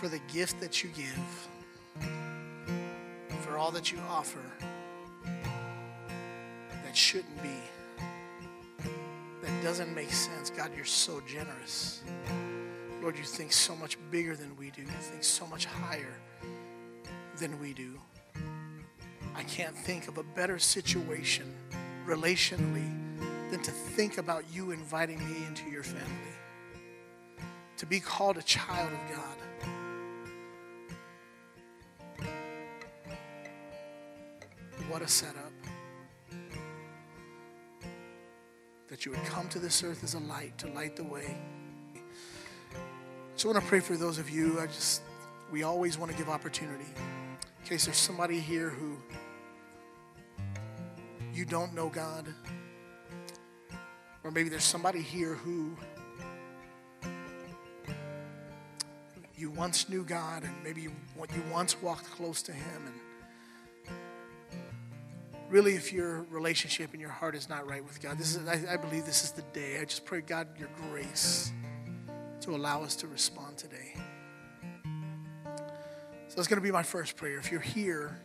for 0.00 0.08
the 0.08 0.20
gift 0.32 0.58
that 0.60 0.82
you 0.82 0.88
give, 0.96 2.08
for 3.42 3.58
all 3.58 3.70
that 3.70 3.92
you 3.92 3.98
offer 4.08 4.40
that 6.82 6.96
shouldn't 6.96 7.42
be, 7.42 8.88
that 9.42 9.62
doesn't 9.62 9.94
make 9.94 10.12
sense. 10.12 10.48
God, 10.48 10.70
you're 10.74 10.86
so 10.86 11.20
generous. 11.26 12.02
Lord, 13.02 13.18
you 13.18 13.24
think 13.24 13.52
so 13.52 13.76
much 13.76 13.98
bigger 14.10 14.34
than 14.34 14.56
we 14.56 14.70
do, 14.70 14.80
you 14.80 14.88
think 14.88 15.22
so 15.22 15.46
much 15.46 15.66
higher 15.66 16.14
than 17.38 17.60
we 17.60 17.74
do. 17.74 18.00
I 19.34 19.42
can't 19.42 19.76
think 19.76 20.08
of 20.08 20.18
a 20.18 20.22
better 20.22 20.58
situation 20.58 21.54
relationally 22.06 22.90
than 23.50 23.62
to 23.62 23.70
think 23.70 24.18
about 24.18 24.44
you 24.52 24.70
inviting 24.70 25.18
me 25.18 25.46
into 25.46 25.68
your 25.70 25.82
family. 25.82 26.34
To 27.78 27.86
be 27.86 28.00
called 28.00 28.36
a 28.36 28.42
child 28.42 28.90
of 28.92 28.98
God. 29.16 29.36
What 34.88 35.02
a 35.02 35.08
setup. 35.08 35.52
That 38.88 39.04
you 39.04 39.10
would 39.12 39.24
come 39.24 39.48
to 39.48 39.58
this 39.58 39.82
earth 39.82 40.04
as 40.04 40.14
a 40.14 40.20
light 40.20 40.56
to 40.58 40.68
light 40.68 40.94
the 40.94 41.04
way. 41.04 41.36
So 43.34 43.48
I 43.48 43.52
want 43.52 43.64
to 43.64 43.68
pray 43.68 43.80
for 43.80 43.96
those 43.96 44.18
of 44.18 44.30
you. 44.30 44.60
I 44.60 44.66
just, 44.66 45.02
we 45.50 45.64
always 45.64 45.98
want 45.98 46.12
to 46.12 46.16
give 46.16 46.28
opportunity. 46.28 46.86
In 46.96 47.68
case 47.68 47.86
there's 47.86 47.96
somebody 47.96 48.38
here 48.38 48.68
who 48.68 48.98
you 51.34 51.44
don't 51.44 51.74
know 51.74 51.88
God, 51.88 52.32
or 54.22 54.30
maybe 54.30 54.48
there's 54.48 54.62
somebody 54.62 55.00
here 55.00 55.34
who 55.34 55.76
you 59.36 59.50
once 59.50 59.88
knew 59.88 60.04
God, 60.04 60.44
and 60.44 60.54
maybe 60.62 60.82
you, 60.82 60.92
once 61.50 61.80
walked 61.82 62.08
close 62.12 62.40
to 62.42 62.52
Him, 62.52 62.82
and 62.86 63.94
really, 65.50 65.74
if 65.74 65.92
your 65.92 66.22
relationship 66.30 66.92
and 66.92 67.00
your 67.00 67.10
heart 67.10 67.34
is 67.34 67.48
not 67.48 67.68
right 67.68 67.84
with 67.84 68.00
God, 68.00 68.16
this 68.16 68.36
is 68.36 68.48
I, 68.48 68.74
I 68.74 68.76
believe 68.76 69.04
this 69.04 69.24
is 69.24 69.32
the 69.32 69.42
day. 69.52 69.80
I 69.80 69.84
just 69.84 70.04
pray 70.04 70.20
God 70.20 70.46
your 70.56 70.70
grace 70.88 71.50
to 72.42 72.54
allow 72.54 72.82
us 72.82 72.94
to 72.96 73.08
respond 73.08 73.56
today. 73.56 73.96
So 76.28 76.38
it's 76.38 76.48
going 76.48 76.60
to 76.60 76.64
be 76.64 76.72
my 76.72 76.82
first 76.82 77.16
prayer. 77.16 77.38
If 77.38 77.50
you're 77.50 77.60
here 77.60 78.20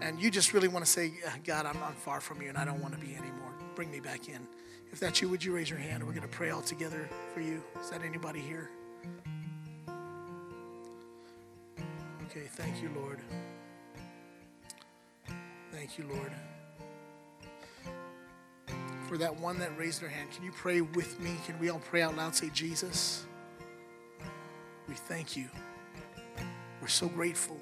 and 0.00 0.20
you 0.20 0.30
just 0.30 0.52
really 0.52 0.68
want 0.68 0.84
to 0.84 0.90
say, 0.90 1.12
God, 1.44 1.66
I'm, 1.66 1.76
I'm 1.82 1.94
far 1.94 2.20
from 2.20 2.40
you 2.40 2.48
and 2.48 2.56
I 2.56 2.64
don't 2.64 2.80
want 2.80 2.94
to 2.94 3.00
be 3.00 3.14
anymore, 3.14 3.52
bring 3.74 3.90
me 3.90 4.00
back 4.00 4.28
in. 4.28 4.46
If 4.92 4.98
that's 4.98 5.20
you, 5.20 5.28
would 5.28 5.44
you 5.44 5.54
raise 5.54 5.70
your 5.70 5.78
hand? 5.78 6.02
We're 6.04 6.12
going 6.12 6.22
to 6.22 6.28
pray 6.28 6.50
all 6.50 6.62
together 6.62 7.08
for 7.32 7.40
you. 7.40 7.62
Is 7.80 7.90
that 7.90 8.02
anybody 8.02 8.40
here? 8.40 8.70
Okay, 12.26 12.46
thank 12.54 12.82
you, 12.82 12.90
Lord. 12.96 13.20
Thank 15.72 15.98
you, 15.98 16.04
Lord. 16.08 16.32
For 19.08 19.18
that 19.18 19.38
one 19.40 19.58
that 19.58 19.76
raised 19.76 20.00
their 20.00 20.08
hand, 20.08 20.30
can 20.30 20.44
you 20.44 20.52
pray 20.52 20.80
with 20.80 21.20
me? 21.20 21.36
Can 21.46 21.58
we 21.58 21.68
all 21.68 21.80
pray 21.80 22.02
out 22.02 22.16
loud? 22.16 22.34
Say, 22.34 22.50
Jesus, 22.52 23.24
we 24.88 24.94
thank 24.94 25.36
you. 25.36 25.48
We're 26.80 26.88
so 26.88 27.08
grateful 27.08 27.58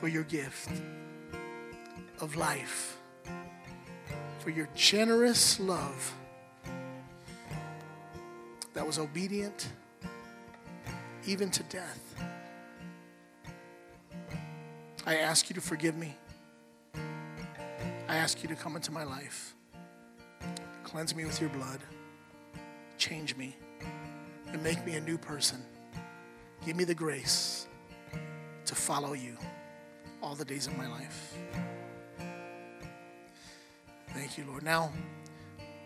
for 0.00 0.08
your 0.08 0.24
gift 0.24 0.70
of 2.20 2.36
life, 2.36 2.98
for 4.38 4.50
your 4.50 4.68
generous 4.74 5.58
love 5.60 6.14
that 8.74 8.86
was 8.86 8.98
obedient 8.98 9.68
even 11.26 11.50
to 11.50 11.62
death. 11.64 12.00
I 15.04 15.16
ask 15.16 15.50
you 15.50 15.54
to 15.54 15.60
forgive 15.60 15.96
me. 15.96 16.16
I 18.08 18.16
ask 18.16 18.42
you 18.42 18.48
to 18.48 18.54
come 18.54 18.76
into 18.76 18.92
my 18.92 19.04
life. 19.04 19.54
Cleanse 20.84 21.14
me 21.14 21.24
with 21.24 21.40
your 21.40 21.50
blood. 21.50 21.80
Change 22.98 23.36
me 23.36 23.56
and 24.48 24.62
make 24.62 24.84
me 24.86 24.94
a 24.94 25.00
new 25.00 25.18
person. 25.18 25.62
Give 26.64 26.76
me 26.76 26.84
the 26.84 26.94
grace 26.94 27.66
to 28.66 28.74
follow 28.74 29.14
you 29.14 29.36
all 30.22 30.36
the 30.36 30.44
days 30.44 30.68
of 30.68 30.76
my 30.78 30.86
life. 30.86 31.34
Thank 34.14 34.38
you, 34.38 34.44
Lord. 34.46 34.62
Now, 34.62 34.92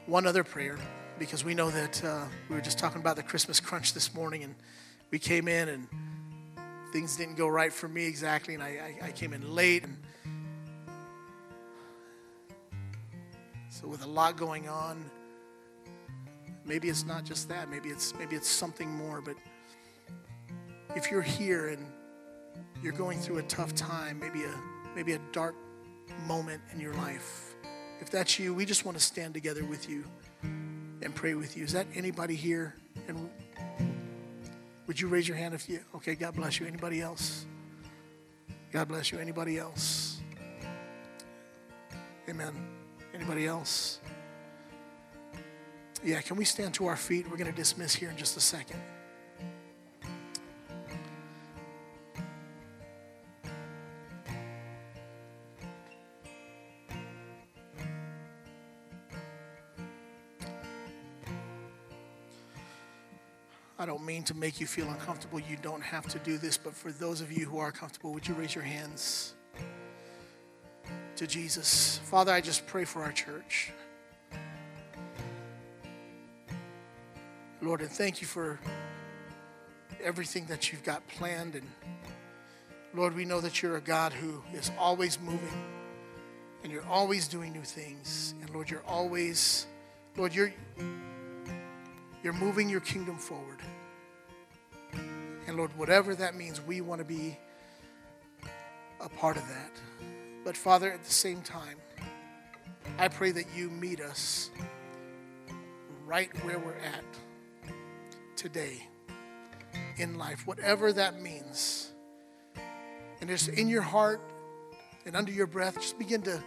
one 0.04 0.26
other 0.26 0.44
prayer, 0.44 0.78
because 1.18 1.42
we 1.42 1.54
know 1.54 1.70
that 1.70 2.04
uh, 2.04 2.24
we 2.50 2.54
were 2.54 2.60
just 2.60 2.78
talking 2.78 3.00
about 3.00 3.16
the 3.16 3.22
Christmas 3.22 3.60
crunch 3.60 3.94
this 3.94 4.14
morning, 4.14 4.44
and 4.44 4.54
we 5.10 5.18
came 5.18 5.48
in 5.48 5.70
and 5.70 5.88
things 6.92 7.16
didn't 7.16 7.36
go 7.36 7.48
right 7.48 7.72
for 7.72 7.88
me 7.88 8.04
exactly, 8.04 8.54
and 8.54 8.62
I, 8.62 8.96
I, 9.02 9.06
I 9.06 9.10
came 9.12 9.32
in 9.32 9.54
late. 9.54 9.84
And 9.84 9.96
so, 13.70 13.88
with 13.88 14.04
a 14.04 14.08
lot 14.08 14.36
going 14.36 14.68
on, 14.68 15.10
maybe 16.66 16.88
it's 16.88 17.06
not 17.06 17.24
just 17.24 17.48
that. 17.48 17.70
Maybe 17.70 17.88
it's 17.88 18.14
maybe 18.18 18.36
it's 18.36 18.48
something 18.48 18.90
more. 18.90 19.22
But 19.22 19.36
if 20.94 21.10
you're 21.10 21.22
here 21.22 21.68
and 21.68 21.86
you're 22.82 22.92
going 22.92 23.18
through 23.18 23.38
a 23.38 23.42
tough 23.44 23.74
time, 23.74 24.18
maybe 24.18 24.44
a 24.44 24.54
maybe 24.94 25.12
a 25.12 25.20
dark 25.32 25.54
moment 26.26 26.62
in 26.72 26.80
your 26.80 26.94
life, 26.94 27.54
if 28.00 28.10
that's 28.10 28.38
you, 28.38 28.54
we 28.54 28.64
just 28.64 28.84
want 28.84 28.96
to 28.96 29.02
stand 29.02 29.34
together 29.34 29.64
with 29.64 29.88
you 29.88 30.04
and 31.02 31.14
pray 31.14 31.34
with 31.34 31.56
you. 31.56 31.64
Is 31.64 31.72
that 31.72 31.86
anybody 31.94 32.34
here? 32.34 32.74
And 33.08 33.30
would 34.86 35.00
you 35.00 35.08
raise 35.08 35.26
your 35.26 35.36
hand 35.36 35.54
if 35.54 35.68
you? 35.68 35.80
Okay, 35.96 36.14
God 36.14 36.34
bless 36.34 36.60
you. 36.60 36.66
Anybody 36.66 37.00
else? 37.00 37.46
God 38.72 38.88
bless 38.88 39.12
you. 39.12 39.18
Anybody 39.18 39.58
else? 39.58 40.20
Amen. 42.28 42.54
Anybody 43.14 43.46
else? 43.46 44.00
Yeah, 46.04 46.20
can 46.20 46.36
we 46.36 46.44
stand 46.44 46.74
to 46.74 46.86
our 46.86 46.96
feet? 46.96 47.28
We're 47.30 47.36
going 47.36 47.50
to 47.50 47.56
dismiss 47.56 47.94
here 47.94 48.10
in 48.10 48.16
just 48.16 48.36
a 48.36 48.40
second. 48.40 48.80
Mean 64.06 64.22
to 64.22 64.34
make 64.34 64.60
you 64.60 64.66
feel 64.66 64.88
uncomfortable. 64.88 65.40
You 65.40 65.56
don't 65.60 65.82
have 65.82 66.06
to 66.08 66.18
do 66.20 66.38
this, 66.38 66.56
but 66.56 66.74
for 66.74 66.92
those 66.92 67.20
of 67.20 67.32
you 67.32 67.44
who 67.46 67.58
are 67.58 67.72
comfortable, 67.72 68.12
would 68.12 68.26
you 68.26 68.34
raise 68.34 68.54
your 68.54 68.64
hands 68.64 69.34
to 71.16 71.26
Jesus? 71.26 72.00
Father, 72.04 72.32
I 72.32 72.40
just 72.40 72.66
pray 72.66 72.84
for 72.84 73.02
our 73.02 73.12
church. 73.12 73.72
Lord, 77.60 77.80
and 77.80 77.90
thank 77.90 78.20
you 78.20 78.28
for 78.28 78.60
everything 80.00 80.46
that 80.46 80.70
you've 80.70 80.84
got 80.84 81.06
planned. 81.08 81.56
And 81.56 81.68
Lord, 82.94 83.16
we 83.16 83.24
know 83.24 83.40
that 83.40 83.60
you're 83.60 83.76
a 83.76 83.80
God 83.80 84.12
who 84.12 84.40
is 84.54 84.70
always 84.78 85.18
moving 85.20 85.64
and 86.62 86.72
you're 86.72 86.86
always 86.86 87.26
doing 87.26 87.52
new 87.52 87.62
things. 87.64 88.34
And 88.40 88.50
Lord, 88.50 88.70
you're 88.70 88.84
always, 88.86 89.66
Lord, 90.16 90.32
you're 90.34 90.52
you're 92.22 92.32
moving 92.32 92.68
your 92.68 92.80
kingdom 92.80 93.18
forward. 93.18 93.60
Lord, 95.56 95.76
whatever 95.76 96.14
that 96.14 96.34
means, 96.34 96.60
we 96.60 96.80
want 96.80 97.00
to 97.00 97.04
be 97.04 97.38
a 99.00 99.08
part 99.08 99.36
of 99.36 99.46
that. 99.48 99.72
But 100.44 100.56
Father, 100.56 100.92
at 100.92 101.02
the 101.02 101.12
same 101.12 101.40
time, 101.42 101.76
I 102.98 103.08
pray 103.08 103.32
that 103.32 103.44
you 103.54 103.70
meet 103.70 104.00
us 104.00 104.50
right 106.04 106.30
where 106.44 106.58
we're 106.58 106.76
at 106.76 107.04
today 108.36 108.86
in 109.96 110.18
life, 110.18 110.46
whatever 110.46 110.92
that 110.92 111.20
means. 111.20 111.92
And 113.20 113.30
just 113.30 113.48
in 113.48 113.68
your 113.68 113.82
heart 113.82 114.20
and 115.04 115.16
under 115.16 115.32
your 115.32 115.46
breath, 115.46 115.74
just 115.76 115.98
begin 115.98 116.22
to 116.22 116.42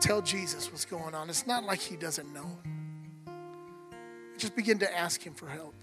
tell 0.00 0.22
Jesus 0.22 0.70
what's 0.70 0.84
going 0.84 1.14
on. 1.14 1.28
It's 1.28 1.46
not 1.46 1.64
like 1.64 1.80
he 1.80 1.96
doesn't 1.96 2.32
know. 2.32 2.58
Just 4.38 4.54
begin 4.54 4.78
to 4.78 4.96
ask 4.96 5.20
Him 5.20 5.34
for 5.34 5.48
help. 5.48 5.74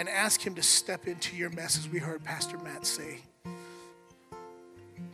And 0.00 0.08
ask 0.08 0.40
Him 0.40 0.54
to 0.54 0.62
step 0.62 1.06
into 1.06 1.36
your 1.36 1.50
mess, 1.50 1.76
as 1.76 1.86
we 1.86 1.98
heard 1.98 2.24
Pastor 2.24 2.56
Matt 2.56 2.86
say 2.86 3.18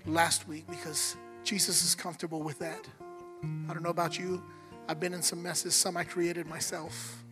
last 0.07 0.47
week, 0.47 0.65
because 0.69 1.17
Jesus 1.43 1.85
is 1.85 1.97
comfortable 1.97 2.41
with 2.41 2.61
that. 2.61 2.87
I 3.69 3.75
don't 3.75 3.83
know 3.83 3.91
about 3.91 4.17
you. 4.17 4.41
I've 4.89 5.01
been 5.01 5.13
in 5.13 5.23
some 5.23 5.43
messes, 5.43 5.75
some 5.75 5.97
I 5.97 6.05
created 6.05 6.47
myself. 6.47 7.25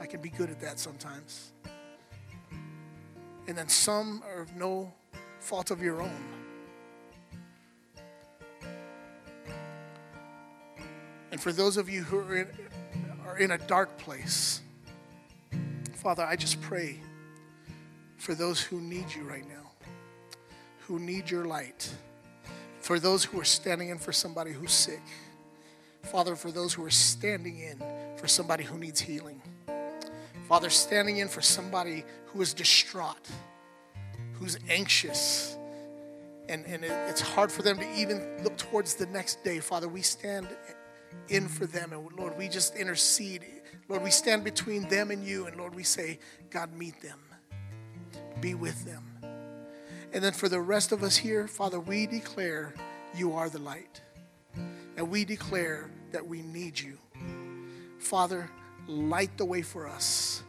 I 0.00 0.06
can 0.06 0.20
be 0.20 0.30
good 0.30 0.50
at 0.50 0.60
that 0.60 0.80
sometimes. 0.80 1.52
And 3.46 3.56
then 3.56 3.68
some 3.68 4.24
are 4.34 4.42
of 4.42 4.56
no 4.56 4.92
fault 5.38 5.70
of 5.70 5.80
your 5.80 6.02
own. 6.02 6.24
And 11.30 11.40
for 11.40 11.52
those 11.52 11.76
of 11.76 11.88
you 11.88 12.02
who 12.02 12.18
are 12.18 12.38
in, 12.38 12.48
are 13.24 13.38
in 13.38 13.52
a 13.52 13.58
dark 13.58 13.98
place, 13.98 14.62
Father, 16.08 16.24
I 16.24 16.36
just 16.36 16.62
pray 16.62 17.02
for 18.16 18.34
those 18.34 18.62
who 18.62 18.80
need 18.80 19.14
you 19.14 19.24
right 19.24 19.46
now, 19.46 19.72
who 20.86 20.98
need 20.98 21.30
your 21.30 21.44
light, 21.44 21.92
for 22.80 22.98
those 22.98 23.24
who 23.24 23.38
are 23.38 23.44
standing 23.44 23.90
in 23.90 23.98
for 23.98 24.10
somebody 24.10 24.50
who's 24.50 24.72
sick, 24.72 25.02
Father, 26.04 26.34
for 26.34 26.50
those 26.50 26.72
who 26.72 26.82
are 26.82 26.90
standing 26.90 27.58
in 27.58 27.82
for 28.16 28.26
somebody 28.26 28.64
who 28.64 28.78
needs 28.78 28.98
healing, 28.98 29.42
Father, 30.48 30.70
standing 30.70 31.18
in 31.18 31.28
for 31.28 31.42
somebody 31.42 32.04
who 32.28 32.40
is 32.40 32.54
distraught, 32.54 33.28
who's 34.32 34.58
anxious, 34.70 35.58
and, 36.48 36.64
and 36.64 36.84
it, 36.84 36.92
it's 37.10 37.20
hard 37.20 37.52
for 37.52 37.60
them 37.60 37.76
to 37.76 37.94
even 37.94 38.26
look 38.42 38.56
towards 38.56 38.94
the 38.94 39.04
next 39.04 39.44
day. 39.44 39.60
Father, 39.60 39.88
we 39.88 40.00
stand 40.00 40.48
in 41.28 41.48
for 41.48 41.66
them. 41.66 41.92
And 41.92 42.18
Lord, 42.18 42.38
we 42.38 42.48
just 42.48 42.76
intercede. 42.76 43.44
Lord, 43.88 44.02
we 44.02 44.10
stand 44.10 44.44
between 44.44 44.88
them 44.88 45.10
and 45.10 45.24
you. 45.24 45.46
And 45.46 45.56
Lord, 45.56 45.74
we 45.74 45.82
say, 45.82 46.18
God, 46.50 46.72
meet 46.74 47.00
them, 47.00 47.18
be 48.40 48.54
with 48.54 48.84
them. 48.84 49.04
And 50.12 50.24
then 50.24 50.32
for 50.32 50.48
the 50.48 50.60
rest 50.60 50.92
of 50.92 51.02
us 51.02 51.16
here, 51.16 51.46
Father, 51.46 51.80
we 51.80 52.06
declare 52.06 52.74
you 53.14 53.34
are 53.34 53.48
the 53.48 53.58
light. 53.58 54.00
And 54.96 55.10
we 55.10 55.24
declare 55.24 55.90
that 56.12 56.26
we 56.26 56.42
need 56.42 56.78
you. 56.78 56.98
Father, 57.98 58.50
light 58.86 59.36
the 59.36 59.44
way 59.44 59.62
for 59.62 59.86
us, 59.86 60.42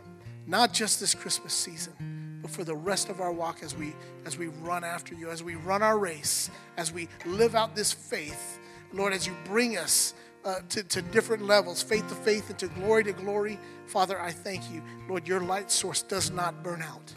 not 0.48 0.74
just 0.74 1.00
this 1.00 1.14
Christmas 1.14 1.54
season, 1.54 2.40
but 2.42 2.50
for 2.50 2.64
the 2.64 2.76
rest 2.76 3.10
of 3.10 3.20
our 3.22 3.32
walk 3.32 3.62
as 3.64 3.76
we 3.76 3.94
as 4.26 4.38
we 4.38 4.48
run 4.48 4.84
after 4.84 5.14
you, 5.14 5.30
as 5.30 5.44
we 5.44 5.56
run 5.56 5.82
our 5.82 6.00
race, 6.00 6.50
as 6.78 6.92
we 6.92 7.10
live 7.26 7.54
out 7.54 7.76
this 7.76 7.92
faith. 7.92 8.60
Lord, 8.94 9.14
as 9.14 9.28
you 9.28 9.36
bring 9.46 9.78
us 9.78 10.14
uh, 10.46 10.60
to, 10.70 10.84
to 10.84 11.02
different 11.02 11.46
levels, 11.46 11.82
faith 11.82 12.08
to 12.10 12.16
faith, 12.16 12.50
and 12.50 12.60
to 12.60 12.68
glory 12.68 13.04
to 13.04 13.14
glory. 13.14 13.60
Father, 13.86 14.20
I 14.20 14.32
thank 14.32 14.72
you. 14.72 14.82
Lord, 15.08 15.28
your 15.28 15.42
light 15.42 15.72
source 15.72 16.02
does 16.02 16.32
not 16.32 16.64
burn 16.64 16.82
out, 16.82 17.14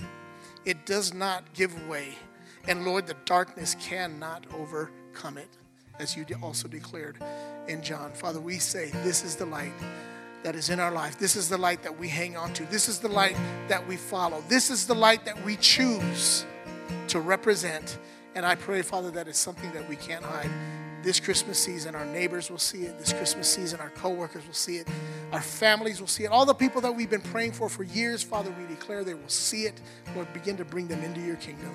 it 0.64 0.86
does 0.86 1.14
not 1.14 1.52
give 1.54 1.88
way. 1.88 2.14
And 2.68 2.84
Lord, 2.84 3.08
the 3.08 3.16
darkness 3.24 3.74
cannot 3.80 4.46
overcome 4.54 5.36
it, 5.36 5.48
as 5.98 6.16
you 6.16 6.24
also 6.42 6.68
declared 6.68 7.18
in 7.66 7.82
John. 7.82 8.12
Father, 8.12 8.40
we 8.40 8.58
say, 8.58 8.90
This 9.02 9.24
is 9.24 9.36
the 9.36 9.46
light 9.46 9.72
that 10.44 10.54
is 10.54 10.70
in 10.70 10.80
our 10.80 10.92
life. 10.92 11.18
This 11.18 11.36
is 11.36 11.48
the 11.48 11.58
light 11.58 11.82
that 11.82 11.98
we 11.98 12.08
hang 12.08 12.36
on 12.36 12.52
to. 12.54 12.64
This 12.64 12.88
is 12.88 12.98
the 12.98 13.08
light 13.08 13.36
that 13.68 13.86
we 13.86 13.96
follow. 13.96 14.42
This 14.48 14.70
is 14.70 14.86
the 14.86 14.94
light 14.94 15.24
that 15.24 15.44
we 15.44 15.56
choose 15.56 16.44
to 17.08 17.20
represent. 17.20 17.98
And 18.34 18.46
I 18.46 18.54
pray, 18.54 18.82
Father, 18.82 19.10
that 19.12 19.28
it's 19.28 19.38
something 19.38 19.70
that 19.72 19.88
we 19.88 19.96
can't 19.96 20.24
hide 20.24 20.50
this 21.02 21.20
Christmas 21.20 21.58
season, 21.58 21.94
our 21.94 22.04
neighbors 22.04 22.50
will 22.50 22.58
see 22.58 22.82
it. 22.82 22.98
This 22.98 23.12
Christmas 23.12 23.48
season, 23.48 23.80
our 23.80 23.90
coworkers 23.90 24.46
will 24.46 24.54
see 24.54 24.76
it. 24.76 24.88
Our 25.32 25.40
families 25.40 26.00
will 26.00 26.08
see 26.08 26.24
it. 26.24 26.28
All 26.28 26.46
the 26.46 26.54
people 26.54 26.80
that 26.82 26.92
we've 26.92 27.10
been 27.10 27.20
praying 27.20 27.52
for 27.52 27.68
for 27.68 27.82
years, 27.82 28.22
Father, 28.22 28.54
we 28.58 28.66
declare 28.66 29.04
they 29.04 29.14
will 29.14 29.28
see 29.28 29.64
it. 29.64 29.80
Lord, 30.14 30.32
begin 30.32 30.56
to 30.58 30.64
bring 30.64 30.88
them 30.88 31.02
into 31.02 31.20
your 31.20 31.36
kingdom. 31.36 31.74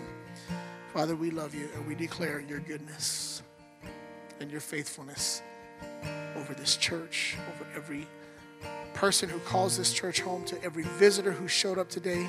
Father, 0.93 1.15
we 1.15 1.31
love 1.31 1.53
you 1.53 1.69
and 1.75 1.85
we 1.85 1.95
declare 1.95 2.39
your 2.39 2.59
goodness 2.59 3.43
and 4.39 4.49
your 4.49 4.61
faithfulness 4.61 5.41
over 6.35 6.53
this 6.53 6.77
church, 6.77 7.35
over 7.53 7.67
every 7.75 8.07
person 8.93 9.29
who 9.29 9.39
calls 9.39 9.77
this 9.77 9.93
church 9.93 10.21
home, 10.21 10.43
to 10.45 10.61
every 10.63 10.83
visitor 10.83 11.31
who 11.31 11.47
showed 11.47 11.77
up 11.77 11.89
today. 11.89 12.27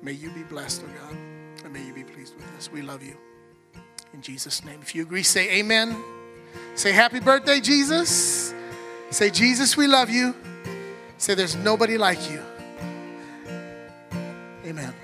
May 0.00 0.12
you 0.12 0.30
be 0.30 0.42
blessed, 0.42 0.82
oh 0.84 1.06
God, 1.06 1.16
and 1.64 1.72
may 1.72 1.84
you 1.86 1.94
be 1.94 2.02
pleased 2.02 2.34
with 2.34 2.46
us. 2.56 2.70
We 2.72 2.82
love 2.82 3.02
you. 3.04 3.16
In 4.14 4.20
Jesus' 4.20 4.64
name. 4.64 4.78
If 4.82 4.94
you 4.94 5.02
agree, 5.02 5.22
say 5.22 5.58
amen. 5.58 5.96
Say 6.74 6.92
happy 6.92 7.20
birthday, 7.20 7.60
Jesus. 7.60 8.54
Say, 9.10 9.30
Jesus, 9.30 9.76
we 9.76 9.86
love 9.86 10.08
you. 10.08 10.34
Say, 11.18 11.34
there's 11.34 11.54
nobody 11.54 11.98
like 11.98 12.30
you. 12.30 12.42
Amen. 14.64 14.94